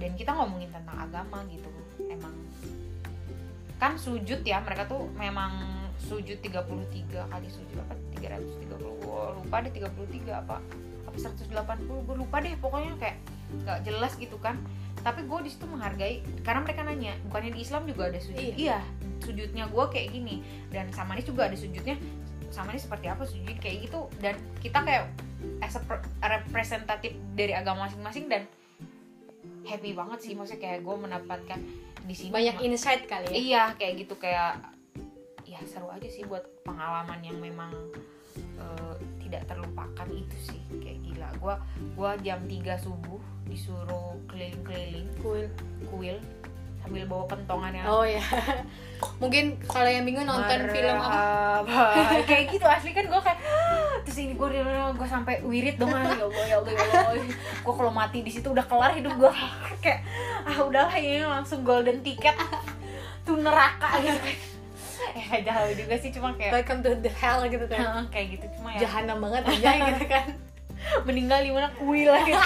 dan 0.00 0.10
kita 0.16 0.32
ngomongin 0.34 0.72
tentang 0.72 0.96
agama 0.96 1.44
gitu. 1.52 1.68
Emang 2.08 2.34
kan 3.80 3.96
sujud 3.96 4.44
ya 4.44 4.60
mereka 4.60 4.84
tuh 4.84 5.08
memang 5.16 5.56
sujud 5.96 6.36
33 6.40 7.32
kali 7.32 7.48
sujud 7.48 7.76
apa 7.80 7.94
330 8.16 8.76
gua 9.04 9.36
lupa 9.36 9.56
deh 9.64 9.72
33 9.72 10.28
apa 10.32 10.60
apa 11.08 11.16
180 11.16 12.06
gue 12.06 12.16
lupa 12.16 12.38
deh 12.38 12.54
pokoknya 12.60 12.94
kayak 13.00 13.18
nggak 13.66 13.78
jelas 13.82 14.14
gitu 14.14 14.38
kan. 14.38 14.56
Tapi 15.00 15.24
gue 15.24 15.38
di 15.48 15.50
situ 15.50 15.64
menghargai 15.64 16.20
karena 16.44 16.60
mereka 16.60 16.84
nanya 16.84 17.16
bukannya 17.26 17.56
di 17.56 17.60
Islam 17.64 17.88
juga 17.88 18.12
ada 18.12 18.20
sujud? 18.20 18.36
Iya. 18.36 18.54
iya, 18.54 18.78
sujudnya 19.24 19.64
gue 19.66 19.84
kayak 19.90 20.08
gini 20.12 20.44
dan 20.68 20.92
Samanis 20.92 21.24
juga 21.24 21.48
ada 21.48 21.56
sujudnya 21.56 21.96
Samanis 22.50 22.84
seperti 22.84 23.06
apa 23.06 23.22
sujud 23.24 23.56
kayak 23.62 23.86
gitu 23.88 24.10
dan 24.18 24.34
kita 24.58 24.82
kayak 24.82 25.06
as 25.62 25.78
a 25.78 25.82
representatif 26.26 27.14
dari 27.38 27.54
agama 27.56 27.88
masing-masing 27.88 28.26
dan 28.28 28.44
happy 29.64 29.94
banget 29.94 30.18
sih 30.20 30.32
maksudnya 30.34 30.60
kayak 30.60 30.80
gue 30.82 30.96
mendapatkan 30.98 31.60
di 32.04 32.14
sini 32.16 32.34
banyak 32.34 32.56
ma- 32.58 32.64
insight 32.66 33.02
kali 33.06 33.26
ya? 33.30 33.32
iya 33.36 33.62
kayak 33.78 34.04
gitu 34.04 34.14
kayak 34.18 34.58
ya 35.46 35.60
seru 35.66 35.90
aja 35.90 36.06
sih 36.10 36.26
buat 36.26 36.42
pengalaman 36.66 37.22
yang 37.22 37.38
memang 37.38 37.70
eh, 38.36 38.94
tidak 39.26 39.46
terlupakan 39.50 40.08
itu 40.10 40.36
sih 40.50 40.62
kayak 40.78 40.98
gila. 41.06 41.28
Gua 41.42 41.54
gua 41.98 42.10
jam 42.22 42.42
3 42.46 42.78
subuh 42.78 43.18
disuruh 43.46 44.14
keliling-keliling. 44.30 45.10
Cool 45.18 45.50
kuil 45.90 46.18
sambil 46.80 47.04
bawa 47.06 47.24
pentongan 47.28 47.72
yang 47.76 47.86
oh 47.86 48.04
ya 48.04 48.24
mungkin 49.20 49.56
kalau 49.64 49.88
yang 49.88 50.04
bingung 50.04 50.28
nonton 50.28 50.68
film 50.68 50.98
apa? 51.00 51.84
Kayak 52.28 52.44
gitu 52.52 52.66
asli 52.68 52.92
kan 52.92 53.08
gue 53.08 53.20
kayak 53.20 53.40
terus 54.04 54.16
ini 54.20 54.34
gue 54.36 54.48
gue 54.96 55.08
sampai 55.08 55.40
wirid 55.44 55.76
dong 55.80 55.92
ya 55.92 56.20
Allah 56.20 56.44
ya 56.48 56.56
Allah 56.60 56.72
ya 56.72 56.84
Allah. 57.04 57.24
Gue 57.64 57.74
kalau 57.76 57.92
mati 57.92 58.24
di 58.24 58.32
situ 58.32 58.48
udah 58.52 58.64
kelar 58.64 58.96
hidup 58.96 59.12
gue 59.16 59.32
kayak 59.84 60.00
ah 60.48 60.58
udahlah 60.64 60.96
ini 60.96 61.24
langsung 61.24 61.64
golden 61.64 62.00
ticket 62.00 62.36
tuh 63.24 63.36
neraka. 63.40 64.00
Gitu. 64.00 64.20
Ya 65.16 65.40
jauh 65.44 65.72
juga 65.72 65.94
sih 66.00 66.10
cuma 66.12 66.32
kayak 66.36 66.60
welcome 66.60 66.80
to 66.84 66.96
the 67.00 67.12
hell 67.12 67.44
gitu 67.44 67.64
kan. 67.68 68.08
Kayak 68.08 68.40
gitu 68.40 68.46
cuma 68.60 68.76
ya. 68.76 68.88
Jahanam 68.88 69.20
banget 69.20 69.42
aja 69.48 69.70
gitu 69.94 70.04
kan. 70.08 70.26
Meninggal 71.04 71.40
di 71.44 71.50
mana? 71.52 71.68
Kuil 71.76 72.08
lah 72.08 72.24
gitu 72.24 72.40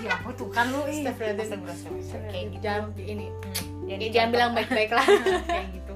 iya 0.00 0.10
apa 0.16 0.28
tuh 0.32 0.48
kan 0.48 0.66
lu 0.72 0.80
ih. 0.88 1.04
Astagfirullahaladzim. 1.04 1.92
kayak 2.32 2.46
gitu. 2.56 2.62
Jangan 2.64 2.84
ini. 2.96 3.26
Hmm, 3.28 3.86
ya, 3.86 4.08
jangan 4.08 4.30
bilang 4.32 4.50
baik-baik 4.56 4.90
lah. 4.92 5.06
Kayak 5.50 5.68
gitu. 5.76 5.94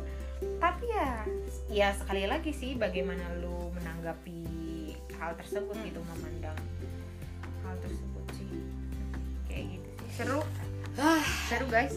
Tapi 0.60 0.84
ya 0.88 1.08
ya 1.74 1.88
sekali 1.96 2.24
lagi 2.28 2.52
sih 2.54 2.76
bagaimana 2.78 3.24
lu 3.42 3.72
menanggapi 3.74 4.40
hal 5.18 5.34
tersebut 5.40 5.74
gitu 5.82 6.00
memandang 6.04 6.58
hal 7.64 7.74
tersebut 7.80 8.24
sih. 8.36 8.50
Kayak 9.48 9.64
gitu 9.78 9.88
sih. 9.96 10.10
Seru. 10.20 10.40
Ah. 11.00 11.24
seru 11.50 11.66
guys. 11.66 11.96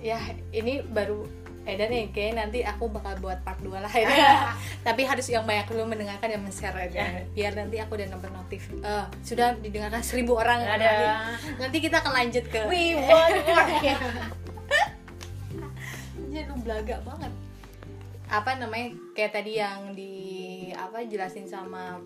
Ya 0.00 0.20
ini 0.54 0.80
baru 0.86 1.26
Edan 1.66 1.90
nih 1.90 2.14
kayak 2.14 2.32
nanti 2.38 2.62
aku 2.62 2.86
bakal 2.86 3.18
buat 3.18 3.42
part 3.42 3.58
2 3.58 3.74
lah 3.74 3.90
ya. 3.90 4.06
tapi 4.86 5.02
harus 5.02 5.26
yang 5.26 5.42
banyak 5.42 5.66
dulu 5.66 5.90
mendengarkan 5.90 6.30
dan 6.30 6.40
men-share 6.40 6.78
aja. 6.78 7.26
Biar 7.34 7.58
nanti 7.58 7.82
aku 7.82 7.98
udah 7.98 8.06
dapat 8.06 8.30
notif. 8.30 8.70
Eh, 8.70 9.04
sudah 9.26 9.58
didengarkan 9.58 9.98
seribu 10.06 10.38
orang. 10.38 10.62
Ada. 10.62 10.90
Nanti 11.58 11.82
kita 11.82 11.98
akan 12.06 12.12
lanjut 12.14 12.46
ke 12.46 12.60
we 12.70 12.94
want 12.94 13.34
more 13.50 14.46
jadi 16.36 16.52
lu 16.52 16.56
belaga 16.60 17.00
banget. 17.00 17.32
Apa 18.28 18.60
namanya? 18.60 18.92
Kayak 19.16 19.32
tadi 19.40 19.52
yang 19.56 19.96
di 19.96 20.14
apa 20.76 21.00
jelasin 21.08 21.48
sama 21.48 21.96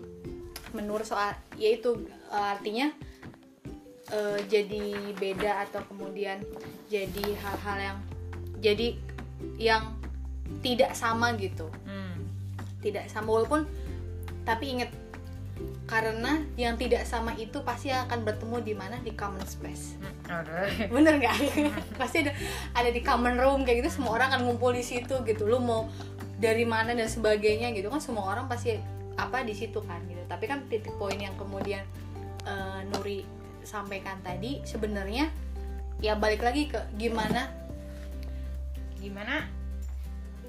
menurut 0.71 1.03
soal 1.03 1.35
yaitu 1.59 2.07
eh, 2.31 2.47
artinya 2.55 2.87
eh, 4.07 4.39
jadi 4.47 5.11
beda 5.19 5.67
atau 5.67 5.83
kemudian 5.91 6.39
jadi 6.87 7.25
hal-hal 7.43 7.77
yang 7.77 7.97
jadi 8.63 8.95
yang 9.61 9.93
tidak 10.65 10.97
sama 10.97 11.37
gitu. 11.37 11.69
Hmm. 11.85 12.17
tidak 12.81 13.05
sama 13.13 13.29
walaupun 13.29 13.69
tapi 14.41 14.73
ingat 14.73 14.89
karena 15.85 16.39
yang 16.55 16.79
tidak 16.79 17.03
sama 17.03 17.35
itu 17.35 17.59
pasti 17.67 17.91
akan 17.91 18.23
bertemu 18.23 18.57
di 18.63 18.73
mana? 18.73 18.95
Di 19.03 19.11
common 19.11 19.43
space. 19.43 19.99
Aduh. 20.31 20.87
bener 20.95 21.19
nggak? 21.19 21.35
Pasti 21.99 22.23
ada 22.23 22.31
ada 22.73 22.89
di 22.89 23.03
common 23.03 23.35
room 23.35 23.67
kayak 23.67 23.83
gitu 23.83 23.99
semua 23.99 24.15
orang 24.15 24.31
akan 24.31 24.41
ngumpul 24.47 24.71
di 24.71 24.87
situ 24.87 25.19
gitu. 25.27 25.43
Lu 25.43 25.59
mau 25.59 25.91
dari 26.39 26.63
mana 26.63 26.95
dan 26.95 27.11
sebagainya 27.11 27.75
gitu 27.75 27.91
kan 27.91 28.01
semua 28.01 28.33
orang 28.33 28.49
pasti 28.49 28.73
apa 29.19 29.43
di 29.43 29.51
situ 29.51 29.83
kan 29.83 29.99
gitu. 30.07 30.23
Tapi 30.31 30.47
kan 30.47 30.63
titik 30.71 30.95
poin 30.95 31.19
yang 31.19 31.35
kemudian 31.35 31.83
eh, 32.47 32.79
Nuri 32.87 33.27
sampaikan 33.67 34.17
tadi 34.23 34.63
sebenarnya 34.63 35.27
ya 36.01 36.17
balik 36.17 36.41
lagi 36.41 36.71
ke 36.71 36.81
gimana 36.97 37.51
gimana 39.01 39.49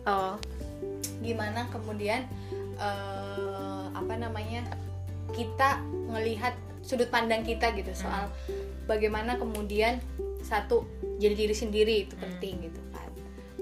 oh, 0.04 0.36
gimana 1.24 1.66
kemudian 1.72 2.28
eh, 2.76 3.84
apa 3.90 4.14
namanya 4.18 4.62
kita 5.32 5.80
ngelihat 6.10 6.52
sudut 6.84 7.08
pandang 7.08 7.46
kita 7.46 7.72
gitu 7.72 7.94
soal 7.94 8.28
bagaimana 8.84 9.38
kemudian 9.38 10.02
satu 10.42 10.84
jadi 11.16 11.46
diri 11.46 11.54
sendiri 11.54 11.94
itu 12.04 12.14
Hmm. 12.18 12.26
penting 12.28 12.68
gitu 12.68 12.80
kan 12.90 13.08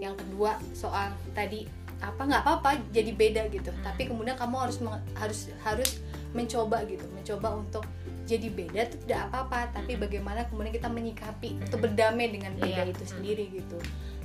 yang 0.01 0.17
kedua 0.17 0.57
soal 0.73 1.13
tadi 1.37 1.69
apa 2.01 2.17
nggak 2.25 2.43
apa-apa 2.43 2.71
jadi 2.91 3.13
beda 3.13 3.43
gitu 3.53 3.69
Hmm. 3.71 3.85
tapi 3.85 4.09
kemudian 4.09 4.35
kamu 4.35 4.57
harus 4.57 4.81
harus 5.15 5.41
harus 5.61 5.91
mencoba 6.33 6.81
gitu 6.89 7.05
mencoba 7.13 7.61
untuk 7.61 7.85
jadi 8.25 8.49
beda 8.49 8.81
itu 8.89 8.97
tidak 9.05 9.29
apa-apa 9.29 9.77
tapi 9.77 10.01
Hmm. 10.01 10.09
bagaimana 10.09 10.49
kemudian 10.49 10.73
kita 10.73 10.89
menyikapi 10.89 11.61
Hmm. 11.61 11.65
atau 11.69 11.77
berdamai 11.77 12.33
dengan 12.33 12.57
beda 12.57 12.89
Iya. 12.89 12.93
itu 12.97 13.05
Hmm. 13.05 13.13
sendiri 13.13 13.45
gitu 13.53 13.77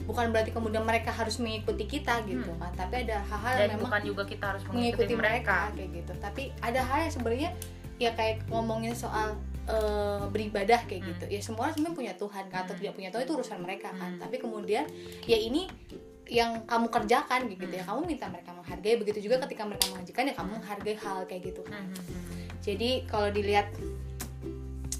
bukan 0.05 0.29
berarti 0.29 0.49
kemudian 0.49 0.81
mereka 0.81 1.09
harus 1.09 1.37
mengikuti 1.37 1.89
kita 1.89 2.21
gitu 2.23 2.47
Hmm. 2.47 2.61
kan 2.61 2.71
tapi 2.77 3.03
ada 3.03 3.25
hal-hal 3.25 3.53
yang 3.59 3.71
memang 3.75 3.89
bukan 3.89 4.01
juga 4.05 4.23
kita 4.23 4.45
harus 4.53 4.61
mengikuti 4.63 4.77
mengikuti 4.77 5.13
mereka. 5.13 5.57
mereka 5.65 5.75
kayak 5.75 5.89
gitu 5.91 6.13
tapi 6.21 6.43
ada 6.61 6.81
hal 6.81 6.97
yang 7.01 7.13
sebenarnya 7.13 7.49
ya 7.95 8.11
kayak 8.13 8.45
ngomongin 8.47 8.93
soal 8.93 9.33
eh, 9.65 10.23
beribadah 10.29 10.77
kayak 10.85 11.01
Hmm. 11.01 11.09
gitu 11.11 11.25
ya 11.25 11.41
semua 11.41 11.65
orang 11.65 11.73
sebenarnya 11.73 11.97
punya 11.97 12.13
Tuhan 12.15 12.43
kan 12.47 12.59
atau 12.63 12.73
Hmm. 12.73 12.81
tidak 12.85 12.93
punya 12.93 13.09
Tuhan 13.09 13.23
itu 13.25 13.33
urusan 13.33 13.59
mereka 13.59 13.89
kan 13.91 14.11
Hmm. 14.13 14.21
tapi 14.21 14.35
kemudian 14.37 14.85
ya 15.25 15.37
ini 15.37 15.65
yang 16.25 16.61
kamu 16.63 16.85
kerjakan 16.87 17.49
gitu 17.49 17.65
ya 17.65 17.81
Hmm. 17.81 17.97
kamu 17.97 18.01
minta 18.07 18.25
mereka 18.29 18.49
menghargai 18.51 18.95
begitu 18.95 19.19
juga 19.21 19.41
ketika 19.41 19.65
mereka 19.65 19.89
mengajukan 19.89 20.23
ya 20.23 20.33
kamu 20.33 20.49
menghargai 20.55 20.95
hal 20.95 21.17
kayak 21.23 21.41
gitu 21.43 21.61
kan 21.61 21.81
Hmm, 21.81 21.97
hmm, 21.97 22.13
hmm. 22.13 22.45
jadi 22.61 22.89
kalau 23.05 23.29
dilihat 23.29 23.67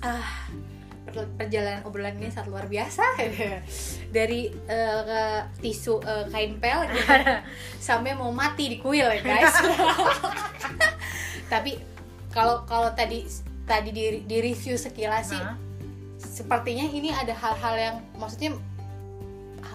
ah 0.02 0.50
perjalanan 1.14 1.82
obrolan 1.86 2.18
ini 2.18 2.34
sangat 2.34 2.50
luar 2.50 2.66
biasa. 2.66 3.04
Dari 4.16 4.50
ke 5.06 5.22
tisu 5.62 6.02
eh, 6.02 6.26
kain 6.30 6.58
pel 6.58 6.90
gitu, 6.90 7.02
sampai 7.88 8.18
mau 8.18 8.34
mati 8.34 8.72
di 8.74 8.78
kuil 8.82 9.06
ya 9.06 9.22
guys. 9.22 9.54
Tapi 11.54 11.78
kalau 12.34 12.66
kalau 12.66 12.90
tadi 12.98 13.24
tadi 13.66 13.90
di, 13.94 14.26
di 14.26 14.38
review 14.42 14.78
sekilas 14.78 15.34
sih 15.34 15.42
Hah? 15.42 15.58
sepertinya 16.22 16.86
ini 16.86 17.10
ada 17.10 17.34
hal-hal 17.34 17.76
yang 17.78 17.96
maksudnya 18.20 18.54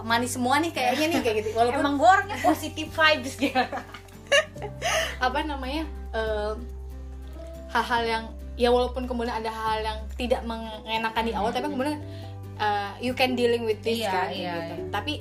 manis 0.07 0.39
semua 0.39 0.63
nih 0.63 0.71
kayaknya 0.71 1.07
nih 1.17 1.21
kayak 1.23 1.37
gitu. 1.45 1.49
Walaupun 1.57 1.83
emang 1.83 1.97
gue 1.99 2.09
orangnya 2.09 2.39
positive 2.43 2.91
vibes 2.91 3.35
gitu 3.37 3.65
apa 5.21 5.39
namanya 5.45 5.85
eh, 6.17 6.55
hal-hal 7.71 8.03
yang 8.03 8.25
ya 8.61 8.69
walaupun 8.69 9.09
kemudian 9.09 9.33
ada 9.33 9.49
hal 9.49 9.81
yang 9.81 9.99
tidak 10.15 10.45
mengenakan 10.45 11.25
di 11.25 11.33
awal 11.33 11.49
tapi 11.49 11.67
kemudian 11.67 11.97
eh, 12.55 12.93
you 13.01 13.17
can 13.17 13.33
dealing 13.33 13.65
with 13.65 13.81
this 13.81 14.05
Iya, 14.05 14.11
kan 14.13 14.29
iya, 14.29 14.53
gitu 14.53 14.73
iya. 14.77 14.89
tapi 14.93 15.13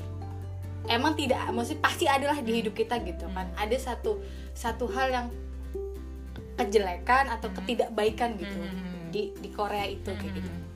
emang 0.85 1.15
tidak 1.15 1.39
maksudnya 1.49 1.79
pasti 1.79 2.03
adalah 2.03 2.35
di 2.35 2.51
hidup 2.51 2.75
kita 2.75 2.99
gitu 2.99 3.31
kan 3.31 3.47
Hmm. 3.47 3.63
ada 3.63 3.77
satu 3.79 4.19
satu 4.51 4.91
hal 4.91 5.07
yang 5.07 5.27
kejelekan 6.53 7.31
atau 7.31 7.47
Hmm. 7.47 7.57
ketidakbaikan 7.57 8.35
gitu 8.35 8.59
Hmm. 8.59 9.07
di 9.09 9.31
di 9.33 9.49
Korea 9.49 9.87
itu 9.87 10.11
kayak 10.11 10.33
gitu 10.35 10.51
Hmm. 10.51 10.67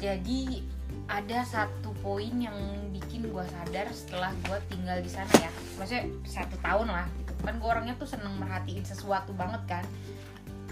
Jadi 0.00 0.64
ada 1.10 1.44
satu 1.44 1.92
poin 2.00 2.32
yang 2.32 2.56
bikin 2.88 3.28
gue 3.28 3.44
sadar 3.44 3.84
setelah 3.92 4.32
gue 4.48 4.56
tinggal 4.70 4.96
di 4.96 5.10
sana 5.10 5.28
ya. 5.36 5.50
Maksudnya 5.76 6.04
satu 6.24 6.56
tahun 6.56 6.88
lah 6.88 7.04
gitu. 7.20 7.32
Kan 7.44 7.60
gue 7.60 7.68
orangnya 7.68 7.94
tuh 7.98 8.08
seneng 8.08 8.32
merhatiin 8.40 8.80
sesuatu 8.80 9.36
banget 9.36 9.60
kan. 9.68 9.84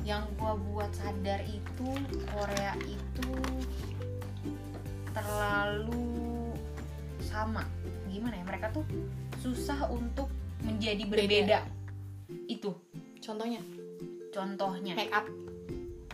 Yang 0.09 0.25
gue 0.41 0.53
buat 0.73 0.89
sadar 0.97 1.45
itu 1.45 1.89
Korea 2.33 2.73
itu 2.81 3.29
terlalu 5.13 6.09
sama. 7.21 7.65
Gimana 8.09 8.41
ya? 8.41 8.45
Mereka 8.47 8.73
tuh 8.73 8.85
susah 9.39 9.85
untuk 9.93 10.33
menjadi 10.65 11.05
berbeda. 11.05 11.59
Itu 12.49 12.73
contohnya 13.21 13.61
contohnya. 14.31 14.95
make 14.97 15.13
up 15.13 15.27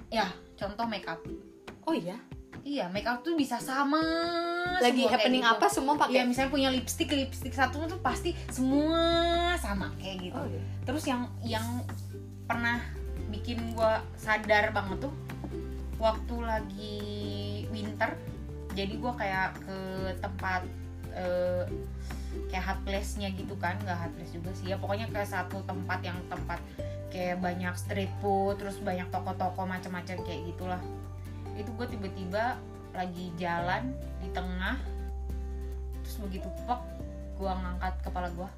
Ya, 0.08 0.30
contoh 0.54 0.86
make 0.86 1.06
up. 1.06 1.18
oh 1.84 1.92
iya 1.92 2.16
iya 2.64 2.88
make 2.88 3.04
up 3.04 3.20
tuh 3.20 3.36
bisa 3.36 3.60
sama 3.60 4.00
lagi 4.80 5.04
happening 5.04 5.44
gitu. 5.44 5.52
apa 5.52 5.66
semua 5.68 5.94
Iya 5.94 6.00
pakai 6.00 6.22
misalnya 6.24 6.48
punya 6.50 6.68
lipstick 6.72 7.12
lipstick 7.12 7.52
satu 7.52 7.84
tuh 7.84 8.00
pasti 8.00 8.32
semua 8.48 9.52
sama 9.60 9.92
kayak 10.00 10.16
gitu 10.24 10.38
Oh, 10.38 10.48
iya. 10.48 10.62
terus 10.88 11.04
yang 11.04 11.28
yang 11.44 11.66
pernah 12.48 12.80
bikin 13.34 13.74
gua 13.74 14.00
sadar 14.14 14.70
banget 14.70 15.10
tuh 15.10 15.14
waktu 15.98 16.36
lagi 16.42 16.98
winter 17.74 18.14
jadi 18.74 18.94
gua 18.98 19.14
kayak 19.18 19.58
ke 19.62 19.78
tempat 20.22 20.62
eh, 21.14 21.66
kayak 22.50 22.64
hot 22.64 22.80
place-nya 22.86 23.30
gitu 23.34 23.54
kan 23.58 23.78
nggak 23.82 23.98
hot 23.98 24.12
place 24.14 24.32
juga 24.34 24.50
sih 24.58 24.70
ya 24.70 24.76
pokoknya 24.78 25.10
ke 25.10 25.22
satu 25.22 25.62
tempat 25.66 26.02
yang 26.02 26.18
tempat 26.30 26.58
kayak 27.14 27.38
banyak 27.38 27.74
street 27.78 28.10
food 28.18 28.58
terus 28.58 28.74
banyak 28.82 29.06
toko-toko 29.14 29.62
macam-macam 29.62 30.18
kayak 30.26 30.40
gitulah. 30.50 30.82
Itu 31.54 31.70
gue 31.78 31.86
tiba-tiba 31.86 32.58
lagi 32.90 33.30
jalan 33.38 33.94
di 34.18 34.28
tengah 34.34 34.78
terus 36.02 36.16
begitu 36.20 36.46
pek 36.66 36.82
gue 37.38 37.50
ngangkat 37.50 37.94
kepala 38.06 38.28
gue 38.34 38.48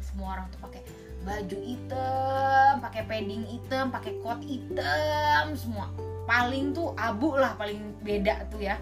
semua 0.00 0.38
orang 0.38 0.46
tuh 0.48 0.60
pakai 0.64 0.80
baju 1.24 1.58
hitam 1.64 2.72
pakai 2.84 3.02
padding 3.08 3.44
hitam 3.48 3.88
pakai 3.88 4.12
coat 4.20 4.44
hitam 4.44 5.56
semua. 5.56 5.88
Paling 6.24 6.76
tuh 6.76 6.92
abu 6.96 7.36
lah 7.36 7.56
paling 7.56 7.96
beda 8.04 8.48
tuh 8.52 8.60
ya. 8.60 8.76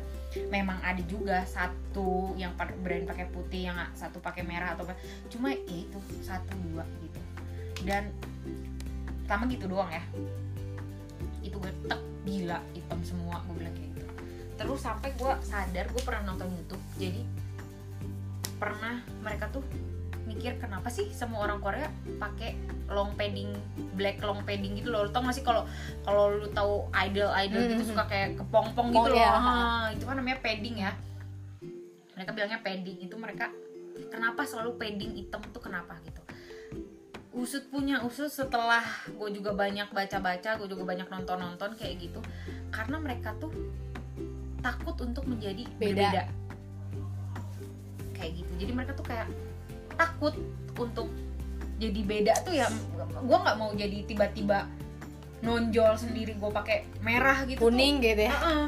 Memang 0.51 0.80
ada 0.82 1.01
juga 1.07 1.45
satu 1.45 2.34
yang 2.40 2.57
brand 2.57 3.05
pakai 3.05 3.26
putih 3.30 3.70
yang 3.70 3.78
satu 3.95 4.18
pakai 4.18 4.43
merah 4.43 4.74
atau 4.74 4.84
apa. 4.88 4.99
Cuma 5.30 5.55
ya 5.55 5.59
itu 5.66 5.99
satu 6.22 6.53
dua 6.70 6.82
gitu. 7.03 7.20
Dan 7.86 8.11
pertama 9.24 9.47
gitu 9.47 9.70
doang 9.70 9.90
ya. 9.90 10.03
Itu 11.43 11.59
gue 11.62 11.72
tek 11.86 12.01
gila 12.26 12.59
hitam 12.74 13.01
semua 13.03 13.43
gue 13.47 13.55
bilang 13.59 13.74
kayak 13.74 13.90
gitu. 13.95 14.12
Terus 14.59 14.80
sampai 14.82 15.11
gue 15.14 15.32
sadar 15.47 15.86
gue 15.90 16.03
pernah 16.03 16.22
nonton 16.32 16.49
YouTube. 16.55 16.84
Jadi 16.99 17.22
pernah 18.57 19.03
mereka 19.20 19.51
tuh 19.51 19.66
mikir 20.33 20.57
kenapa 20.57 20.89
sih 20.89 21.12
semua 21.12 21.45
orang 21.45 21.61
Korea 21.61 21.87
pakai 22.16 22.57
long 22.89 23.12
padding 23.12 23.53
black 23.93 24.16
long 24.18 24.41
padding 24.43 24.74
gitu 24.74 24.89
loh 24.89 25.05
lo 25.05 25.11
tau 25.11 25.20
gak 25.22 25.33
sih 25.33 25.43
kalau 25.43 25.68
kalau 26.03 26.33
lu 26.33 26.49
tahu 26.49 26.89
idol 26.99 27.28
idol 27.39 27.61
gitu 27.66 27.83
Mhm. 27.83 27.91
suka 27.91 28.05
kayak 28.07 28.28
kepompong 28.35 28.89
Oh, 28.91 28.95
gitu 28.99 29.11
loh 29.12 29.18
iya. 29.18 29.30
Ah, 29.30 29.85
itu 29.89 30.03
kan 30.03 30.16
namanya 30.16 30.41
padding 30.41 30.76
ya 30.78 30.93
mereka 32.12 32.30
bilangnya 32.33 32.61
padding 32.61 32.99
itu 32.99 33.14
mereka 33.14 33.53
kenapa 34.09 34.43
selalu 34.43 34.76
padding 34.76 35.12
hitam 35.14 35.41
tuh 35.47 35.61
kenapa 35.61 36.01
gitu 36.03 36.20
usut 37.33 37.64
punya 37.66 38.01
usut 38.01 38.28
setelah 38.28 38.85
gue 39.09 39.28
juga 39.33 39.53
banyak 39.53 39.89
baca-baca 39.89 40.57
gue 40.57 40.68
juga 40.68 40.85
banyak 40.87 41.09
nonton-nonton 41.09 41.72
kayak 41.74 41.97
gitu 41.99 42.20
karena 42.68 42.97
mereka 42.97 43.33
tuh 43.39 43.49
takut 44.61 44.97
untuk 45.01 45.24
menjadi 45.24 45.64
Beda. 45.72 45.80
berbeda 45.80 46.22
kayak 48.12 48.33
gitu 48.37 48.53
jadi 48.59 48.72
mereka 48.72 48.93
tuh 48.93 49.03
kayak 49.03 49.26
takut 49.97 50.34
untuk 50.78 51.09
jadi 51.78 52.01
beda 52.07 52.34
tuh 52.47 52.55
ya 52.55 52.70
gue 52.99 53.38
nggak 53.43 53.57
mau 53.59 53.70
jadi 53.74 54.07
tiba-tiba 54.07 54.70
nonjol 55.43 55.99
sendiri 55.99 56.38
gue 56.38 56.51
pakai 56.55 56.86
merah 57.03 57.43
gitu 57.47 57.59
tuh. 57.59 57.70
kuning 57.70 57.99
gitu 57.99 58.30
ya 58.30 58.34
Heeh. 58.34 58.66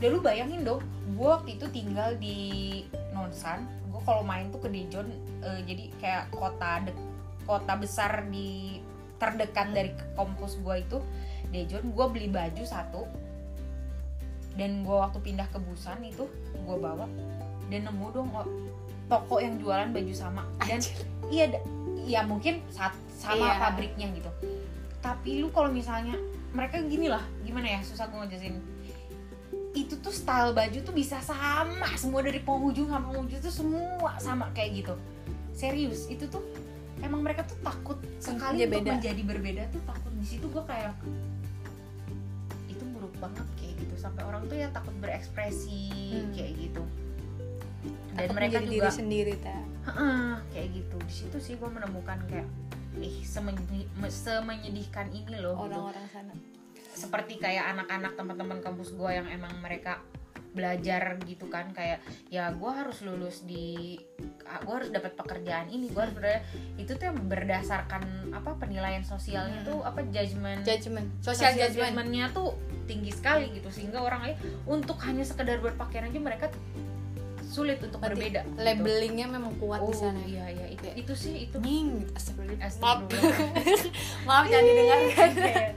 Dan 0.00 0.16
lu 0.16 0.24
bayangin 0.24 0.64
dong, 0.64 0.80
gue 1.12 1.28
waktu 1.28 1.60
itu 1.60 1.68
tinggal 1.68 2.16
di 2.16 2.80
Nonsan. 3.12 3.68
Gue 3.92 4.00
kalau 4.08 4.24
main 4.24 4.48
tuh 4.48 4.64
ke 4.64 4.72
Daejeon, 4.72 5.12
eh, 5.44 5.60
jadi 5.68 5.84
kayak 6.00 6.24
kota 6.32 6.88
de- 6.88 6.96
kota 7.44 7.76
besar 7.76 8.24
di 8.32 8.80
terdekat 9.20 9.76
dari 9.76 9.92
kampus 10.16 10.56
gue 10.64 10.74
itu 10.80 10.98
Daejeon. 11.52 11.92
Gue 11.92 12.06
beli 12.08 12.32
baju 12.32 12.64
satu, 12.64 13.04
dan 14.56 14.82
gue 14.82 14.96
waktu 14.96 15.18
pindah 15.20 15.46
ke 15.52 15.58
Busan 15.62 16.00
itu 16.02 16.26
gue 16.52 16.76
bawa 16.76 17.06
dan 17.70 17.86
nemu 17.86 18.06
dong 18.10 18.28
oh, 18.34 18.46
toko 19.10 19.36
yang 19.36 19.58
jualan 19.58 19.90
baju 19.90 20.14
sama 20.14 20.46
dan 20.60 20.78
Anjir. 20.78 20.94
iya 21.28 21.44
ya 22.00 22.20
mungkin 22.22 22.62
sat- 22.68 22.94
sama 23.12 23.42
Iya. 23.44 23.58
pabriknya 23.60 24.06
gitu 24.12 24.30
tapi 25.00 25.38
lu 25.38 25.50
kalau 25.50 25.68
misalnya 25.68 26.14
mereka 26.50 26.78
gini 26.80 27.06
lah 27.06 27.20
gimana 27.42 27.66
ya 27.68 27.80
susah 27.80 28.06
gue 28.06 28.18
ngejelasin 28.18 28.56
itu 29.72 29.94
tuh 29.96 30.10
style 30.10 30.50
baju 30.50 30.78
tuh 30.80 30.90
bisa 30.90 31.18
sama 31.20 31.86
semua 31.94 32.20
dari 32.20 32.38
penghujung 32.38 32.86
sampai 32.86 33.10
penghujung 33.12 33.40
tuh 33.40 33.54
semua 33.54 34.10
sama 34.16 34.50
kayak 34.50 34.80
gitu 34.80 34.94
serius 35.52 36.06
itu 36.06 36.26
tuh 36.26 36.42
emang 37.00 37.20
mereka 37.20 37.42
tuh 37.44 37.54
takut 37.60 37.98
sekali 38.18 38.62
untuk 38.62 38.78
beda. 38.78 38.90
menjadi 38.94 39.22
berbeda 39.22 39.62
tuh 39.68 39.82
takut 39.84 40.12
di 40.12 40.26
situ 40.26 40.46
gue 40.46 40.64
kayak 40.64 40.94
itu 42.66 42.84
buruk 42.88 43.14
banget 43.16 43.46
kayak 43.54 43.74
gitu 43.78 43.94
sampai 43.96 44.22
orang 44.22 44.42
tuh 44.46 44.56
ya 44.56 44.68
takut 44.70 44.94
berekspresi 44.96 45.86
Hmm. 46.10 46.32
kayak 46.32 46.52
gitu 46.58 46.82
dan 48.20 48.36
mereka 48.36 48.58
juga 48.60 48.70
diri 48.70 48.90
sendiri 48.90 49.34
ta 49.40 49.56
kayak 50.50 50.68
gitu. 50.74 50.96
Di 51.06 51.14
situ 51.14 51.38
sih 51.40 51.54
gue 51.56 51.70
menemukan 51.70 52.18
kayak 52.26 52.48
me- 53.96 54.10
semenyedihkan 54.10 55.06
ini 55.14 55.38
loh 55.38 55.56
gitu. 55.56 55.64
orang-orang 55.70 56.06
sana. 56.10 56.32
Seperti 56.90 57.38
kayak 57.38 57.70
anak-anak 57.72 58.12
teman-teman 58.14 58.58
kampus 58.60 58.92
gue 58.92 59.10
yang 59.10 59.24
emang 59.26 59.54
mereka 59.62 60.02
belajar 60.50 61.14
gitu 61.22 61.46
kan. 61.46 61.70
Kayak 61.70 62.02
ya 62.26 62.50
gue 62.50 62.70
harus 62.70 62.98
lulus 63.06 63.46
di 63.46 63.94
gue 64.66 64.74
harus 64.74 64.90
dapat 64.90 65.14
pekerjaan 65.14 65.70
ini. 65.70 65.88
Gue 65.88 66.02
harus 66.02 66.14
berada 66.14 66.42
itu 66.76 66.90
tuh 66.92 67.04
yang 67.06 67.18
berdasarkan 67.24 68.34
apa 68.34 68.58
penilaian 68.58 69.06
sosialnya 69.06 69.62
Hmm. 69.62 69.68
tuh 69.70 69.78
apa 69.86 70.02
judgement. 70.10 70.60
Social 71.22 71.54
judgment 71.54 71.94
judgmentnya 71.94 72.34
tuh 72.34 72.58
tinggi 72.90 73.14
sekali 73.14 73.54
gitu. 73.54 73.70
Sehingga 73.70 74.02
orang 74.02 74.26
lain 74.26 74.36
untuk 74.66 74.98
hanya 75.06 75.22
sekedar 75.22 75.62
berpakaian 75.62 76.10
aja 76.10 76.18
mereka 76.18 76.50
sulit 77.50 77.82
untuk 77.82 77.98
Berarti 77.98 78.14
berbeda 78.14 78.40
gitu. 78.40 78.56
labelingnya 78.56 79.26
memang 79.26 79.52
kuat 79.58 79.80
oh 79.80 79.90
di 79.90 79.96
sana 79.96 80.22
iya 80.22 80.46
iya. 80.48 80.66
Itu 80.68 80.80
Kayak- 80.80 80.96
itu 80.96 81.12
sih 81.14 81.34
itu. 81.44 81.56
Nying 81.58 81.90
astagfirullah. 82.12 82.58
maaf 82.78 82.98
Astagfirullah. 83.02 83.50
maaf 84.28 84.44
jangan 84.46 84.64
didengarkan 84.64 85.28
Kayak, 85.42 85.68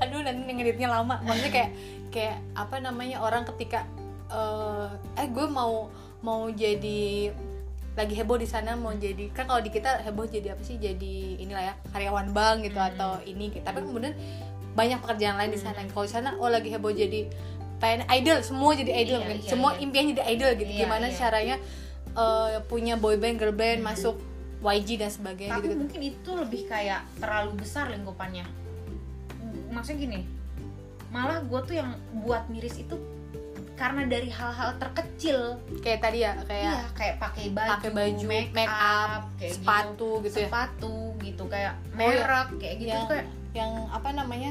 aduh 0.00 0.20
nanti 0.20 0.50
ngeditnya 0.50 0.88
lama. 0.90 1.14
Maksudnya 1.20 1.52
kayak 1.52 1.70
kayak 2.08 2.36
apa 2.54 2.76
namanya 2.78 3.20
orang 3.20 3.44
ketika 3.46 3.84
eh 4.28 4.88
eh 5.14 5.28
gue 5.28 5.46
mau 5.46 5.92
mau 6.20 6.48
jadi 6.48 7.28
lagi 7.92 8.14
heboh 8.14 8.40
di 8.40 8.48
sana 8.48 8.72
mau 8.72 8.88
jadi 8.90 9.28
kan 9.30 9.44
kalau 9.44 9.60
di 9.60 9.68
kita 9.68 10.00
heboh 10.02 10.24
jadi 10.24 10.56
apa 10.56 10.64
sih? 10.64 10.76
Jadi 10.76 11.36
inilah 11.38 11.62
ya 11.62 11.74
karyawan 11.92 12.32
bank 12.32 12.64
gitu 12.64 12.76
Hmm. 12.76 12.88
atau 12.90 13.10
ini 13.22 13.52
gitu. 13.52 13.60
Tapi 13.60 13.84
kemudian 13.84 14.16
banyak 14.72 14.98
pekerjaan 14.98 15.36
lain 15.36 15.52
di 15.52 15.60
sana. 15.60 15.76
Hmm. 15.78 15.92
kalau 15.92 16.02
di 16.02 16.10
sana 16.10 16.28
oh 16.34 16.48
lagi 16.48 16.72
heboh 16.72 16.88
jadi 16.90 17.28
pengen 17.82 18.06
idol 18.08 18.38
semua 18.40 18.70
jadi 18.72 18.92
idol 18.96 19.18
Iya, 19.18 19.26
kan 19.26 19.36
iya, 19.36 19.50
semua 19.50 19.70
iya. 19.74 19.82
impian 19.82 20.04
jadi 20.08 20.22
idol 20.30 20.50
gitu 20.54 20.70
Iya, 20.70 20.80
gimana 20.80 21.06
iya. 21.08 21.16
caranya 21.18 21.56
eh, 22.14 22.56
punya 22.64 22.94
boy 22.94 23.18
band 23.18 23.36
girl 23.36 23.50
band 23.52 23.82
Hmm. 23.82 23.90
masuk 23.90 24.16
YG 24.62 24.94
dan 24.94 25.10
sebagainya 25.10 25.50
tapi 25.52 25.66
gitu, 25.66 25.76
mungkin 25.76 26.00
itu 26.00 26.30
lebih 26.32 26.62
kayak 26.64 27.02
terlalu 27.18 27.58
besar 27.58 27.90
lingkupannya 27.90 28.46
maksudnya 29.68 29.98
gini 30.00 30.20
malah 31.10 31.42
gue 31.42 31.60
tuh 31.66 31.74
yang 31.74 31.90
buat 32.22 32.46
miris 32.46 32.78
itu 32.78 32.94
karena 33.74 34.06
dari 34.06 34.30
hal-hal 34.30 34.78
terkecil 34.78 35.58
kayak 35.82 36.00
tadi 36.00 36.22
ya 36.22 36.38
kayak 36.46 36.62
iya 36.62 36.80
kayak 36.94 37.14
pakai 37.18 37.44
baju, 37.50 37.70
pakai 37.74 37.90
baju, 37.90 38.24
make, 38.24 38.50
make 38.54 38.70
up, 38.70 39.22
kayak 39.34 39.52
sepatu 39.58 40.10
gitu, 40.20 40.22
gitu 40.22 40.38
ya 40.38 40.46
sepatu 40.46 40.94
gitu 41.18 41.42
kayak 41.50 41.72
Oh, 41.74 41.98
iya. 41.98 41.98
merek 41.98 42.48
kayak 42.56 42.74
gitu 42.78 42.88
yang 42.88 43.04
kayak 43.10 43.26
yang 43.52 43.72
apa 43.90 44.08
namanya 44.14 44.50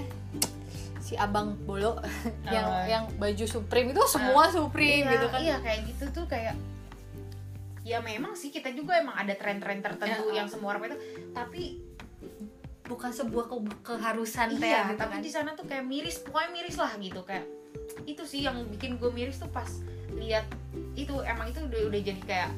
si 1.12 1.20
abang 1.20 1.60
bolo 1.62 2.00
yang 2.48 2.64
Oh. 2.64 2.84
yang 2.88 3.04
baju 3.20 3.44
supreme 3.44 3.92
itu 3.92 4.00
semua 4.08 4.48
supreme 4.48 5.04
iya, 5.04 5.12
gitu 5.12 5.28
kan 5.28 5.40
iya 5.44 5.58
kayak 5.60 5.80
gitu 5.84 6.06
tuh 6.10 6.26
kayak 6.26 6.56
ya 7.84 8.00
memang 8.00 8.32
sih 8.32 8.48
kita 8.48 8.72
juga 8.72 8.96
emang 8.96 9.20
ada 9.20 9.36
tren-tren 9.36 9.84
tertentu 9.84 10.32
Ya. 10.32 10.40
yang 10.40 10.48
semua 10.48 10.72
orang 10.72 10.88
itu 10.88 10.98
tapi 11.32 11.84
bukan 12.88 13.12
sebuah 13.12 13.46
ke- 13.46 13.80
keharusan 13.86 14.56
teh 14.56 14.64
iya 14.66 14.88
gitu 14.88 14.96
tapi 14.98 15.12
kan 15.12 15.20
di 15.20 15.32
sana 15.32 15.50
tuh 15.52 15.68
kayak 15.68 15.84
miris 15.84 16.24
pokoknya 16.24 16.50
miris 16.54 16.78
lah 16.80 16.96
gitu 16.96 17.20
kayak 17.24 17.44
itu 18.04 18.24
sih 18.24 18.44
yang 18.44 18.64
bikin 18.70 18.96
gue 18.96 19.12
miris 19.12 19.36
tuh 19.36 19.48
pas 19.48 19.68
lihat 20.14 20.48
itu 20.94 21.12
emang 21.22 21.50
itu 21.50 21.60
udah 21.62 21.82
udah 21.88 22.02
jadi 22.02 22.22
kayak 22.22 22.52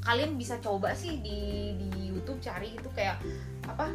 kalian 0.00 0.34
bisa 0.34 0.58
coba 0.58 0.90
sih 0.92 1.18
di 1.18 1.38
di 1.76 1.88
YouTube 2.06 2.38
cari 2.38 2.74
itu 2.74 2.88
kayak 2.92 3.18
apa 3.64 3.90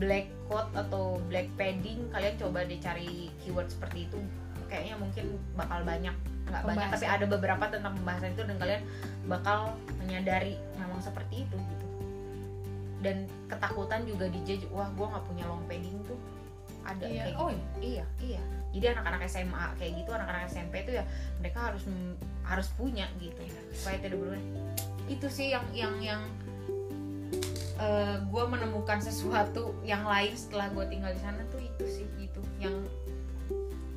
black 0.00 0.26
coat 0.48 0.66
atau 0.72 1.20
black 1.28 1.46
padding 1.60 2.08
kalian 2.10 2.34
coba 2.40 2.64
deh 2.64 2.80
cari 2.80 3.28
keyword 3.44 3.68
seperti 3.68 4.08
itu. 4.08 4.18
Kayaknya 4.66 4.96
mungkin 4.96 5.24
bakal 5.54 5.84
banyak. 5.84 6.16
Nggak 6.48 6.62
banyak 6.66 6.88
tapi 6.90 7.06
ada 7.06 7.26
beberapa 7.28 7.64
tentang 7.68 7.94
pembahasan 8.00 8.32
itu 8.34 8.42
dan 8.48 8.56
kalian 8.58 8.82
bakal 9.28 9.76
menyadari 10.00 10.56
memang 10.80 10.98
seperti 10.98 11.44
itu 11.44 11.54
gitu. 11.54 11.86
Dan 13.00 13.28
ketakutan 13.46 14.08
juga 14.08 14.26
dijudge 14.26 14.66
wah 14.72 14.88
gue 14.90 15.06
nggak 15.06 15.24
punya 15.28 15.44
long 15.46 15.62
padding 15.68 16.00
tuh. 16.08 16.18
Ada 16.80 17.04
Iya. 17.06 17.22
kayak 17.28 17.36
Oh, 17.36 17.48
gitu. 17.52 17.78
iya. 17.84 18.04
Iya. 18.18 18.42
Jadi 18.70 18.84
anak-anak 18.96 19.20
SMA 19.28 19.64
kayak 19.76 19.92
gitu 20.00 20.10
anak-anak 20.16 20.48
SMP 20.48 20.74
tuh 20.86 20.94
ya 20.96 21.04
mereka 21.38 21.70
harus 21.70 21.84
harus 22.42 22.68
punya 22.74 23.04
gitu. 23.20 23.36
Supaya 23.76 24.00
tidak 24.00 24.16
berulang 24.16 24.46
itu 25.10 25.26
sih 25.28 25.50
yang 25.52 25.66
yang 25.74 25.94
yang 26.00 26.22
gue 28.22 28.44
menemukan 28.46 29.00
sesuatu 29.00 29.72
yang 29.82 30.04
lain 30.04 30.36
setelah 30.36 30.68
gue 30.68 30.84
tinggal 30.86 31.10
di 31.10 31.20
sana 31.20 31.40
tuh 31.48 31.58
itu 31.58 31.84
sih 31.86 32.06
gitu. 32.18 32.40
Yang 32.58 32.86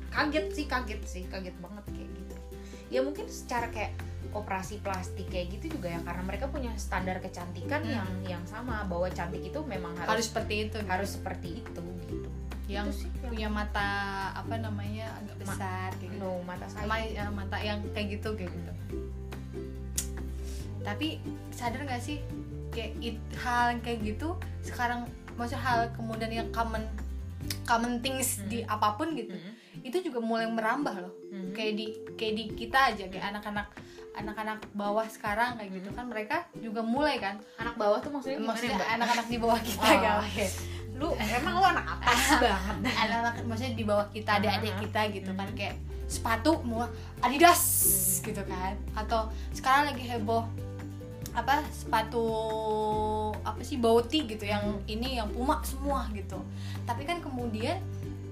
kaget 0.08 0.46
sih 0.52 0.66
kaget 0.66 1.02
sih 1.04 1.22
kaget 1.26 1.56
banget 1.60 1.84
kayak 1.92 2.10
gitu. 2.10 2.34
Ya 2.88 3.00
mungkin 3.02 3.26
secara 3.28 3.68
kayak 3.68 3.92
operasi 4.34 4.82
plastik 4.82 5.30
kayak 5.30 5.58
gitu 5.58 5.78
juga 5.78 5.94
ya 5.94 6.00
karena 6.02 6.22
mereka 6.26 6.50
punya 6.50 6.74
standar 6.74 7.22
kecantikan 7.22 7.82
Hmm. 7.82 7.94
yang 7.94 8.10
yang 8.26 8.44
sama 8.44 8.82
bahwa 8.84 9.06
cantik 9.06 9.44
itu 9.44 9.60
memang 9.62 9.94
harus 9.94 10.10
harus 10.10 10.26
seperti 10.26 10.54
itu. 10.66 10.76
harus 10.86 11.10
seperti 11.12 11.48
itu 11.62 11.82
gitu. 12.08 12.28
Yang 12.64 12.86
Itu 12.88 12.98
sih 12.98 13.08
yang- 13.12 13.22
punya 13.28 13.48
mata 13.52 13.88
apa 14.32 14.54
namanya 14.56 15.06
agak 15.20 15.36
Ma- 15.36 15.40
besar 15.44 15.88
kayak 15.94 16.10
gitu. 16.10 16.24
no 16.24 16.40
mata 16.42 16.66
saya. 16.66 16.82
Sama 16.82 16.96
ya, 17.04 17.24
mata 17.30 17.56
yang 17.60 17.78
kayak 17.92 18.08
gitu 18.18 18.28
kayak 18.34 18.50
gitu. 18.50 18.72
Tapi 20.82 21.08
sadar 21.50 21.80
nggak 21.84 22.02
sih 22.02 22.18
kayak 22.74 22.92
it- 23.00 23.24
hal 23.36 23.70
yang 23.70 23.80
kayak 23.80 23.98
gitu 24.04 24.28
sekarang 24.60 25.06
maksudnya 25.32 25.62
hal 25.62 25.78
kemudian 25.92 26.30
yang 26.32 26.48
common 26.50 26.82
common 27.62 28.00
things 28.00 28.38
Hmm. 28.38 28.48
di 28.48 28.58
apa 28.64 28.94
pun 28.94 29.12
gitu 29.12 29.30
Mm-mm. 29.30 29.52
itu 29.82 29.96
juga 30.02 30.18
mulai 30.18 30.46
merambah 30.46 30.94
loh 30.98 31.12
Mhm. 31.30 31.52
kayak 31.52 31.72
di 31.74 31.86
kayak 32.14 32.34
di 32.34 32.44
kita 32.56 32.78
aja 32.90 33.04
kayak 33.06 33.26
anak-anak 33.30 33.68
anak-anak 34.14 34.62
bawah 34.72 35.04
sekarang 35.06 35.54
kayak 35.54 35.74
gitu 35.74 35.90
kan 35.90 36.06
mereka 36.06 36.36
juga 36.56 36.80
mulai 36.80 37.18
kan 37.18 37.34
anak 37.56 37.74
bawah 37.74 37.98
tuh 37.98 38.10
maksudnya 38.10 38.38
maksudnya 38.40 38.78
anak-anak 38.92 39.26
di 39.26 39.36
bawah 39.36 39.58
kita 39.58 39.82
Oh, 39.82 39.98
kan 39.98 40.22
iya. 40.30 40.48
lu 40.94 41.08
emang 41.18 41.54
lu 41.58 41.66
anak 41.66 41.86
atas 41.92 42.20
banget 42.44 42.76
anak-anak 42.86 43.34
maksudnya 43.44 43.74
di 43.74 43.84
bawah 43.84 44.06
kita 44.08 44.38
adik-adik 44.38 44.74
kita 44.80 45.00
gitu 45.10 45.30
kan 45.32 45.46
Hmm. 45.46 45.58
kayak 45.58 45.74
sepatu 46.06 46.62
mau 46.62 46.86
Adidas 47.18 47.62
gitu 48.20 48.38
kan 48.44 48.72
atau 48.94 49.26
sekarang 49.50 49.90
lagi 49.90 50.04
heboh 50.06 50.46
apa 51.34 51.66
sepatu 51.68 52.24
apa 53.42 53.60
sih 53.60 53.76
bauti 53.76 54.24
gitu 54.24 54.44
yang 54.44 54.62
ini 54.86 55.18
yang 55.18 55.28
Puma 55.28 55.58
semua 55.62 56.06
gitu 56.10 56.38
tapi 56.82 57.02
kan 57.02 57.18
kemudian 57.18 57.78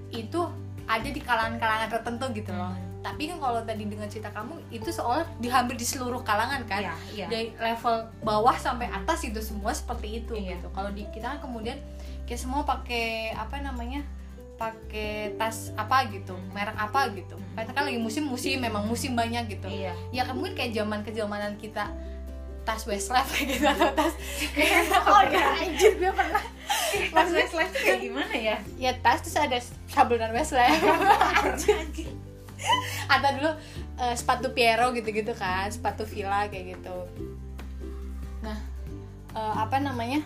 itu 0.09 0.39
ada 0.83 1.03
di 1.05 1.19
kalangan-kalangan 1.19 1.89
tertentu 1.89 2.25
gitu 2.33 2.51
loh 2.51 2.71
Hmm. 2.73 3.11
tapi 3.11 3.27
kan 3.27 3.35
kalau 3.37 3.59
tadi 3.61 3.83
dengan 3.83 4.07
cerita 4.07 4.31
kamu 4.31 4.55
itu 4.69 4.87
seolah 4.87 5.27
dihampir 5.37 5.75
di 5.75 5.83
seluruh 5.83 6.23
kalangan 6.23 6.63
kan 6.63 6.79
Iya, 6.81 6.95
iya. 7.13 7.25
dari 7.27 7.47
level 7.53 7.95
bawah 8.21 8.55
sampai 8.55 8.87
atas 8.87 9.27
itu 9.27 9.39
semua 9.39 9.75
seperti 9.75 10.23
itu 10.23 10.31
Iya. 10.33 10.55
gitu 10.55 10.71
kalau 10.71 10.87
di 10.89 11.03
kita 11.11 11.35
kan 11.35 11.39
kemudian 11.41 11.75
kayak 12.23 12.39
semua 12.39 12.63
pakai 12.63 13.35
apa 13.35 13.59
namanya 13.59 14.07
pakai 14.55 15.35
tas 15.35 15.75
apa 15.75 16.07
gitu 16.07 16.31
Hmm. 16.31 16.55
merek 16.55 16.77
apa 16.77 17.11
gitu 17.11 17.35
Hmm. 17.35 17.51
karena 17.53 17.71
kan 17.73 17.83
lagi 17.83 17.99
musim 17.99 18.23
musim 18.23 18.55
memang 18.57 18.87
musim 18.87 19.11
banyak 19.13 19.51
gitu 19.51 19.67
Iya. 19.67 19.91
ya 20.11 20.23
kan 20.23 20.39
mungkin 20.39 20.55
kayak 20.55 20.71
zaman 20.71 21.03
kezamanan 21.03 21.59
kita 21.59 21.91
tas 22.63 22.83
Westlife 22.83 23.27
kayak 23.29 23.47
gitu 23.53 23.65
atau 23.65 23.91
tas 23.91 24.13
Oh, 25.03 25.21
iya. 25.27 25.43
anjir 25.59 25.95
gue 25.95 26.11
pernah. 26.11 26.43
Pas 27.09 27.27
Westlife 27.35 27.73
kayak 27.73 27.99
gimana 28.01 28.33
ya? 28.33 28.57
ya 28.77 28.91
tas 28.97 29.19
terus 29.19 29.35
ada 29.35 29.59
sablonan 29.87 30.31
Westlife 30.31 30.79
atau 33.05 33.29
dulu 33.35 33.51
eh, 33.99 34.15
sepatu 34.15 34.47
Piero 34.51 34.91
gitu-gitu 34.91 35.35
kan 35.35 35.67
sepatu 35.67 36.03
Villa 36.03 36.47
kayak 36.47 36.77
gitu. 36.77 36.95
Nah 38.41 38.57
eh, 39.33 39.53
apa 39.57 39.77
namanya? 39.77 40.23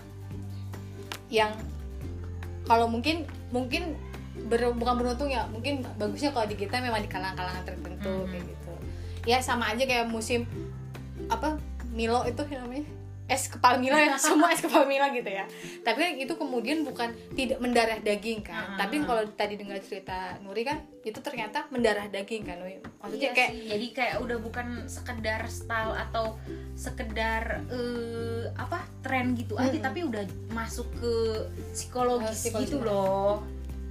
Yang 1.27 1.57
kalau 2.63 2.85
mungkin 2.85 3.25
mungkin 3.49 3.97
ber- 4.45 4.75
bukan 4.75 4.95
beruntung 4.95 5.27
ya 5.27 5.49
mungkin 5.49 5.81
bagusnya 5.97 6.29
kalau 6.29 6.45
di 6.45 6.53
kita 6.53 6.77
memang 6.77 7.01
di 7.01 7.09
kalangan-kalangan 7.09 7.65
tertentu 7.65 8.13
Mhm. 8.13 8.29
kayak 8.29 8.45
gitu. 8.45 8.73
Ya 9.25 9.37
sama 9.41 9.73
aja 9.73 9.83
kayak 9.83 10.07
musim 10.07 10.45
apa 11.27 11.57
Milo 11.97 12.21
itu 12.23 12.37
namanya 12.47 12.85
es 13.27 13.49
kepala 13.49 13.75
Milo 13.75 13.91
ya 13.93 14.15
semua 14.21 14.47
es 14.49 14.61
kepala 14.61 14.85
Milo 14.85 15.03
gitu 15.11 15.27
ya 15.27 15.43
tapi 15.81 15.99
kan 15.99 16.11
itu 16.15 16.33
kemudian 16.33 16.81
bukan 16.81 17.09
tidak 17.33 17.57
mendarah 17.57 17.99
daging 17.99 18.39
kan 18.39 18.63
Mhm. 18.67 18.77
tapi 18.77 18.95
kalau 19.01 19.23
tadi 19.33 19.53
dengar 19.55 19.81
cerita 19.81 20.37
Nuri 20.39 20.61
kan 20.61 20.77
itu 21.01 21.17
ternyata 21.17 21.67
mendarah 21.67 22.07
daging 22.07 22.43
kan 22.43 22.61
Wi. 22.61 22.79
maksudnya 22.95 23.19
Iya 23.19 23.31
kayak 23.33 23.51
sih, 23.51 23.67
jadi 23.67 23.87
kayak 23.93 24.15
udah 24.21 24.37
bukan 24.39 24.67
sekedar 24.85 25.41
style 25.47 25.91
atau 25.97 26.37
sekedar 26.73 27.43
eh, 27.67 28.47
apa 28.53 28.79
tren 29.01 29.33
gitu 29.33 29.55
aja 29.55 29.73
Mm-mm. 29.73 29.83
tapi 29.83 29.99
udah 30.03 30.23
masuk 30.49 30.87
ke 30.93 31.13
psikologis, 31.73 32.29
Oh, 32.29 32.35
psikologis 32.37 32.69
gitu 32.69 32.77
loh 32.79 33.43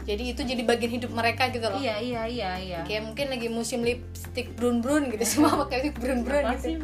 jadi 0.07 0.23
itu 0.31 0.41
jadi 0.41 0.63
bagian 0.63 0.93
hidup 0.95 1.11
mereka 1.11 1.51
gitu 1.51 1.67
loh 1.67 1.77
iya 1.77 1.99
iya 1.99 2.23
iya 2.25 2.51
iya 2.57 2.79
kayak 2.85 3.03
mungkin 3.05 3.27
lagi 3.29 3.49
musim 3.49 3.83
lipstick 3.83 4.55
brun 4.55 4.79
brun 4.79 5.11
gitu 5.11 5.25
semua 5.35 5.61
pakai 5.61 5.83
lipstick 5.85 5.99
brun 5.99 6.21
brun 6.23 6.41
Apa 6.43 6.55
gitu 6.55 6.65
sih? 6.65 6.77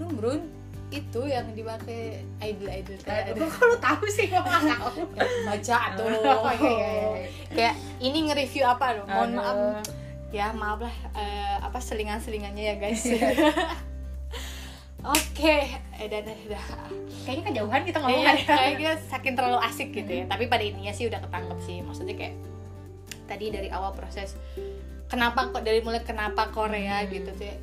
Brun 0.00 0.12
brun 0.16 0.40
itu 0.90 1.20
yang 1.22 1.46
dipakai 1.52 2.24
idol 2.40 2.66
idol 2.66 2.96
kayak 3.04 3.36
kok 3.52 3.62
lu 3.62 3.76
tahu 3.78 4.04
sih? 4.08 4.26
Nggak 4.26 4.64
tahu. 4.66 5.06
Baca 5.46 5.78
tuh. 5.94 6.06
Oh, 6.40 6.50
iya, 6.50 6.72
iya, 6.72 6.88
iya. 6.88 7.28
kayak 7.52 7.74
ini 8.00 8.18
nge-review 8.26 8.64
apa 8.64 8.96
loh? 8.96 9.04
Mohon 9.04 9.30
Aduh. 9.30 9.38
maaf. 9.38 9.84
Ya 10.30 10.46
maaf 10.50 10.78
lah 10.80 10.96
eh, 11.12 11.56
apa 11.60 11.78
selingan 11.78 12.18
selingannya 12.18 12.64
ya 12.64 12.74
guys. 12.76 13.04
Oke 15.00 15.64
eh 15.96 16.06
dah, 16.06 16.20
dah, 16.20 16.36
dah. 16.46 16.64
kayaknya 17.24 17.44
kejauhan 17.52 17.82
kita 17.84 17.98
ngomong 18.00 18.20
Iya, 18.20 18.32
kayaknya 18.44 18.90
saking 19.00 19.32
terlalu 19.32 19.58
asik 19.64 19.92
gitu 19.92 20.12
ya. 20.12 20.24
Tapi 20.26 20.44
pada 20.44 20.60
intinya 20.60 20.92
sih 20.92 21.08
udah 21.08 21.20
ketangkep 21.20 21.58
sih. 21.64 21.76
Maksudnya 21.80 22.16
kayak 22.16 22.36
tadi 23.24 23.46
dari 23.48 23.70
awal 23.70 23.94
proses 23.94 24.34
kenapa 25.06 25.50
kok 25.50 25.62
dari 25.62 25.78
mulai 25.80 26.02
kenapa 26.02 26.50
Korea 26.50 27.02
Hmm. 27.02 27.10
gitu 27.10 27.30
tuh 27.30 27.54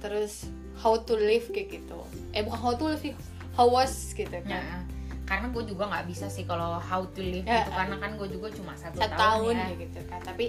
terus 0.00 0.48
how 0.82 0.98
to 0.98 1.14
live 1.14 1.46
kayak 1.48 1.70
gitu. 1.72 1.98
Eh 2.34 2.42
bukan 2.42 2.58
how 2.58 2.74
to 2.74 2.90
live 2.90 2.98
sih 2.98 3.14
how 3.54 3.70
was 3.70 4.10
gitu 4.12 4.28
kan. 4.42 4.50
Nah, 4.50 4.80
karena 5.22 5.48
gue 5.48 5.64
juga 5.64 5.86
nggak 5.86 6.04
bisa 6.06 6.26
sih 6.26 6.42
kalau 6.42 6.76
how 6.76 7.06
to 7.08 7.22
live 7.22 7.46
Ya, 7.46 7.62
gitu 7.62 7.70
karena 7.72 7.96
kan 7.96 8.18
gue 8.18 8.28
juga 8.28 8.50
cuma 8.52 8.74
satu, 8.74 8.98
satu 8.98 9.14
tahun, 9.14 9.54
tahun 9.54 9.72
ya. 9.72 9.82
gitu 9.86 10.00
kan. 10.04 10.20
Tapi 10.20 10.46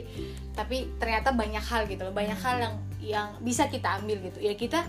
tapi 0.52 0.78
ternyata 0.98 1.30
banyak 1.32 1.62
hal 1.62 1.86
gitu 1.86 2.02
loh 2.04 2.12
banyak 2.12 2.36
hal 2.36 2.56
yang 2.60 2.76
yang 3.00 3.28
bisa 3.40 3.70
kita 3.70 4.02
ambil 4.02 4.18
gitu. 4.20 4.42
Ya 4.42 4.58
kita 4.58 4.84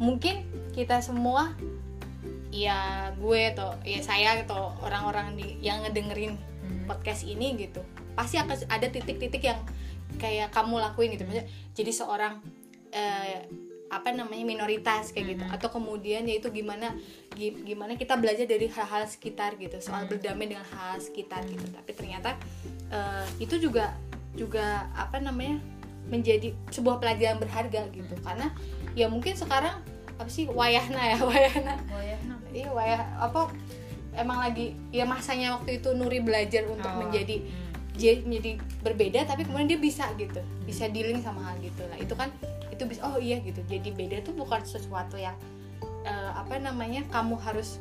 mungkin 0.00 0.42
kita 0.72 0.98
semua 0.98 1.52
ya 2.50 3.10
gue 3.14 3.40
atau 3.52 3.76
ya 3.84 4.00
saya 4.00 4.40
atau 4.40 4.72
orang-orang 4.80 5.36
di 5.36 5.60
yang 5.60 5.84
ngedengerin 5.84 6.34
Hmm. 6.66 6.82
podcast 6.90 7.22
ini 7.22 7.54
gitu 7.54 7.78
pasti 8.18 8.42
akan 8.42 8.58
ada 8.66 8.90
titik-titik 8.90 9.38
yang 9.38 9.60
kayak 10.18 10.50
kamu 10.50 10.82
lakuin 10.82 11.14
gitu. 11.14 11.22
Maksudnya 11.22 11.46
jadi 11.78 11.92
seorang 11.94 12.42
eh, 12.90 13.46
apa 13.88 14.10
namanya 14.10 14.42
minoritas 14.42 15.10
kayak 15.10 15.26
gitu 15.32 15.44
Mhm. 15.44 15.54
atau 15.54 15.68
kemudian 15.70 16.22
yaitu 16.22 16.50
gimana 16.50 16.90
gi- 17.32 17.62
gimana 17.62 17.94
kita 17.94 18.14
belajar 18.14 18.42
dari 18.44 18.66
hal-hal 18.66 19.04
sekitar 19.04 19.54
gitu 19.54 19.78
soal 19.78 20.04
Mhm. 20.04 20.10
berdamai 20.10 20.46
dengan 20.48 20.66
hal 20.66 20.98
sekitar 20.98 21.44
gitu 21.44 21.62
tapi 21.68 21.90
ternyata 21.92 22.34
eh, 22.88 23.26
itu 23.38 23.58
juga 23.58 23.94
juga 24.32 24.86
apa 24.92 25.18
namanya 25.18 25.58
menjadi 26.04 26.54
sebuah 26.68 26.98
pelajaran 26.98 27.36
berharga 27.36 27.90
gitu 27.90 28.14
karena 28.20 28.50
ya 28.92 29.06
mungkin 29.06 29.34
sekarang 29.34 29.82
apa 30.08 30.26
sih 30.26 30.46
wayahna 30.46 31.02
ya 31.04 31.18
wayahna 31.24 31.74
kenapa? 31.76 32.46
iya 32.48 32.68
wayah 32.68 33.02
apa 33.18 33.50
emang 34.14 34.38
lagi 34.40 34.72
ya 34.90 35.02
masanya 35.02 35.54
waktu 35.54 35.78
itu 35.78 35.92
Nuri 35.92 36.20
belajar 36.20 36.62
untuk 36.64 36.88
Oh, 36.88 37.00
menjadi 37.00 37.38
hmm. 37.38 37.94
jadi 37.94 38.18
menjadi 38.22 38.50
berbeda 38.82 39.20
tapi 39.24 39.42
kemudian 39.42 39.68
dia 39.68 39.80
bisa 39.80 40.06
gitu 40.16 40.38
bisa 40.62 40.86
dealing 40.86 41.18
sama 41.18 41.42
hal 41.44 41.56
gitu 41.58 41.82
lah 41.84 41.96
itu 41.96 42.14
kan 42.14 42.30
itu 42.76 42.84
bisa 42.84 43.00
oh 43.08 43.16
iya 43.16 43.40
gitu. 43.40 43.64
Jadi 43.64 43.88
beda 43.90 44.20
tuh 44.22 44.36
bukan 44.36 44.60
sesuatu 44.62 45.16
yang 45.16 45.34
eh, 46.04 46.30
apa 46.36 46.60
namanya 46.60 47.02
kamu 47.08 47.40
harus 47.40 47.80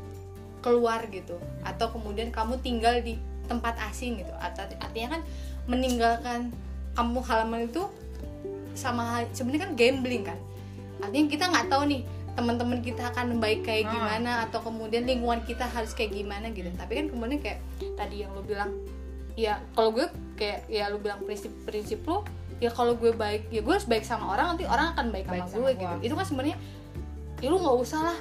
keluar 0.63 1.03
gitu. 1.11 1.35
Atau 1.61 1.91
kemudian 1.91 2.31
kamu 2.31 2.57
tinggal 2.63 3.03
di 3.03 3.19
tempat 3.45 3.75
asing 3.91 4.23
gitu. 4.23 4.31
Atau 4.39 4.65
artinya 4.79 5.19
kan 5.19 5.21
meninggalkan 5.67 6.49
kamu 6.95 7.19
halaman 7.21 7.67
itu 7.67 7.83
sama 8.73 9.03
hal- 9.19 9.31
sebenarnya 9.35 9.67
kan 9.67 9.73
gambling 9.75 10.23
kan. 10.23 10.39
Artinya 11.03 11.27
kita 11.27 11.45
nggak 11.51 11.67
tahu 11.67 11.83
nih 11.91 12.01
teman-teman 12.35 12.83
kita 12.83 13.15
akan 13.15 13.39
baik 13.39 13.63
kayak 13.63 13.87
Ah. 13.87 13.91
gimana 13.95 14.31
atau 14.43 14.59
kemudian 14.59 15.07
lingkungan 15.07 15.39
kita 15.43 15.63
harus 15.67 15.91
kayak 15.91 16.15
gimana 16.15 16.51
gitu. 16.51 16.67
Tapi 16.75 16.91
kan 16.99 17.05
kemudian 17.11 17.39
kayak 17.39 17.59
tadi 17.95 18.23
yang 18.23 18.31
lo 18.35 18.43
bilang 18.43 18.71
ya 19.35 19.59
kalau 19.75 19.91
gue 19.91 20.07
kayak 20.35 20.63
ya 20.67 20.87
lu 20.87 20.99
bilang 20.99 21.19
prinsip-prinsip 21.23 22.03
lo 22.07 22.23
ya 22.57 22.69
kalau 22.69 22.93
gue 22.93 23.11
baik 23.11 23.49
ya 23.49 23.59
gue 23.59 23.69
harus 23.69 23.83
baik 23.83 24.01
sama 24.01 24.31
orang 24.31 24.55
nanti 24.55 24.63
orang 24.63 24.93
akan 24.93 25.11
baik, 25.11 25.25
Baik 25.25 25.43
sama, 25.43 25.49
sama 25.49 25.59
gue 25.61 25.71
gua. 25.71 25.81
gitu 25.81 25.95
itu 26.01 26.13
kan 26.13 26.25
sebenarnya 26.25 26.57
ya 27.37 27.47
lu 27.47 27.57
nggak 27.57 27.77
usah 27.77 27.99
lah 28.05 28.17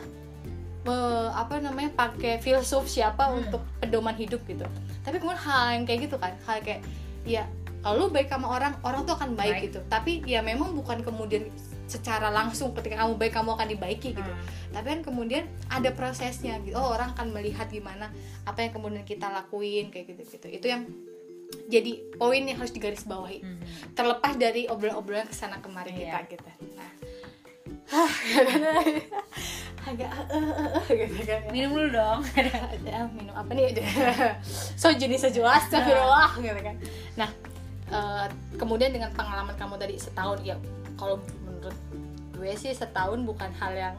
me- 0.85 1.33
apa 1.33 1.55
namanya 1.59 1.91
pakai 1.93 2.39
filsuf 2.39 2.85
siapa 2.87 3.25
Hmm. 3.25 3.41
untuk 3.41 3.63
pedoman 3.79 4.13
hidup 4.15 4.43
gitu 4.45 4.67
tapi 5.01 5.17
kemudian 5.17 5.41
hal 5.41 5.65
yang 5.73 5.85
kayak 5.85 6.01
gitu 6.05 6.17
kan 6.17 6.35
hal 6.43 6.59
kayak 6.61 6.83
ya 7.25 7.47
kalau 7.81 8.01
lu 8.01 8.07
baik 8.09 8.27
sama 8.27 8.49
orang 8.49 8.73
orang 8.81 9.05
tuh 9.05 9.13
akan 9.13 9.33
baik, 9.35 9.55
Baik. 9.55 9.65
gitu 9.67 9.79
tapi 9.87 10.25
ya 10.25 10.41
memang 10.41 10.73
bukan 10.73 11.01
kemudian 11.01 11.49
secara 11.85 12.29
langsung 12.29 12.73
ketika 12.73 12.97
kamu 12.99 13.13
baik 13.15 13.33
kamu 13.35 13.51
akan 13.55 13.69
dibaiki 13.71 14.13
gitu 14.13 14.25
Hmm. 14.27 14.45
tapi 14.73 14.87
kan 14.91 15.01
kemudian 15.05 15.45
ada 15.69 15.89
prosesnya 15.91 16.59
gitu 16.59 16.75
oh 16.75 16.91
orang 16.91 17.13
akan 17.13 17.31
melihat 17.31 17.69
gimana 17.69 18.09
apa 18.43 18.61
yang 18.61 18.73
kemudian 18.73 19.05
kita 19.05 19.29
lakuin 19.31 19.89
kayak 19.89 20.11
gitu 20.11 20.23
gitu 20.27 20.47
itu 20.51 20.67
yang 20.67 20.89
jadi 21.67 21.93
poin 22.17 22.43
yang 22.43 22.59
harus 22.59 22.71
digarisbawahi. 22.71 23.39
Hmm. 23.43 23.59
terlepas 23.95 24.35
dari 24.35 24.67
obrolan-obrolan 24.67 25.27
ke 25.27 25.35
sana 25.37 25.63
kemari 25.63 25.95
Iya. 25.95 26.27
kita 26.27 26.35
gitu. 26.35 26.51
Nah. 26.75 26.91
Agak 29.85 30.11
eh, 30.33 30.41
eh, 30.41 30.69
eh, 30.81 30.87
gitu 31.05 31.21
kan 31.29 31.41
ya. 31.45 31.51
minum 31.53 31.71
dulu 31.77 31.89
dong. 31.93 32.21
Ada, 32.75 33.07
minum 33.13 33.35
apa 33.37 33.51
nih? 33.53 33.77
So 34.81 34.89
jenis 34.91 35.23
sejelas 35.23 35.69
astagfirullah 35.69 36.33
gitu 36.41 36.61
kan. 36.65 36.77
Nah 37.21 37.31
eh, 37.93 38.27
kemudian 38.57 38.91
dengan 38.91 39.13
pengalaman 39.13 39.55
kamu 39.55 39.77
tadi 39.77 39.95
setahun 40.01 40.41
ya 40.41 40.57
kalau 40.97 41.21
menurut 41.45 41.77
gue 42.35 42.53
sih 42.57 42.73
setahun 42.73 43.21
bukan 43.23 43.53
hal 43.61 43.73
yang 43.77 43.95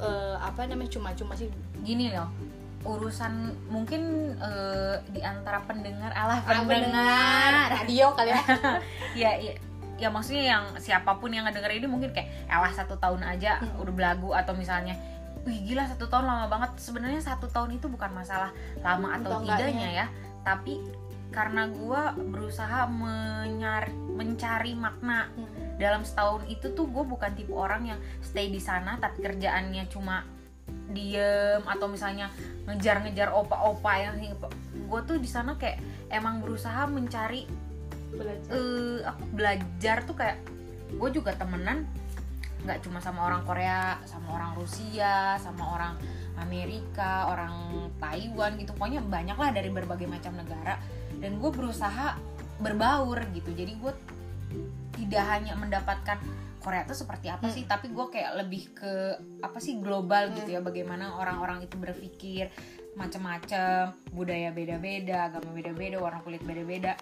eh, 0.00 0.36
apa 0.40 0.64
namanya 0.64 0.96
cuma-cuma 0.96 1.36
sih. 1.36 1.52
Gini 1.84 2.08
loh 2.10 2.32
urusan 2.82 3.32
mungkin 3.68 4.02
eh, 4.34 4.96
di 5.08 5.20
antara 5.20 5.60
pendengar 5.62 6.10
alah 6.10 6.40
Ah, 6.40 6.60
pendengar 6.60 7.52
radio 7.70 8.06
kali 8.12 8.30
ya 8.30 8.40
ya, 9.22 9.30
ya 9.38 9.52
ya 9.96 10.08
maksudnya 10.08 10.44
yang 10.48 10.64
siapa 10.76 11.12
pun 11.16 11.28
yang 11.28 11.44
ngedenger 11.44 11.72
ini 11.74 11.84
mungkin 11.84 12.08
kayak 12.10 12.32
alah 12.46 12.72
satu 12.72 12.96
tahun 12.96 13.20
aja 13.20 13.60
Hmm. 13.60 13.80
udah 13.80 13.92
belagu 13.92 14.32
atau 14.32 14.56
misalnya 14.56 14.96
wih 15.44 15.60
gila 15.62 15.84
satu 15.86 16.04
tahun 16.06 16.24
lama 16.24 16.48
banget 16.48 16.70
sebenarnya 16.78 17.20
satu 17.20 17.46
tahun 17.46 17.76
itu 17.76 17.84
bukan 17.86 18.08
masalah 18.10 18.48
lama 18.78 19.12
atau 19.14 19.28
Atau 19.28 19.38
enggaknya. 19.44 19.60
tidaknya 19.60 19.88
ya 19.94 20.06
tapi 20.40 20.80
karena 21.30 21.68
gua 21.68 22.10
berusaha 22.12 22.88
menyari 22.88 23.92
mencari 24.10 24.72
makna 24.72 25.28
Hmm. 25.30 25.48
dalam 25.76 26.00
setahun 26.00 26.44
itu 26.46 26.72
tuh 26.72 26.84
gue 26.86 27.04
bukan 27.04 27.32
tipe 27.32 27.52
orang 27.52 27.84
yang 27.86 28.00
stay 28.20 28.48
di 28.48 28.58
sana 28.58 28.96
tapi 28.96 29.20
kerjaannya 29.20 29.84
cuma 29.86 30.24
diem 30.90 31.62
atau 31.62 31.86
misalnya 31.86 32.30
ngejar-ngejar 32.66 33.30
opa-opa 33.30 33.92
yang 33.98 34.14
gue 34.74 35.00
tuh 35.06 35.16
di 35.22 35.28
sana 35.30 35.54
kayak 35.54 35.78
emang 36.10 36.42
berusaha 36.42 36.86
mencari 36.90 37.46
belajar. 38.10 38.50
eh 38.50 38.98
apa 39.06 39.22
belajar 39.30 39.96
tuh 40.02 40.16
kayak 40.18 40.38
gue 40.90 41.10
juga 41.14 41.30
temenan 41.38 41.86
nggak 42.66 42.82
cuma 42.84 42.98
sama 42.98 43.24
orang 43.30 43.46
Korea 43.46 44.02
sama 44.04 44.34
orang 44.36 44.52
Rusia 44.58 45.38
sama 45.38 45.78
orang 45.78 45.94
Amerika 46.40 47.28
orang 47.28 47.52
Taiwan 48.00 48.56
gitu. 48.56 48.72
Pokoknya 48.72 49.04
banyak 49.04 49.36
lah 49.36 49.50
dari 49.52 49.68
berbagai 49.68 50.08
macam 50.08 50.34
negara. 50.40 50.80
Dan 51.20 51.36
gue 51.36 51.50
berusaha 51.52 52.16
berbaur 52.60 53.20
gitu. 53.36 53.52
Jadi 53.52 53.72
gue 53.76 53.92
tidak 54.96 55.24
hanya 55.28 55.54
mendapatkan 55.56 56.16
Korea 56.60 56.84
itu 56.84 56.92
seperti 56.92 57.26
apa 57.26 57.48
Hmm. 57.48 57.54
sih 57.54 57.64
tapi 57.64 57.88
gue 57.88 58.06
kayak 58.06 58.36
lebih 58.36 58.70
ke 58.72 58.92
apa 59.40 59.58
sih 59.58 59.76
global 59.76 60.28
gitu 60.30 60.50
ya 60.50 60.60
bagaimana 60.60 61.16
orang-orang 61.16 61.64
itu 61.64 61.74
berpikir 61.74 62.52
macam-macam 62.92 63.90
budaya 64.10 64.50
beda-beda 64.50 65.26
agama 65.26 65.50
beda-beda 65.50 65.96
warna 65.96 66.20
kulit 66.20 66.42
beda-beda. 66.42 67.00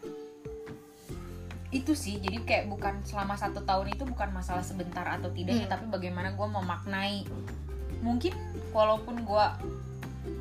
Itu 1.69 1.93
sih 1.93 2.17
jadi 2.17 2.41
kayak 2.41 2.65
bukan 2.67 3.05
selama 3.05 3.37
satu 3.37 3.61
tahun 3.61 3.93
itu 3.93 4.05
bukan 4.05 4.33
masalah 4.33 4.63
sebentar 4.63 5.05
atau 5.05 5.29
tidaknya 5.29 5.67
Hmm. 5.67 5.75
tapi 5.75 5.85
bagaimana 5.87 6.33
gue 6.33 6.47
memaknai. 6.47 7.29
Mungkin 8.01 8.33
walaupun 8.71 9.21
gue 9.21 9.45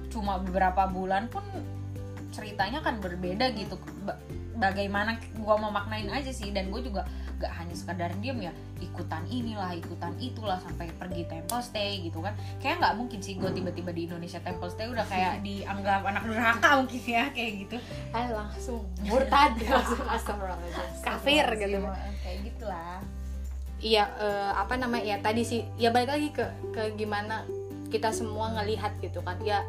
cuma 0.07 0.39
beberapa 0.39 0.87
bulan 0.87 1.27
pun 1.27 1.43
ceritanya 2.31 2.79
kan 2.79 3.01
berbeda 3.01 3.51
gitu. 3.51 3.75
Ba- 4.01 4.19
bagaimana 4.57 5.19
gue 5.19 5.55
mau 5.57 5.69
maknain 5.69 6.07
aja 6.07 6.31
sih 6.31 6.49
dan 6.49 6.69
gue 6.69 6.79
juga 6.81 7.03
gak 7.37 7.53
hanya 7.53 7.75
sekadar 7.77 8.09
diem 8.17 8.49
ya 8.49 8.53
ikutan 8.77 9.25
inilah 9.29 9.73
ikutan 9.73 10.13
itulah 10.17 10.57
sampai 10.61 10.89
pergi 10.97 11.25
temple 11.25 11.61
stay 11.61 12.01
gitu 12.01 12.21
kan. 12.21 12.33
Kayak 12.61 12.81
nggak 12.81 12.93
mungkin 12.97 13.19
sih 13.21 13.37
gue 13.37 13.49
tiba-tiba 13.49 13.89
di 13.93 14.09
Indonesia 14.09 14.41
temple 14.41 14.69
stay 14.69 14.89
udah 14.89 15.05
kayak 15.05 15.41
dianggap 15.47 16.01
anak 16.05 16.23
durhaka 16.25 16.69
mungkin 16.81 17.01
ya 17.05 17.25
kayak 17.33 17.51
gitu. 17.65 17.77
Ayo 18.13 18.29
langsung. 18.37 18.81
Murtad. 19.05 19.53
Langsung 19.77 20.05
astagfirullahaladzim 20.05 21.05
kafir 21.05 21.45
gitu. 21.57 21.77
Kayak 22.25 22.37
gitulah. 22.45 22.97
Iya 23.77 24.03
eh, 24.17 24.51
apa 24.57 24.73
namanya 24.73 25.05
ya 25.05 25.17
tadi 25.21 25.45
sih 25.45 25.61
ya 25.77 25.93
balik 25.93 26.09
lagi 26.09 26.29
ke 26.33 26.45
ke 26.73 26.97
gimana 26.97 27.45
kita 27.93 28.09
semua 28.09 28.53
ngelihat 28.57 28.97
gitu 29.01 29.21
kan. 29.21 29.37
Ya 29.45 29.61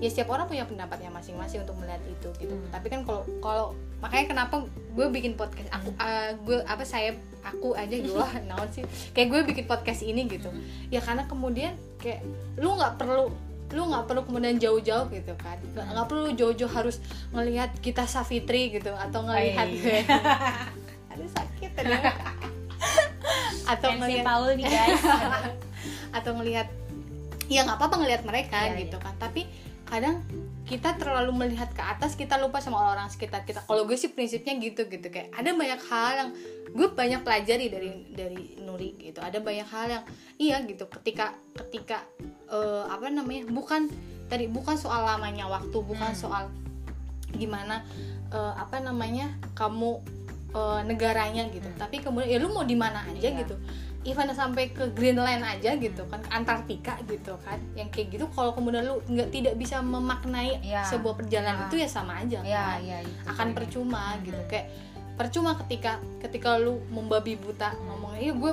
ya 0.00 0.08
setiap 0.08 0.32
orang 0.32 0.48
punya 0.48 0.64
pendapatnya 0.64 1.12
masing-masing 1.12 1.60
untuk 1.62 1.76
melihat 1.76 2.00
itu 2.08 2.28
gitu. 2.40 2.56
Hmm. 2.56 2.72
tapi 2.72 2.88
kan 2.88 3.04
kalau 3.04 3.22
kalau 3.44 3.66
makanya 4.00 4.32
kenapa 4.32 4.64
gue 4.96 5.06
bikin 5.12 5.36
podcast 5.36 5.68
aku 5.68 5.92
eh, 5.92 6.30
gue 6.40 6.58
apa 6.64 6.84
saya 6.88 7.12
aku 7.44 7.76
aja 7.76 7.96
gue 8.08 8.26
naon 8.48 8.68
sih? 8.72 8.84
Kayak 9.12 9.28
gue 9.28 9.40
bikin 9.52 9.64
podcast 9.68 10.00
ini 10.00 10.24
gitu. 10.28 10.48
Ya 10.88 11.04
karena 11.04 11.28
kemudian 11.28 11.76
kayak 12.00 12.24
lu 12.56 12.76
nggak 12.76 12.96
perlu 12.96 13.28
lu 13.70 13.82
nggak 13.86 14.10
perlu 14.10 14.26
kemudian 14.26 14.56
jauh-jauh 14.58 15.06
gitu 15.12 15.32
kan. 15.36 15.60
Nggak 15.76 16.06
perlu 16.08 16.32
jauh-jauh 16.34 16.72
harus 16.72 16.98
ngelihat 17.30 17.70
kita 17.84 18.08
Savitri 18.08 18.74
gitu 18.74 18.90
atau 18.96 19.22
ngelihat 19.24 19.68
Hai. 19.68 20.02
aduh 21.10 21.26
sakit 21.26 21.70
ya 21.74 21.98
atau 23.76 23.90
ngelihat 24.00 24.24
Paul 24.24 24.56
nih 24.56 24.66
guys. 24.66 25.02
Atau 26.10 26.32
ngelihat 26.40 26.66
ya 27.50 27.66
nggak 27.66 27.78
apa-apa 27.78 27.96
ngelihat 28.02 28.22
mereka 28.26 28.58
Iya, 28.70 28.86
gitu 28.86 28.96
kan. 28.98 29.14
Tapi 29.18 29.46
kadang 29.90 30.22
kita 30.64 30.94
terlalu 30.94 31.34
melihat 31.34 31.66
ke 31.74 31.82
atas 31.82 32.14
kita 32.14 32.38
lupa 32.38 32.62
sama 32.62 32.78
orang-orang 32.78 33.10
sekitar 33.10 33.42
kita 33.42 33.66
kalau 33.66 33.82
gue 33.84 33.98
sih 33.98 34.14
prinsipnya 34.14 34.54
gitu 34.62 34.86
gitu 34.86 35.10
kayak 35.10 35.34
ada 35.34 35.50
banyak 35.50 35.80
hal 35.90 36.10
yang 36.14 36.30
gue 36.70 36.86
banyak 36.94 37.20
pelajari 37.26 37.66
dari 37.66 37.90
dari 38.14 38.54
Nuri 38.62 38.94
gitu 38.94 39.18
ada 39.18 39.42
banyak 39.42 39.66
hal 39.66 39.86
yang 39.90 40.04
iya 40.38 40.62
gitu 40.62 40.86
ketika 40.86 41.34
ketika 41.58 42.06
eh, 42.46 42.84
apa 42.86 43.10
namanya 43.10 43.50
bukan 43.50 43.90
tadi 44.30 44.46
bukan 44.46 44.78
soal 44.78 45.02
lamanya 45.02 45.50
waktu 45.50 45.74
bukan 45.74 46.14
Hmm. 46.14 46.22
soal 46.22 46.44
gimana 47.34 47.82
eh, 48.30 48.52
apa 48.54 48.78
namanya 48.78 49.26
kamu 49.58 49.98
eh, 50.54 50.80
negaranya 50.86 51.50
gitu 51.50 51.66
Hmm. 51.66 51.78
tapi 51.82 51.98
kemudian 51.98 52.30
ya 52.30 52.38
lu 52.38 52.54
mau 52.54 52.62
di 52.62 52.78
mana 52.78 53.02
aja 53.10 53.26
Iya. 53.26 53.42
gitu 53.42 53.58
even 54.00 54.32
sampai 54.32 54.72
ke 54.72 54.88
Greenland 54.96 55.44
aja 55.44 55.76
gitu 55.76 56.08
kan 56.08 56.18
ke 56.18 56.30
Antartika 56.32 56.96
gitu 57.04 57.36
kan 57.44 57.60
yang 57.76 57.92
kayak 57.92 58.16
gitu 58.16 58.24
kalau 58.32 58.50
kemudian 58.50 58.80
lu 58.82 59.04
nggak 59.04 59.28
tidak 59.28 59.54
bisa 59.54 59.84
memaknai 59.84 60.56
Iya. 60.64 60.88
sebuah 60.88 61.14
perjalanan 61.14 61.60
Ah. 61.60 61.66
itu 61.68 61.76
ya 61.76 61.88
sama 61.88 62.16
aja 62.16 62.40
ya 62.40 62.80
kan? 62.80 62.80
ya 62.80 62.96
itu 63.00 63.12
akan 63.22 63.36
poinnya. 63.36 63.56
percuma 63.60 64.02
Mhm. 64.10 64.20
gitu 64.24 64.40
kayak 64.48 64.66
percuma 65.14 65.50
ketika 65.54 65.92
ketika 66.18 66.56
lu 66.56 66.80
membabi 66.88 67.36
buta 67.36 67.70
Hmm. 67.70 67.80
ngomongnya 67.86 68.20
iya 68.22 68.32
gue 68.32 68.52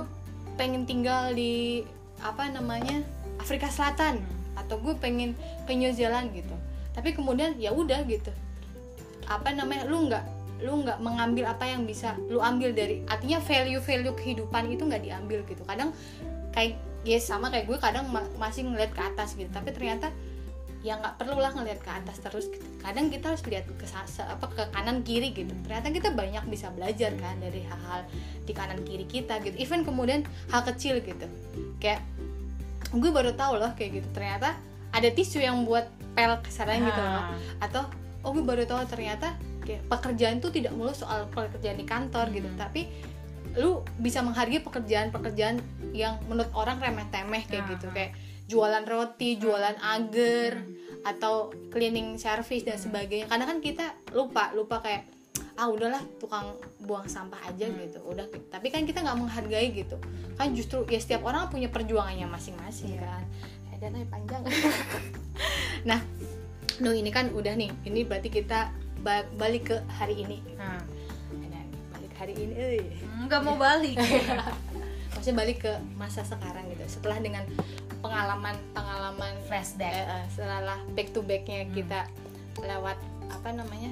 pengen 0.56 0.84
tinggal 0.84 1.32
di 1.32 1.86
apa 2.20 2.50
namanya 2.50 3.00
Afrika 3.40 3.72
Selatan 3.72 4.20
Hmm. 4.20 4.60
atau 4.60 4.76
gue 4.78 5.00
pengen 5.00 5.32
ke 5.64 5.72
New 5.72 5.92
Zealand 5.92 6.36
gitu 6.36 6.52
tapi 6.92 7.16
kemudian 7.16 7.56
ya 7.56 7.72
udah 7.72 8.04
gitu 8.04 8.36
apa 9.24 9.52
namanya 9.52 9.88
lu 9.88 10.08
nggak 10.08 10.24
lu 10.62 10.82
nggak 10.82 11.00
mengambil 11.02 11.46
apa 11.50 11.70
yang 11.70 11.86
bisa 11.86 12.18
lu 12.30 12.42
ambil 12.42 12.74
dari 12.74 13.06
artinya 13.06 13.38
value 13.38 13.82
value 13.82 14.16
kehidupan 14.18 14.74
itu 14.74 14.84
nggak 14.86 15.04
diambil 15.06 15.40
gitu. 15.46 15.62
Kadang 15.66 15.94
kayak 16.54 16.82
ya 17.06 17.20
sama 17.22 17.54
kayak 17.54 17.70
gue 17.70 17.78
kadang 17.78 18.10
ma- 18.10 18.32
masih 18.42 18.66
ngeliat 18.66 18.92
ke 18.92 19.02
atas 19.02 19.38
gitu. 19.38 19.50
Tapi 19.54 19.70
ternyata 19.72 20.10
ya 20.86 20.98
nggak 20.98 21.18
perlu 21.18 21.42
lah 21.42 21.52
ngeliat 21.58 21.82
ke 21.82 21.90
atas 21.90 22.22
terus 22.22 22.48
gitu. 22.54 22.64
kadang 22.78 23.10
kita 23.10 23.34
harus 23.34 23.42
lihat 23.50 23.66
ke 23.66 23.86
apa 24.24 24.46
ke 24.48 24.64
kanan 24.72 25.02
kiri 25.04 25.34
gitu. 25.34 25.52
Ternyata 25.66 25.90
kita 25.90 26.10
banyak 26.14 26.44
bisa 26.48 26.72
belajar 26.72 27.12
kan 27.18 27.38
dari 27.42 27.66
hal-hal 27.66 28.06
di 28.46 28.54
kanan 28.54 28.82
kiri 28.86 29.06
kita 29.06 29.42
gitu. 29.44 29.58
Even 29.58 29.84
kemudian 29.84 30.24
hal 30.54 30.64
kecil 30.66 31.02
gitu. 31.02 31.28
Kayak 31.82 32.02
gue 32.94 33.12
baru 33.12 33.36
tahu 33.36 33.60
loh 33.60 33.74
kayak 33.76 34.02
gitu. 34.02 34.08
Ternyata 34.16 34.56
ada 34.94 35.10
tisu 35.12 35.44
yang 35.44 35.68
buat 35.68 35.86
pel 36.18 36.34
kesaran 36.42 36.82
gitu 36.82 36.98
loh. 36.98 37.24
Ah. 37.30 37.38
atau 37.62 37.84
oh 38.26 38.34
gue 38.34 38.42
baru 38.42 38.66
tahu 38.66 38.82
ternyata 38.90 39.38
kayak 39.68 39.84
pekerjaan 39.86 40.40
itu 40.40 40.48
tidak 40.50 40.72
melulu 40.72 40.96
soal 40.96 41.28
pekerjaan 41.28 41.76
di 41.76 41.84
kantor 41.84 42.32
gitu. 42.32 42.48
Hmm. 42.48 42.56
tapi 42.58 42.88
lu 43.58 43.82
bisa 43.98 44.22
menghargai 44.22 44.62
pekerjaan-pekerjaan 44.62 45.58
yang 45.92 46.22
menurut 46.26 46.54
orang 46.54 46.78
remeh-temeh 46.78 47.44
kayak 47.44 47.66
Ah, 47.66 47.70
gitu. 47.74 47.88
ah. 47.90 47.92
kayak 47.92 48.12
jualan 48.46 48.86
roti, 48.86 49.36
jualan 49.36 49.76
agar 49.76 50.52
Hmm. 50.56 51.04
atau 51.04 51.34
cleaning 51.68 52.16
service 52.16 52.62
dan 52.62 52.78
sebagainya. 52.78 53.26
Karena 53.26 53.44
kan 53.44 53.58
kita 53.58 53.86
lupa 54.14 54.54
lupa 54.54 54.80
kayak 54.80 55.10
ah 55.56 55.66
udahlah 55.66 56.00
tukang 56.16 56.54
buang 56.80 57.10
sampah 57.10 57.42
aja 57.44 57.66
Hmm. 57.66 57.82
gitu. 57.82 57.98
Udah 58.06 58.24
tapi 58.48 58.70
kan 58.70 58.86
kita 58.86 59.02
nggak 59.02 59.18
menghargai 59.18 59.74
gitu. 59.74 59.98
Kan 60.34 60.54
justru 60.54 60.86
ya 60.86 60.98
setiap 60.98 61.26
orang 61.26 61.50
punya 61.50 61.68
perjuangannya 61.68 62.30
masing-masing 62.30 62.94
Iya. 62.94 63.10
kan. 63.10 63.24
Eh, 63.68 63.78
dananya 63.82 64.08
panjang. 64.08 64.42
Nah 65.84 66.02
no 66.78 66.92
ini 66.92 67.10
kan 67.10 67.34
udah 67.34 67.54
nih. 67.54 67.74
Ini 67.84 68.06
berarti 68.06 68.30
kita 68.30 68.70
ba- 69.08 69.30
balik 69.34 69.64
ke 69.66 69.78
hari 69.90 70.20
ini 70.20 70.44
Nah, 70.54 70.84
Nah, 71.32 71.64
balik 71.94 72.12
hari 72.14 72.34
ini 72.36 72.54
euy. 72.54 72.84
nggak 73.24 73.42
mau 73.42 73.56
balik 73.56 73.96
maksudnya 75.14 75.38
balik 75.38 75.58
ke 75.62 75.72
masa 75.96 76.22
sekarang 76.22 76.68
gitu 76.70 76.84
setelah 76.90 77.18
dengan 77.18 77.48
pengalaman 77.98 78.54
pengalaman 78.72 79.34
flashback 79.48 79.90
eh, 79.90 80.06
eh, 80.06 80.26
setelah 80.30 80.62
back 80.92 81.10
to 81.10 81.22
backnya 81.22 81.64
Hmm. 81.64 81.74
kita 81.74 82.00
lewat 82.60 82.98
apa 83.28 83.50
namanya 83.52 83.92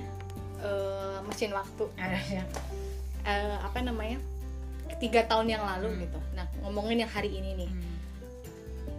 eh, 0.59 1.17
mesin 1.23 1.51
waktu 1.51 1.85
Eh, 3.25 3.55
apa 3.57 3.81
namanya 3.81 4.21
tiga 4.95 5.25
tahun 5.25 5.49
yang 5.49 5.65
lalu 5.65 5.89
Hmm. 5.89 5.99
gitu 5.99 6.19
nah 6.31 6.45
ngomongin 6.61 7.01
yang 7.01 7.09
hari 7.09 7.33
ini 7.33 7.57
nih 7.57 7.69
Hmm. 7.69 7.97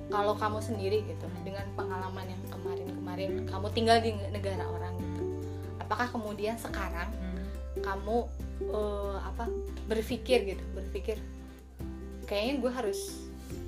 kalau 0.08 0.34
kamu 0.34 0.58
sendiri 0.58 0.98
gitu 1.04 1.24
Hmm. 1.24 1.42
dengan 1.42 1.62
pengalaman 1.72 2.26
yang 2.26 2.42
kemarin-kemarin 2.48 3.46
kamu 3.46 3.66
tinggal 3.70 3.98
di 3.98 4.18
negara 4.28 4.66
orang 4.66 4.95
apakah 5.86 6.10
kemudian 6.10 6.58
sekarang 6.58 7.06
Hmm. 7.14 7.46
kamu 7.78 8.26
eh, 8.66 9.16
apa 9.22 9.46
berpikir 9.86 10.42
gitu 10.48 10.64
berpikir 10.74 11.16
kayaknya 12.26 12.54
gue 12.58 12.72
harus 12.74 13.00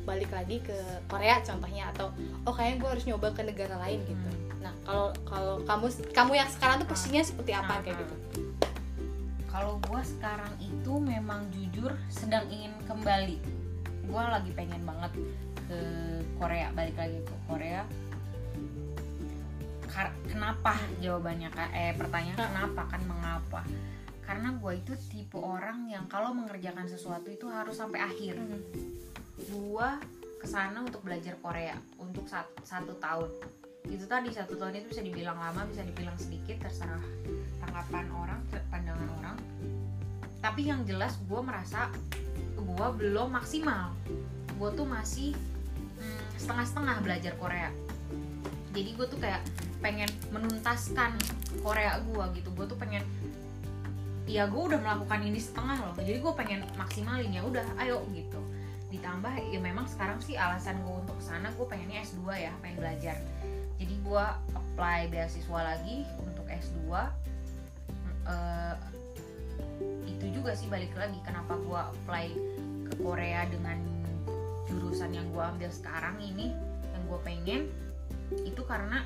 balik 0.03 0.33
lagi 0.33 0.59
ke 0.59 0.75
Korea 1.07 1.39
contohnya 1.41 1.95
atau 1.95 2.11
oh 2.43 2.51
kayaknya 2.51 2.77
gue 2.83 2.91
harus 2.91 3.05
nyoba 3.07 3.29
ke 3.31 3.43
negara 3.47 3.79
lain 3.79 4.03
gitu 4.05 4.27
Hmm. 4.27 4.59
nah 4.59 4.75
kalau 4.83 5.09
kalau 5.23 5.55
kamu 5.63 5.87
kamu 6.11 6.33
yang 6.35 6.51
sekarang 6.51 6.83
tuh 6.83 6.89
posisinya 6.91 7.23
seperti 7.23 7.53
apa 7.55 7.71
Ah, 7.71 7.81
kayak 7.81 7.95
ah. 7.95 8.01
gitu 8.03 8.15
kalau 9.49 9.79
gue 9.81 10.01
sekarang 10.03 10.53
itu 10.59 10.93
memang 10.99 11.47
jujur 11.51 11.95
sedang 12.09 12.45
ingin 12.49 12.73
kembali 12.85 13.39
gue 14.09 14.23
lagi 14.25 14.51
pengen 14.53 14.83
banget 14.83 15.13
ke 15.69 15.79
Korea 16.41 16.73
balik 16.73 16.97
lagi 16.97 17.21
ke 17.21 17.35
Korea 17.47 17.85
kenapa? 20.29 20.77
Jawabannya 21.01 21.49
Kak? 21.51 21.71
eh 21.73 21.93
pertanyaan 21.97 22.39
kenapa? 22.39 22.83
Kan 22.89 23.03
mengapa? 23.09 23.61
Karena 24.23 24.53
gue 24.61 24.73
itu 24.77 24.93
tipe 25.09 25.41
orang 25.41 25.89
yang 25.89 26.05
kalau 26.07 26.37
mengerjakan 26.37 26.85
sesuatu 26.85 27.33
itu 27.33 27.49
harus 27.49 27.81
sampai 27.81 28.05
akhir. 28.05 28.37
Gue 29.49 29.89
ke 30.39 30.47
sana 30.47 30.85
untuk 30.85 31.03
belajar 31.03 31.35
Korea 31.41 31.75
untuk 31.97 32.29
sat- 32.29 32.53
satu 32.63 32.95
tahun. 33.01 33.33
Itu 33.89 34.05
tadi 34.05 34.29
satu 34.29 34.61
tahun 34.61 34.85
itu 34.85 34.93
bisa 34.93 35.03
dibilang 35.03 35.41
lama 35.41 35.65
bisa 35.65 35.81
dibilang 35.81 36.15
sedikit 36.21 36.69
terserah 36.69 37.01
tanggapan 37.65 38.07
orang 38.13 38.41
pandangan 38.69 39.09
orang. 39.19 39.37
Tapi 40.45 40.69
yang 40.69 40.85
jelas 40.85 41.17
gue 41.25 41.41
merasa 41.41 41.89
gue 42.55 42.89
belum 43.01 43.33
maksimal. 43.33 43.97
Gue 44.61 44.71
tuh 44.77 44.85
masih 44.85 45.33
mm, 45.99 46.37
setengah-setengah 46.37 46.97
belajar 47.01 47.33
Korea 47.41 47.73
jadi 48.79 48.91
gue 48.95 49.07
tuh 49.11 49.19
kayak 49.19 49.43
pengen 49.83 50.11
menuntaskan 50.31 51.19
Korea 51.63 51.99
gue 52.03 52.25
gitu. 52.39 52.55
Gue 52.55 52.67
tuh 52.71 52.79
pengen 52.79 53.03
ya 54.29 54.47
gue 54.47 54.63
udah 54.63 54.79
melakukan 54.79 55.21
ini 55.27 55.43
setengah 55.43 55.83
loh. 55.83 55.95
Jadi 55.99 56.19
gue 56.23 56.33
pengen 56.39 56.63
maksimalin 56.79 57.35
ya 57.35 57.43
udah 57.43 57.67
ayo 57.83 58.07
gitu. 58.15 58.39
Ditambah 58.95 59.35
ya 59.51 59.59
memang 59.59 59.91
sekarang 59.91 60.23
sih 60.23 60.39
alasan 60.39 60.79
gue 60.87 60.95
untuk 60.95 61.19
ke 61.19 61.25
sana 61.27 61.51
gue 61.51 61.67
pengennya 61.67 62.07
S2 62.07 62.23
ya 62.39 62.55
pengen 62.63 62.79
belajar. 62.79 63.17
Jadi 63.79 63.95
gue 63.99 64.25
apply 64.55 65.11
beasiswa 65.11 65.61
lagi 65.75 66.07
untuk 66.23 66.47
S2 66.47 66.91
Eh, 68.29 68.77
itu 70.05 70.27
juga 70.37 70.53
sih 70.53 70.69
balik 70.69 70.93
lagi 70.93 71.17
kenapa 71.25 71.57
gue 71.57 71.81
apply 71.81 72.27
ke 72.93 72.95
Korea 73.01 73.49
dengan 73.49 73.81
jurusan 74.69 75.17
yang 75.17 75.25
gue 75.33 75.41
ambil 75.41 75.71
sekarang 75.73 76.21
ini 76.21 76.53
yang 76.93 77.03
gue 77.09 77.19
pengen 77.25 77.61
itu 78.45 78.63
karena 78.65 79.03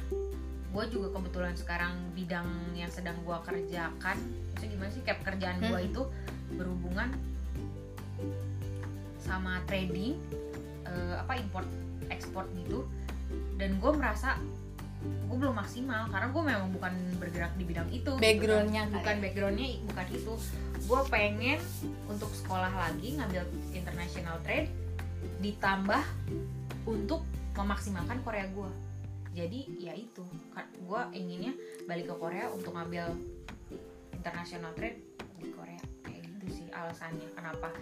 gue 0.73 0.85
juga 0.89 1.13
kebetulan 1.13 1.55
sekarang 1.55 1.93
bidang 2.17 2.49
yang 2.73 2.89
sedang 2.89 3.15
gue 3.21 3.39
kerjakan 3.45 4.17
itu 4.57 4.65
gimana 4.73 4.89
sih 4.89 5.03
kayak 5.05 5.21
pekerjaan 5.21 5.61
gue 5.61 5.69
Hmm. 5.79 5.91
itu 5.93 6.03
berhubungan 6.57 7.09
sama 9.21 9.63
trading 9.65 10.17
eh, 10.85 11.15
apa 11.17 11.39
import 11.39 11.69
ekspor 12.09 12.49
gitu 12.59 12.85
dan 13.57 13.79
gue 13.79 13.93
merasa 13.95 14.37
gue 15.03 15.37
belum 15.37 15.57
maksimal 15.57 16.07
karena 16.09 16.29
gue 16.31 16.43
memang 16.43 16.69
bukan 16.71 16.93
bergerak 17.19 17.53
di 17.59 17.65
bidang 17.65 17.89
itu 17.91 18.07
gitu 18.07 18.11
kan. 18.13 18.23
Backgroundnya 18.23 18.83
bukan 18.93 19.15
ya. 19.19 19.23
backgroundnya 19.23 19.69
bukan 19.89 20.07
itu 20.13 20.33
gue 20.83 21.01
pengen 21.09 21.59
untuk 22.07 22.31
sekolah 22.33 22.71
lagi 22.71 23.17
ngambil 23.17 23.43
international 23.73 24.37
trade 24.43 24.71
ditambah 25.41 26.03
untuk 26.87 27.23
memaksimalkan 27.55 28.19
Korea 28.23 28.47
gue 28.49 28.71
jadi 29.33 29.61
ya 29.81 29.93
itu. 29.97 30.25
Gue 30.85 31.01
inginnya 31.17 31.57
balik 31.89 32.13
ke 32.13 32.15
Korea 32.17 32.47
untuk 32.53 32.77
ngambil 32.77 33.17
international 34.13 34.73
trade 34.77 35.01
di 35.41 35.49
Korea. 35.51 35.81
Kayak 36.05 36.21
gitu 36.29 36.47
sih 36.63 36.67
alasannya 36.69 37.29
kenapa. 37.33 37.73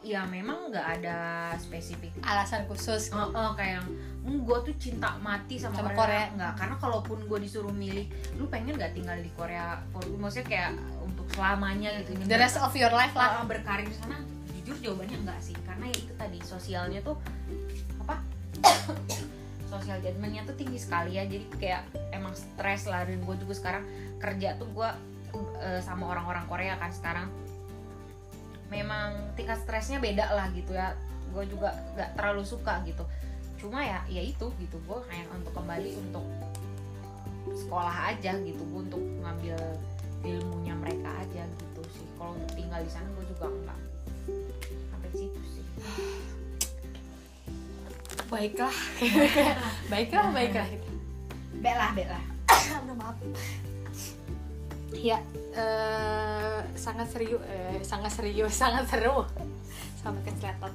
Ya 0.00 0.24
memang 0.24 0.72
nggak 0.72 0.86
ada 1.00 1.18
spesifik. 1.60 2.16
Alasan 2.24 2.64
khusus. 2.64 3.12
Oh, 3.12 3.28
oh, 3.28 3.52
kayak 3.54 3.84
gue 4.26 4.58
tuh 4.66 4.74
cinta 4.80 5.14
mati 5.22 5.60
sama, 5.60 5.78
Sama 5.78 5.94
Korea. 5.94 6.26
Korea. 6.26 6.34
nggak 6.34 6.52
karena 6.58 6.76
kalaupun 6.80 7.18
gue 7.28 7.38
disuruh 7.44 7.70
milih 7.70 8.10
lu 8.40 8.50
pengen 8.50 8.74
nggak 8.74 8.96
tinggal 8.96 9.14
di 9.20 9.30
Korea? 9.36 9.78
For- 9.92 10.08
maksudnya 10.16 10.48
kayak 10.48 10.70
untuk 11.04 11.28
selamanya 11.36 11.92
gitu 12.02 12.18
the 12.26 12.38
rest 12.40 12.58
of 12.58 12.72
your 12.74 12.90
life 12.90 13.14
lah. 13.14 13.44
Lah 13.44 13.46
berkarir 13.46 13.86
di 13.86 13.94
sana 13.94 14.16
jujur 14.56 14.74
jawabannya 14.80 15.28
enggak 15.28 15.38
sih. 15.44 15.54
Karena 15.62 15.92
ya 15.92 15.96
itu 16.00 16.12
tadi 16.16 16.38
sosialnya 16.42 17.00
tuh 17.04 17.20
apa 18.02 18.16
sosial 19.66 19.98
judgmentnya 20.00 20.46
tuh 20.46 20.56
tinggi 20.56 20.78
sekali 20.80 21.18
ya. 21.18 21.24
Jadi 21.26 21.46
kayak 21.58 21.82
emang 22.14 22.32
stres 22.32 22.86
lah. 22.86 23.04
Dan 23.04 23.22
gue 23.22 23.36
juga 23.38 23.54
sekarang 23.54 23.84
kerja 24.22 24.56
tuh 24.56 24.68
gue 24.70 24.88
eh, 25.62 25.80
sama 25.82 26.10
orang-orang 26.10 26.44
Korea 26.46 26.74
kan 26.78 26.90
sekarang. 26.90 27.28
Memang 28.70 29.34
tingkat 29.38 29.62
stresnya 29.62 30.02
beda 30.02 30.32
lah 30.34 30.50
gitu 30.54 30.74
ya. 30.74 30.94
Gue 31.30 31.44
juga 31.46 31.74
nggak 31.94 32.18
terlalu 32.18 32.42
suka 32.42 32.82
gitu. 32.86 33.04
Cuma 33.60 33.82
ya 33.82 34.02
ya 34.10 34.22
itu 34.22 34.50
gitu. 34.58 34.76
Gue 34.86 34.98
kayak 35.06 35.28
untuk 35.34 35.52
kembali 35.54 35.90
untuk 36.00 36.24
sekolah 37.52 38.14
aja 38.14 38.34
gitu. 38.42 38.62
Gue 38.72 38.80
untuk 38.86 39.02
ngambil 39.22 39.58
ilmunya 40.26 40.74
mereka 40.74 41.10
aja 41.22 41.42
gitu 41.46 41.82
sih. 41.94 42.06
Kalau 42.18 42.34
tinggal 42.54 42.80
di 42.82 42.90
sana 42.90 43.06
gue 43.14 43.24
juga 43.30 43.46
enggak 43.50 43.80
sampai 44.90 45.10
situ 45.14 45.40
sih 45.54 45.64
baiklah. 48.30 48.74
Baiklah 49.90 50.26
baiklah. 50.34 50.68
Belah 51.62 51.90
udah 52.82 52.96
maaf. 53.00 53.16
Ya 54.96 55.18
eh, 55.54 56.60
sangat 56.74 57.08
serius 57.10 57.42
eh, 57.46 57.78
sangat 57.82 58.12
serius 58.14 58.54
sangat 58.62 58.84
seru. 58.90 59.26
Sampai 60.00 60.22
ke 60.26 60.32
sletot 60.38 60.74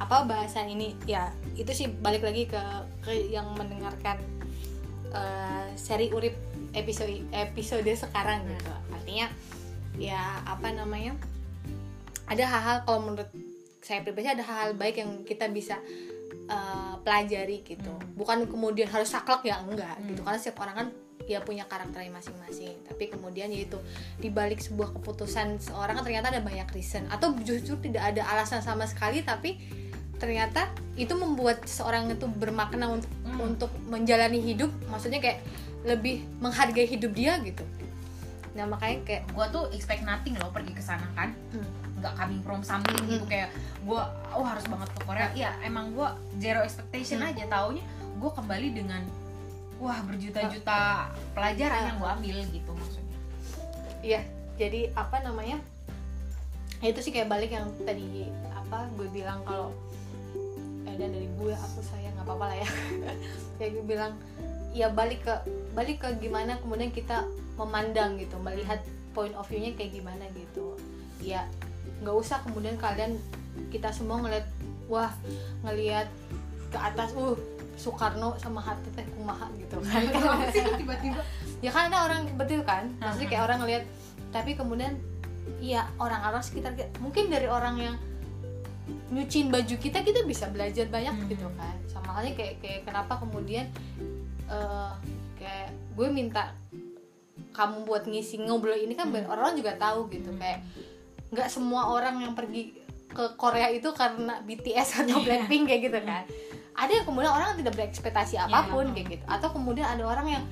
apa 0.00 0.16
bahasan 0.24 0.72
ini? 0.72 0.96
Ya 1.04 1.30
itu 1.54 1.70
sih 1.74 1.86
balik 1.90 2.24
lagi 2.24 2.48
ke 2.48 2.62
ke 3.04 3.12
yang 3.30 3.52
mendengarkan 3.54 4.18
eh, 5.12 5.66
seri 5.76 6.10
urip 6.10 6.34
episode 6.72 7.26
episode 7.34 7.90
sekarang 7.94 8.46
gitu. 8.48 8.74
Artinya 8.94 9.26
ya 9.98 10.42
apa 10.46 10.72
namanya? 10.72 11.14
Ada 12.30 12.46
hal-hal 12.46 12.76
kalau 12.86 13.00
menurut 13.10 13.30
saya 13.82 14.06
pribadi 14.06 14.30
ada 14.30 14.44
hal-hal 14.46 14.78
baik 14.78 15.02
yang 15.02 15.26
kita 15.26 15.50
bisa 15.50 15.82
eh, 16.30 16.94
pelajari 17.00 17.62
gitu 17.62 17.90
Hmm. 17.90 18.14
bukan 18.14 18.44
kemudian 18.44 18.86
harus 18.86 19.08
saklek 19.08 19.46
ya 19.46 19.60
enggak 19.60 19.96
Hmm. 19.96 20.08
gitu 20.08 20.20
karena 20.20 20.38
setiap 20.38 20.58
orang 20.60 20.74
kan 20.76 20.88
ya 21.24 21.38
punya 21.38 21.62
karakternya 21.62 22.10
masing-masing 22.10 22.74
tapi 22.82 23.06
kemudian 23.06 23.48
yaitu 23.48 23.78
dibalik 24.18 24.58
sebuah 24.58 24.90
keputusan 24.92 25.58
seorang 25.58 25.94
kan 25.94 26.02
ternyata 26.02 26.28
ada 26.28 26.42
banyak 26.42 26.66
reason 26.72 27.06
atau 27.06 27.30
justru 27.40 27.78
tidak 27.78 28.02
ada 28.02 28.26
alasan 28.26 28.58
sama 28.58 28.82
sekali 28.84 29.22
tapi 29.22 29.60
ternyata 30.18 30.68
itu 30.94 31.14
membuat 31.14 31.64
seorang 31.64 32.10
itu 32.10 32.26
bermakna 32.26 32.90
untuk 32.90 33.10
Hmm. 33.22 33.46
untuk 33.46 33.70
menjalani 33.86 34.42
hidup 34.42 34.68
maksudnya 34.90 35.22
kayak 35.22 35.38
lebih 35.80 36.20
menghargai 36.38 36.84
hidup 36.84 37.14
dia 37.14 37.38
gitu 37.40 37.62
nah 38.50 38.66
makanya 38.66 38.98
kayak 39.06 39.22
gue 39.30 39.46
tuh 39.48 39.64
expect 39.70 40.02
nothing 40.02 40.34
loh 40.34 40.50
pergi 40.50 40.74
ke 40.74 40.82
sana 40.82 41.06
kan 41.14 41.30
Hmm. 41.54 41.64
Nggak 42.00 42.14
coming 42.14 42.40
from 42.40 42.60
something 42.60 42.96
gitu 43.04 43.20
Hmm. 43.20 43.28
kayak 43.28 43.48
gue 43.80 44.02
oh 44.30 44.42
harus 44.42 44.64
banget 44.64 44.88
ke 44.90 45.00
Korea 45.02 45.28
ya 45.32 45.50
emang 45.60 45.92
gue 45.92 46.08
zero 46.36 46.60
expectation 46.60 47.20
Hmm. 47.20 47.30
aja 47.30 47.44
taunya 47.46 47.84
gue 48.16 48.30
kembali 48.30 48.68
dengan 48.72 49.02
wah 49.76 50.00
berjuta-juta 50.02 51.08
pelajaran 51.32 51.78
Ah. 51.78 51.86
yang 51.86 51.96
gue 51.96 52.10
ambil 52.10 52.36
gitu 52.46 52.70
maksudnya 52.70 53.08
Iya, 54.00 54.24
jadi 54.56 54.88
apa 54.94 55.20
namanya? 55.20 55.60
Ya, 56.80 56.88
itu 56.88 57.00
sih 57.00 57.12
kayak 57.12 57.28
balik 57.28 57.52
yang 57.52 57.68
tadi 57.82 58.24
apa 58.50 58.88
gue 58.90 59.04
bilang 59.10 59.44
kalau 59.44 59.76
eh 60.82 60.96
dan 60.96 61.12
dari 61.12 61.28
gue 61.30 61.52
aku 61.52 61.80
sayang 61.82 62.16
nggak 62.16 62.24
apa-apa 62.24 62.44
lah 62.46 62.56
ya. 62.56 62.68
kayak 63.60 63.70
gue 63.76 63.84
bilang 63.84 64.16
ya 64.72 64.88
balik 64.88 65.20
ke 65.20 65.34
balik 65.72 66.00
ke 66.00 66.08
gimana 66.16 66.56
kemudian 66.56 66.88
kita 66.88 67.28
memandang 67.56 68.16
gitu, 68.16 68.38
melihat 68.38 68.80
point 69.12 69.36
of 69.36 69.44
view-nya 69.44 69.76
kayak 69.76 69.92
gimana 69.92 70.24
gitu. 70.32 70.80
Ya 71.20 71.44
nggak 72.00 72.16
usah 72.16 72.40
kemudian 72.42 72.76
kalian 72.80 73.20
kita 73.68 73.92
semua 73.92 74.20
ngeliat 74.24 74.46
wah 74.88 75.12
ngelihat 75.64 76.08
ke 76.70 76.78
atas 76.78 77.12
uh 77.14 77.36
Soekarno 77.80 78.36
sama 78.36 78.60
hati 78.60 78.92
teh 78.92 79.08
kumaha 79.16 79.48
gitu 79.56 79.80
kan. 79.80 80.04
Lu 80.04 80.72
tiba-tiba? 80.76 81.22
Ya 81.64 81.68
kan 81.72 81.92
ada 81.92 82.08
orang 82.08 82.24
itu 82.24 82.60
kan? 82.64 82.88
Maksudnya 83.00 83.28
kayak 83.28 83.44
orang 83.48 83.58
ngelihat 83.64 83.84
tapi 84.32 84.56
kemudian 84.56 84.96
ya 85.60 85.88
orang-orang 85.96 86.40
sekitar 86.40 86.72
kita 86.72 86.88
mungkin 87.00 87.28
dari 87.28 87.48
orang 87.48 87.76
yang 87.76 87.96
nyuciin 89.12 89.48
baju 89.52 89.74
kita 89.76 90.00
kita 90.04 90.24
bisa 90.24 90.48
belajar 90.48 90.88
banyak 90.88 91.12
Hmm. 91.16 91.28
gitu 91.28 91.48
kan. 91.56 91.76
Sama 91.88 92.16
halnya 92.20 92.32
kayak 92.36 92.64
kayak 92.64 92.80
kenapa 92.88 93.16
kemudian 93.20 93.68
eh, 94.48 94.90
kayak 95.40 95.68
gue 95.96 96.08
minta 96.12 96.52
kamu 97.52 97.84
buat 97.84 98.04
ngisi 98.08 98.44
ngobrol 98.44 98.76
ini 98.76 98.92
kan 98.96 99.08
biar 99.08 99.24
orang 99.28 99.56
juga 99.56 99.76
tahu 99.76 100.08
gitu. 100.12 100.32
Kayak 100.36 100.64
nggak 101.30 101.48
semua 101.48 101.90
orang 101.90 102.18
yang 102.22 102.34
pergi 102.34 102.74
ke 103.10 103.24
Korea 103.34 103.70
itu 103.70 103.90
karena 103.90 104.38
BTS 104.42 105.02
atau 105.06 105.18
Blackpink 105.22 105.66
kayak 105.66 105.82
gitu 105.90 105.98
kan. 106.02 106.24
Ada 106.78 107.02
yang 107.02 107.06
kemudian 107.06 107.32
orang 107.34 107.58
tidak 107.58 107.74
berekspektasi 107.76 108.38
apa 108.38 108.70
pun 108.70 108.94
kayak 108.94 109.18
gitu. 109.18 109.24
Atau 109.26 109.50
kemudian 109.50 109.86
ada 109.86 110.06
orang 110.06 110.26
yang 110.40 110.44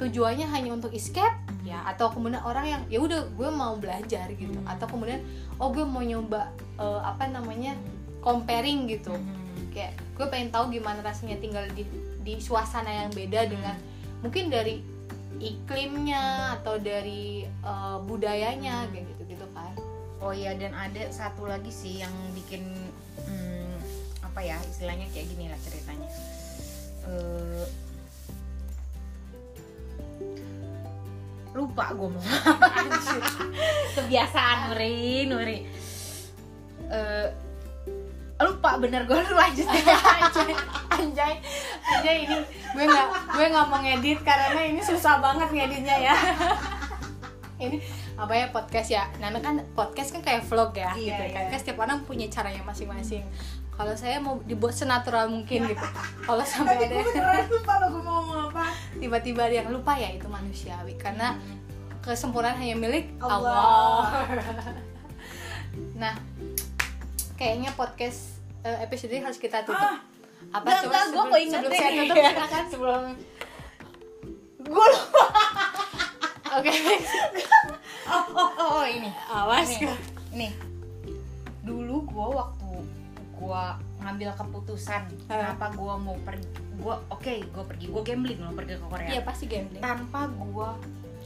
tujuannya 0.00 0.48
hanya 0.50 0.70
untuk 0.74 0.90
escape 0.90 1.36
ya 1.62 1.78
atau 1.86 2.10
kemudian 2.10 2.42
orang 2.42 2.66
yang 2.66 2.82
ya 2.90 2.98
udah 2.98 3.22
gue 3.38 3.50
mau 3.54 3.78
belajar 3.78 4.26
gitu. 4.34 4.50
Hmm. 4.50 4.66
atau 4.66 4.90
kemudian 4.90 5.22
oh 5.62 5.70
gue 5.70 5.86
mau 5.86 6.02
nyoba 6.02 6.50
eh, 6.80 7.00
apa 7.06 7.30
namanya 7.30 7.78
comparing 8.18 8.90
gitu. 8.90 9.14
Hmm. 9.14 9.70
kayak 9.70 9.94
gue 10.18 10.26
pengen 10.28 10.50
tahu 10.50 10.74
gimana 10.74 11.00
rasanya 11.00 11.38
tinggal 11.38 11.64
di 11.72 11.86
di 12.22 12.34
suasana 12.42 13.06
yang 13.06 13.10
beda 13.14 13.46
dengan 13.46 13.76
mungkin 14.22 14.50
dari 14.50 14.82
iklimnya 15.42 16.54
atau 16.60 16.78
dari 16.78 17.42
uh, 17.66 17.98
budayanya 18.06 18.86
kayak 18.94 19.10
gitu 19.10 19.21
oh 20.22 20.30
iya 20.30 20.54
dan 20.54 20.72
ada 20.72 21.10
satu 21.10 21.50
lagi 21.50 21.68
sih 21.74 21.98
yang 22.00 22.14
bikin 22.32 22.62
hmm, 23.26 23.74
apa 24.22 24.40
ya 24.40 24.56
istilahnya 24.70 25.10
kayak 25.10 25.26
gini 25.28 25.50
lah 25.50 25.58
ceritanya. 25.60 26.08
Eh, 27.02 27.66
lupa 31.52 31.92
gue 31.92 32.08
mau 32.08 32.22
kebiasaan 33.98 34.72
Nuri 34.72 35.26
Nuri. 35.26 35.58
Eh, 36.86 37.28
lupa 38.42 38.74
bener 38.78 39.06
gue 39.06 39.14
lu 39.14 39.34
lanjut 39.38 39.66
anjay 40.18 40.54
anjay 40.90 41.34
anjay 41.86 42.16
ini 42.26 42.38
gue 42.74 42.84
nggak 42.90 43.06
gue 43.38 43.46
nggak 43.54 43.66
mau 43.70 43.78
ngedit 43.78 44.18
karena 44.26 44.60
ini 44.66 44.82
susah 44.82 45.18
banget 45.18 45.48
ngeditnya 45.50 45.96
ya. 46.10 46.16
Ini 47.62 47.78
apa 48.14 48.32
ya 48.32 48.46
podcast 48.48 48.88
ya. 48.88 49.04
Namanya 49.18 49.42
kan 49.42 49.54
podcast 49.72 50.12
kan 50.12 50.20
kayak 50.20 50.44
vlog 50.44 50.72
ya 50.72 50.92
Iya, 50.92 51.16
gitu 51.18 51.24
kan. 51.32 51.42
iya. 51.46 51.50
Kan 51.50 51.58
setiap 51.58 51.78
orang 51.80 51.98
punya 52.04 52.26
caranya 52.28 52.62
masing-masing. 52.62 53.24
Kalau 53.72 53.96
saya 53.96 54.20
mau 54.20 54.36
dibuat 54.44 54.76
senatural 54.76 55.32
mungkin 55.32 55.64
gitu. 55.64 55.86
Kalau 56.28 56.44
sampai 56.44 56.76
ada 56.76 57.00
beneran 57.00 57.48
lupa 57.48 57.72
lo 57.80 57.86
gue 57.88 58.02
mau 58.04 58.14
ngomong 58.20 58.40
apa. 58.52 58.64
Tiba-tiba 59.00 59.48
ada 59.48 59.56
yang 59.64 59.68
lupa 59.72 59.96
ya 59.96 60.12
itu 60.12 60.28
manusiawi. 60.28 60.94
Karena 61.00 61.40
kesempurnaan 62.04 62.60
hanya 62.60 62.76
milik 62.76 63.16
Allah. 63.18 63.48
Allah. 63.48 64.04
nah, 66.02 66.14
kayaknya 67.34 67.72
podcast 67.72 68.38
eh, 68.60 68.84
episode 68.84 69.08
ini 69.08 69.24
harus 69.24 69.40
kita 69.40 69.64
tutup. 69.64 69.80
Ah, 69.80 69.98
Apa 70.52 70.68
enggak, 70.68 70.82
coba 70.84 70.92
enggak, 70.92 71.04
sebelum, 71.08 71.26
ingetin 71.32 71.50
sebelum 71.50 71.72
saya 71.72 71.90
tutup 71.96 72.16
silakan. 72.28 72.64
Sebelum 72.68 73.02
gue 74.62 74.86
lupa. 74.92 75.24
Oke. 76.52 76.72
Oh, 78.08 78.26
oh, 78.34 78.50
oh, 78.58 78.70
oh, 78.80 78.84
ini. 78.86 79.10
Awas. 79.30 79.68
nih, 79.68 79.90
nih 80.34 80.52
dulu 81.62 82.02
gue 82.10 82.28
waktu 82.34 82.70
gue 83.38 83.64
ngambil 84.02 84.30
keputusan 84.34 85.02
kenapa 85.30 85.70
gue 85.74 85.94
mau 85.98 86.18
pergi 86.26 86.46
gue 86.78 86.94
oke 87.10 87.34
gue 87.42 87.64
pergi 87.66 87.86
gue 87.90 88.02
gambling 88.02 88.38
mau 88.42 88.54
pergi 88.54 88.74
ke 88.78 88.86
Korea. 88.86 89.08
Iya 89.14 89.22
pasti 89.22 89.44
gambling. 89.46 89.82
tanpa 89.82 90.26
gue 90.30 90.70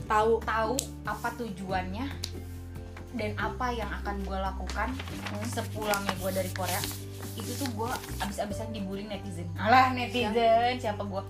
Tahu. 0.07 0.39
tahu 0.45 0.77
apa 1.03 1.29
tujuannya 1.35 2.07
dan 3.17 3.33
apa 3.41 3.67
yang 3.73 3.89
akan 3.91 4.23
gue 4.23 4.39
lakukan 4.39 4.89
sepulangnya 5.49 6.13
gue 6.21 6.31
dari 6.31 6.51
Korea 6.53 6.79
itu 7.37 7.53
tuh 7.57 7.69
gue 7.73 7.91
abis-abisan 8.21 8.73
dibully 8.73 9.09
netizen. 9.09 9.49
Alah 9.57 9.93
netizen 9.97 10.77
siapa 10.77 11.01
gue 11.05 11.23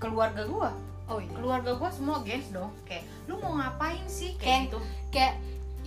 keluarga 0.00 0.44
gue 0.44 0.70
Oh 1.08 1.18
iya. 1.18 1.32
keluarga 1.32 1.72
gue 1.72 1.90
semua 1.90 2.20
gens 2.20 2.52
dong 2.52 2.68
kayak 2.84 3.04
lu 3.24 3.40
mau 3.40 3.56
ngapain 3.56 4.04
sih 4.04 4.36
Kayak- 4.36 4.44
kayak 4.44 4.60
gitu 4.68 4.78
Kayak 5.08 5.34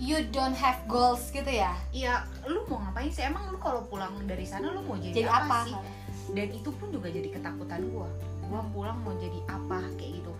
you 0.02 0.18
don't 0.34 0.58
have 0.58 0.82
goals 0.90 1.30
gitu 1.30 1.46
ya. 1.46 1.78
Iya, 1.94 2.26
lu 2.50 2.66
mau 2.66 2.82
ngapain 2.82 3.06
sih? 3.06 3.22
Emang 3.22 3.46
lu 3.46 3.58
kalau 3.62 3.86
pulang 3.86 4.10
dari 4.26 4.42
sana 4.42 4.74
lu 4.74 4.82
mau 4.82 4.98
jadi, 4.98 5.14
Jadi 5.14 5.30
apa, 5.30 5.46
apa? 5.46 5.58
sih? 5.62 5.74
Dan 6.34 6.48
itu 6.50 6.74
pun 6.74 6.90
juga 6.90 7.06
jadi 7.06 7.30
ketakutan 7.30 7.86
gua. 7.86 8.10
Gua 8.42 8.66
pulang 8.74 8.98
mau 8.98 9.14
jadi 9.14 9.38
apa 9.46 9.78
kayak 9.94 10.18
gitu. 10.18 10.32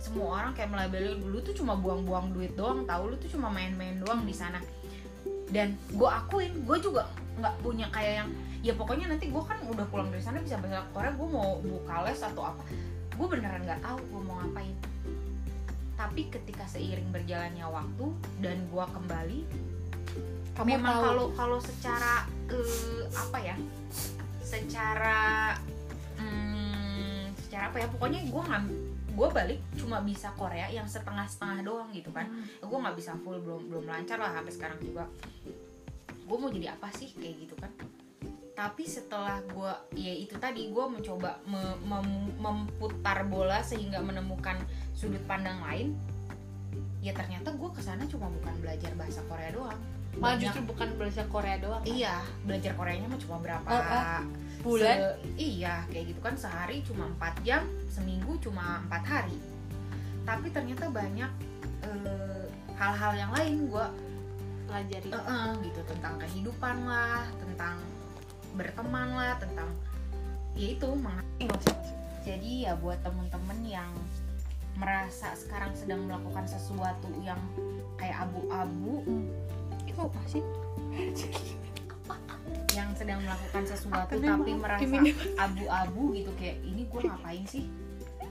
Semua 0.00 0.40
orang 0.40 0.56
kayak 0.56 0.72
melabeli 0.72 1.20
dulu 1.20 1.38
tuh 1.44 1.52
cuma 1.52 1.76
buang-buang 1.76 2.32
duit 2.32 2.56
doang, 2.56 2.82
tahu 2.82 3.12
lu 3.12 3.16
tuh 3.20 3.28
cuma 3.28 3.52
main-main 3.52 4.00
doang 4.00 4.24
di 4.24 4.32
sana. 4.32 4.56
Dan 5.52 5.76
gua 5.92 6.24
akuin, 6.24 6.64
gua 6.64 6.80
juga 6.80 7.02
nggak 7.36 7.54
punya 7.60 7.86
kayak 7.92 8.24
yang 8.24 8.28
ya 8.62 8.72
pokoknya 8.72 9.12
nanti 9.12 9.28
gua 9.28 9.44
kan 9.44 9.60
udah 9.62 9.84
pulang 9.92 10.08
dari 10.08 10.24
sana 10.24 10.40
bisa 10.40 10.56
bahasa 10.56 10.80
Korea, 10.90 11.12
gua 11.12 11.28
mau 11.28 11.50
buka 11.60 12.08
les 12.08 12.18
atau 12.18 12.40
apa. 12.42 12.64
Gua 13.22 13.38
beneran 13.38 13.62
nggak 13.62 13.86
tahu 13.86 14.02
gua 14.10 14.22
mau 14.26 14.36
ngapain. 14.42 14.74
Tapi 15.94 16.26
ketika 16.26 16.66
seiring 16.66 17.14
berjalannya 17.14 17.62
waktu 17.62 18.06
dan 18.42 18.58
gua 18.66 18.90
kembali 18.90 19.46
Kamu 20.58 20.66
memang 20.66 20.96
kalau 21.06 21.26
kalau 21.38 21.58
secara 21.62 22.26
eh, 22.50 23.06
apa 23.14 23.38
ya 23.38 23.54
secara 24.42 25.54
hmm, 26.18 27.30
secara 27.38 27.70
apa 27.70 27.78
ya 27.80 27.88
pokoknya 27.88 28.20
gue 28.28 28.42
ngam 28.42 28.64
gue 29.12 29.28
balik 29.32 29.60
cuma 29.80 30.04
bisa 30.04 30.28
Korea 30.36 30.68
yang 30.68 30.84
setengah 30.84 31.24
setengah 31.24 31.64
doang 31.64 31.88
gitu 31.96 32.12
kan 32.12 32.28
Hmm. 32.28 32.44
gue 32.44 32.78
nggak 32.84 32.96
bisa 33.00 33.16
full 33.24 33.40
belum 33.40 33.72
belum 33.72 33.84
lancar 33.88 34.20
lah 34.20 34.36
sampai 34.36 34.52
sekarang 34.52 34.78
juga 34.84 35.08
gue 36.28 36.36
mau 36.36 36.52
jadi 36.52 36.76
apa 36.76 36.88
sih 36.92 37.12
kayak 37.16 37.48
gitu 37.48 37.54
kan 37.56 37.72
tapi 38.62 38.86
setelah 38.86 39.42
gue 39.42 39.72
ya 39.98 40.14
itu 40.14 40.38
tadi 40.38 40.70
gue 40.70 40.84
mencoba 40.86 41.34
me- 41.42 41.82
mem- 41.82 42.30
memutar 42.38 43.26
bola 43.26 43.58
sehingga 43.58 43.98
menemukan 43.98 44.54
sudut 44.94 45.18
pandang 45.26 45.58
lain 45.60 45.98
ya 47.02 47.10
ternyata 47.10 47.50
gue 47.50 47.70
ke 47.74 47.82
sana 47.82 48.06
cuma 48.06 48.30
bukan 48.30 48.54
belajar 48.62 48.94
bahasa 48.94 49.18
Korea 49.26 49.50
doang 49.50 49.80
Malah 50.12 50.36
justru 50.38 50.62
bukan 50.62 50.92
belajar 50.94 51.24
Korea 51.24 51.56
doang. 51.56 51.80
kan? 51.80 51.88
Iya, 51.88 52.20
belajar 52.44 52.76
Koreanya 52.76 53.08
mah 53.08 53.16
cuma 53.16 53.40
berapa 53.40 53.64
Oh, 53.64 53.80
oh. 53.80 54.22
Bulan? 54.62 54.96
se- 55.00 55.16
iya, 55.34 55.88
kayak 55.88 56.12
gitu 56.12 56.20
kan 56.20 56.36
sehari 56.36 56.84
cuma 56.84 57.08
4 57.16 57.32
jam, 57.40 57.64
seminggu 57.88 58.36
cuma 58.38 58.84
empat 58.84 59.02
hari. 59.02 59.40
Tapi 60.22 60.52
ternyata 60.52 60.86
banyak 60.86 61.32
eh, 61.82 62.44
hal-hal 62.76 63.12
yang 63.16 63.32
lain 63.32 63.66
gua 63.66 63.88
pelajari. 64.68 65.08
eh, 65.08 65.16
eh, 65.16 65.48
gitu 65.64 65.80
tentang 65.88 66.14
kehidupan 66.20 66.76
lah, 66.84 67.24
tentang 67.40 67.80
berteman 68.54 69.16
lah, 69.16 69.36
tentang 69.40 69.70
ya 70.52 70.76
itu 70.76 70.88
jadi 72.22 72.70
ya 72.70 72.72
buat 72.78 73.02
temen-temen 73.02 73.58
yang 73.66 73.90
merasa 74.78 75.34
sekarang 75.34 75.74
sedang 75.74 76.06
melakukan 76.06 76.46
sesuatu 76.46 77.10
yang 77.20 77.38
kayak 77.98 78.24
abu-abu 78.24 79.04
Itu 79.84 79.98
apa 80.08 80.20
sih? 80.30 80.42
yang 82.78 82.88
sedang 82.96 83.20
melakukan 83.20 83.68
sesuatu 83.68 84.16
Apa 84.16 84.24
tapi 84.38 84.52
merasa 84.56 84.96
abu-abu 85.44 86.16
gitu 86.16 86.30
kayak 86.40 86.62
ini 86.62 86.88
gue 86.88 87.00
ngapain 87.04 87.44
sih? 87.44 87.66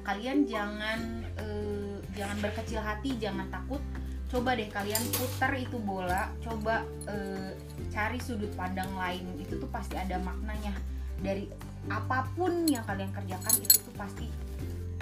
Kalian 0.01 0.49
jangan 0.49 1.28
eh, 1.38 1.99
jangan 2.15 2.38
berkecil 2.41 2.82
hati 2.82 3.19
jangan 3.22 3.45
takut 3.53 3.84
coba 4.32 4.56
deh 4.56 4.72
kalian 4.72 5.04
putar 5.12 5.52
itu 5.60 5.76
bola 5.76 6.32
coba 6.40 6.88
eh, 7.12 7.52
cari 7.92 8.16
sudut 8.24 8.48
pandang 8.56 8.88
lain. 8.96 9.28
Itu 9.36 9.60
tuh 9.60 9.68
pasti 9.68 10.00
ada 10.00 10.16
maknanya. 10.24 10.72
Dari 11.20 11.52
apa 11.92 12.26
pun 12.34 12.64
yang 12.66 12.88
kalian 12.88 13.12
kerjakan 13.12 13.56
itu 13.60 13.84
tuh 13.84 13.96
pasti 14.00 14.32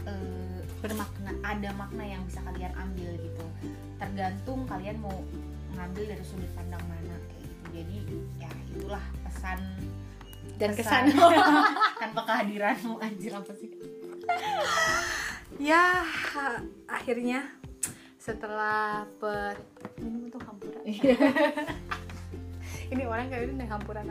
eh, 0.09 0.59
bermakna 0.81 1.37
ada 1.45 1.69
makna 1.77 2.03
yang 2.09 2.25
bisa 2.25 2.41
kalian 2.41 2.73
ambil 2.73 3.13
gitu. 3.21 3.45
Tergantung 4.01 4.65
kalian 4.65 4.97
mau 4.97 5.21
ngambil 5.77 6.17
dari 6.17 6.23
sudut 6.25 6.49
pandang 6.57 6.81
mana 6.89 7.15
kayak 7.29 7.45
gitu. 7.45 7.65
Jadi 7.69 7.97
ya 8.41 8.49
itulah 8.73 9.05
pesan 9.29 9.59
Dan 10.57 10.73
pesan. 10.73 11.13
kesan. 11.13 11.29
tanpa 12.01 12.21
kehadiranmu 12.27 12.97
anjir 12.97 13.31
apa 13.37 13.53
sih? 13.53 13.69
Ya 15.61 16.01
akhirnya 16.89 17.59
setelah 18.29 19.09
per 19.17 19.57
minum 19.97 20.29
itu 20.29 20.37
hampuran. 20.37 20.83
Ini 22.93 23.03
orang 23.05 23.29
kayak 23.29 23.53
ini 23.53 23.65
hampuran 23.65 24.05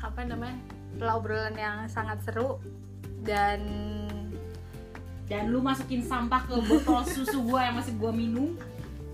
apa 0.00 0.20
namanya? 0.24 0.56
Setelah 0.92 1.14
obrolan 1.16 1.56
yang 1.56 1.76
sangat 1.88 2.20
seru 2.24 2.60
dan 3.24 3.60
dan 5.28 5.52
lu 5.52 5.60
masukin 5.60 6.00
sampah 6.00 6.40
ke 6.48 6.56
botol 6.64 7.04
susu 7.04 7.44
gua 7.44 7.68
yang 7.68 7.76
masih 7.76 7.92
gua 8.00 8.12
minum. 8.12 8.56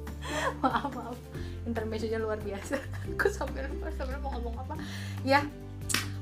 Maaf 0.62 0.94
maaf. 0.94 1.19
Intermezzonya 1.66 2.23
luar 2.23 2.39
biasa. 2.39 2.78
Aku 3.19 3.27
sambil 3.31 3.66
lupa 3.70 3.90
sambil 3.98 4.19
mau 4.23 4.31
ngomong 4.39 4.62
apa. 4.62 4.74
Ya 5.27 5.43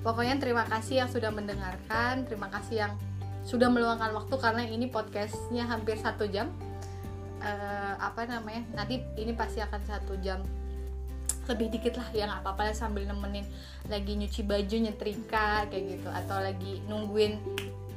pokoknya 0.00 0.40
terima 0.40 0.64
kasih 0.64 1.04
yang 1.04 1.10
sudah 1.12 1.28
mendengarkan. 1.28 2.24
Terima 2.24 2.48
kasih 2.48 2.88
yang 2.88 2.92
sudah 3.44 3.68
meluangkan 3.68 4.16
waktu 4.16 4.34
karena 4.40 4.64
ini 4.64 4.88
podcastnya 4.88 5.68
hampir 5.68 6.00
satu 6.00 6.24
jam 6.24 6.48
Eh, 7.42 7.94
apa 7.98 8.22
namanya 8.22 8.62
nanti 8.70 9.02
ini 9.18 9.34
pasti 9.34 9.58
akan 9.58 9.82
satu 9.82 10.14
jam 10.22 10.38
lebih 11.50 11.74
dikit 11.74 11.98
lah 11.98 12.06
ya 12.14 12.30
nggak 12.30 12.46
apa-apa 12.46 12.70
lah 12.70 12.76
sambil 12.78 13.02
nemenin 13.02 13.42
lagi 13.90 14.14
nyuci 14.14 14.46
baju 14.46 14.76
nyetrika 14.78 15.66
kayak 15.66 15.98
gitu. 15.98 16.06
Atau 16.06 16.38
lagi 16.38 16.78
nungguin 16.86 17.42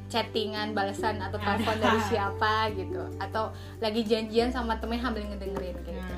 chattingan 0.10 0.74
balasan 0.74 1.22
atau 1.22 1.38
telepon 1.38 1.78
dari 1.78 2.02
siapa 2.10 2.74
gitu. 2.74 3.06
Atau 3.22 3.54
lagi 3.78 4.02
janjian 4.02 4.50
sama 4.50 4.82
temen 4.82 4.98
sambil 4.98 5.22
ngedengerin 5.30 5.78
kayak 5.86 5.94
gitu. 5.94 6.16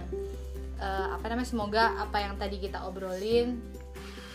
Eh, 0.79 1.07
apa 1.11 1.25
namanya 1.27 1.49
semoga 1.51 1.99
apa 1.99 2.23
yang 2.23 2.39
tadi 2.39 2.63
kita 2.63 2.79
obrolin 2.87 3.59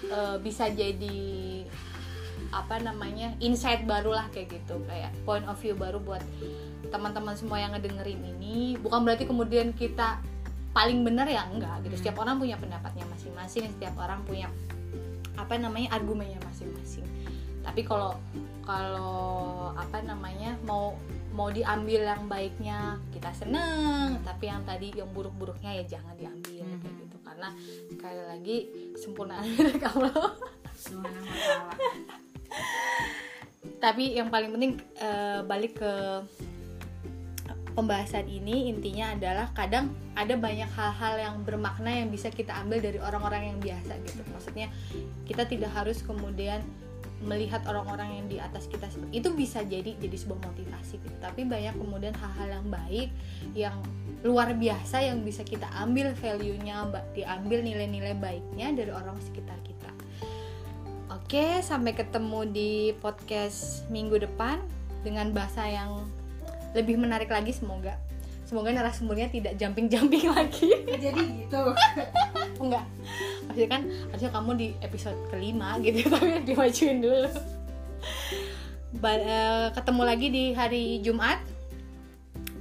eh, 0.05 0.37
bisa 0.45 0.69
jadi 0.69 1.65
apa 2.53 2.77
namanya 2.85 3.33
insight 3.41 3.89
baru 3.89 4.13
lah 4.21 4.29
kayak 4.37 4.53
gitu. 4.53 4.85
Kayak 4.85 5.17
point 5.25 5.49
of 5.49 5.57
view 5.65 5.73
baru 5.73 5.97
buat 5.97 6.21
teman-teman 6.91 7.35
semua 7.39 7.63
yang 7.63 7.73
ngedengerin 7.77 8.21
ini 8.37 8.75
bukan 8.81 9.07
berarti 9.07 9.25
kemudian 9.29 9.71
kita 9.77 10.19
paling 10.73 11.05
benar 11.05 11.29
ya 11.29 11.45
enggak 11.47 11.85
gitu. 11.85 11.95
Hmm. 11.95 12.01
setiap 12.01 12.17
orang 12.25 12.41
punya 12.41 12.57
pendapatnya 12.57 13.05
masing-masing 13.13 13.69
setiap 13.77 13.95
orang 14.01 14.25
punya 14.25 14.49
apa 15.37 15.57
namanya 15.57 15.97
argumennya 15.97 16.41
masing-masing. 16.49 17.05
Tapi 17.63 17.87
kalau 17.87 18.19
kalau 18.67 19.71
apa 19.79 20.03
namanya 20.03 20.59
mau 20.67 20.97
mau 21.33 21.49
diambil 21.49 22.05
yang 22.05 22.25
baiknya 22.29 23.01
kita 23.15 23.33
seneng. 23.33 24.21
Tapi 24.25 24.45
yang 24.49 24.63
tadi 24.69 24.93
yang 24.93 25.09
buruk-buruknya 25.13 25.81
ya 25.81 25.97
jangan 25.97 26.15
diambil 26.19 26.65
Mhm. 26.65 26.79
kayak 26.81 26.95
gitu. 27.01 27.17
Karena 27.25 27.49
sekali 27.89 28.23
lagi 28.29 28.57
sempurna. 28.97 29.41
Milik 29.57 29.85
Allah 29.89 30.13
tapi 33.83 34.15
yang 34.15 34.31
paling 34.31 34.55
penting 34.55 34.73
eh, 35.03 35.41
balik 35.43 35.83
ke 35.83 35.93
pembahasan 37.73 38.29
ini 38.29 38.69
intinya 38.69 39.17
adalah 39.17 39.49
kadang 39.57 39.93
ada 40.13 40.37
banyak 40.37 40.69
hal-hal 40.77 41.15
yang 41.17 41.35
bermakna 41.43 41.91
yang 42.05 42.09
bisa 42.13 42.29
kita 42.29 42.53
ambil 42.61 42.85
dari 42.85 43.01
orang-orang 43.01 43.57
yang 43.57 43.59
biasa 43.59 43.97
gitu. 44.05 44.21
Maksudnya 44.33 44.69
kita 45.25 45.49
tidak 45.49 45.73
harus 45.73 46.05
kemudian 46.05 46.61
melihat 47.23 47.63
orang-orang 47.71 48.19
yang 48.19 48.27
di 48.27 48.39
atas 48.43 48.67
kita 48.67 48.91
itu 49.15 49.31
bisa 49.31 49.63
jadi 49.63 49.95
jadi 49.95 50.17
sebuah 50.19 50.43
motivasi 50.43 50.99
gitu. 51.01 51.17
Tapi 51.23 51.47
banyak 51.47 51.79
kemudian 51.79 52.15
hal-hal 52.19 52.61
yang 52.61 52.67
baik 52.69 53.09
yang 53.55 53.77
luar 54.27 54.53
biasa 54.55 55.07
yang 55.07 55.23
bisa 55.23 55.47
kita 55.47 55.71
ambil 55.79 56.13
value-nya 56.19 56.91
diambil 57.15 57.63
nilai-nilai 57.63 58.19
baiknya 58.19 58.75
dari 58.75 58.91
orang 58.91 59.17
sekitar 59.23 59.57
kita. 59.63 59.91
Oke 61.15 61.63
sampai 61.63 61.95
ketemu 61.95 62.41
di 62.51 62.73
podcast 62.99 63.87
minggu 63.89 64.19
depan 64.19 64.59
dengan 65.07 65.31
bahasa 65.31 65.63
yang 65.67 66.03
lebih 66.73 66.97
menarik 67.01 67.29
lagi 67.29 67.53
semoga. 67.53 67.97
Semoga 68.45 68.69
narasumbernya 68.69 69.33
tidak 69.33 69.57
jumping-jumping 69.57 70.29
lagi. 70.37 70.69
Jadi 70.85 71.23
gitu. 71.45 71.73
enggak. 72.63 72.85
Maksudnya 73.49 73.69
kan 73.69 73.83
harusnya 74.13 74.31
kamu 74.33 74.51
di 74.61 74.69
episode 74.85 75.17
kelima 75.33 75.81
gitu 75.81 76.05
tapi 76.13 76.45
dimajuin 76.45 77.01
dulu. 77.01 77.29
Ba- 79.01 79.17
eh, 79.17 79.69
ketemu 79.73 80.03
lagi 80.05 80.27
di 80.29 80.53
hari 80.53 81.01
Jumat. 81.01 81.41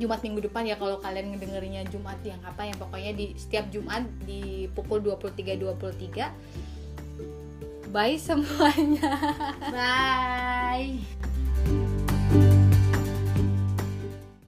Jumat 0.02 0.26
minggu 0.26 0.50
depan 0.50 0.66
ya 0.66 0.82
kalau 0.82 0.98
kalian 0.98 1.38
ngedengerinnya 1.38 1.86
Jumat 1.94 2.18
yang 2.26 2.42
apa 2.42 2.66
yang 2.66 2.74
pokoknya 2.74 3.14
di 3.14 3.38
setiap 3.38 3.70
Jumat 3.70 4.02
di 4.26 4.66
pukul 4.74 4.98
23.23 5.06 7.94
bye 7.94 8.18
semuanya. 8.18 9.14
Bye. 9.70 11.06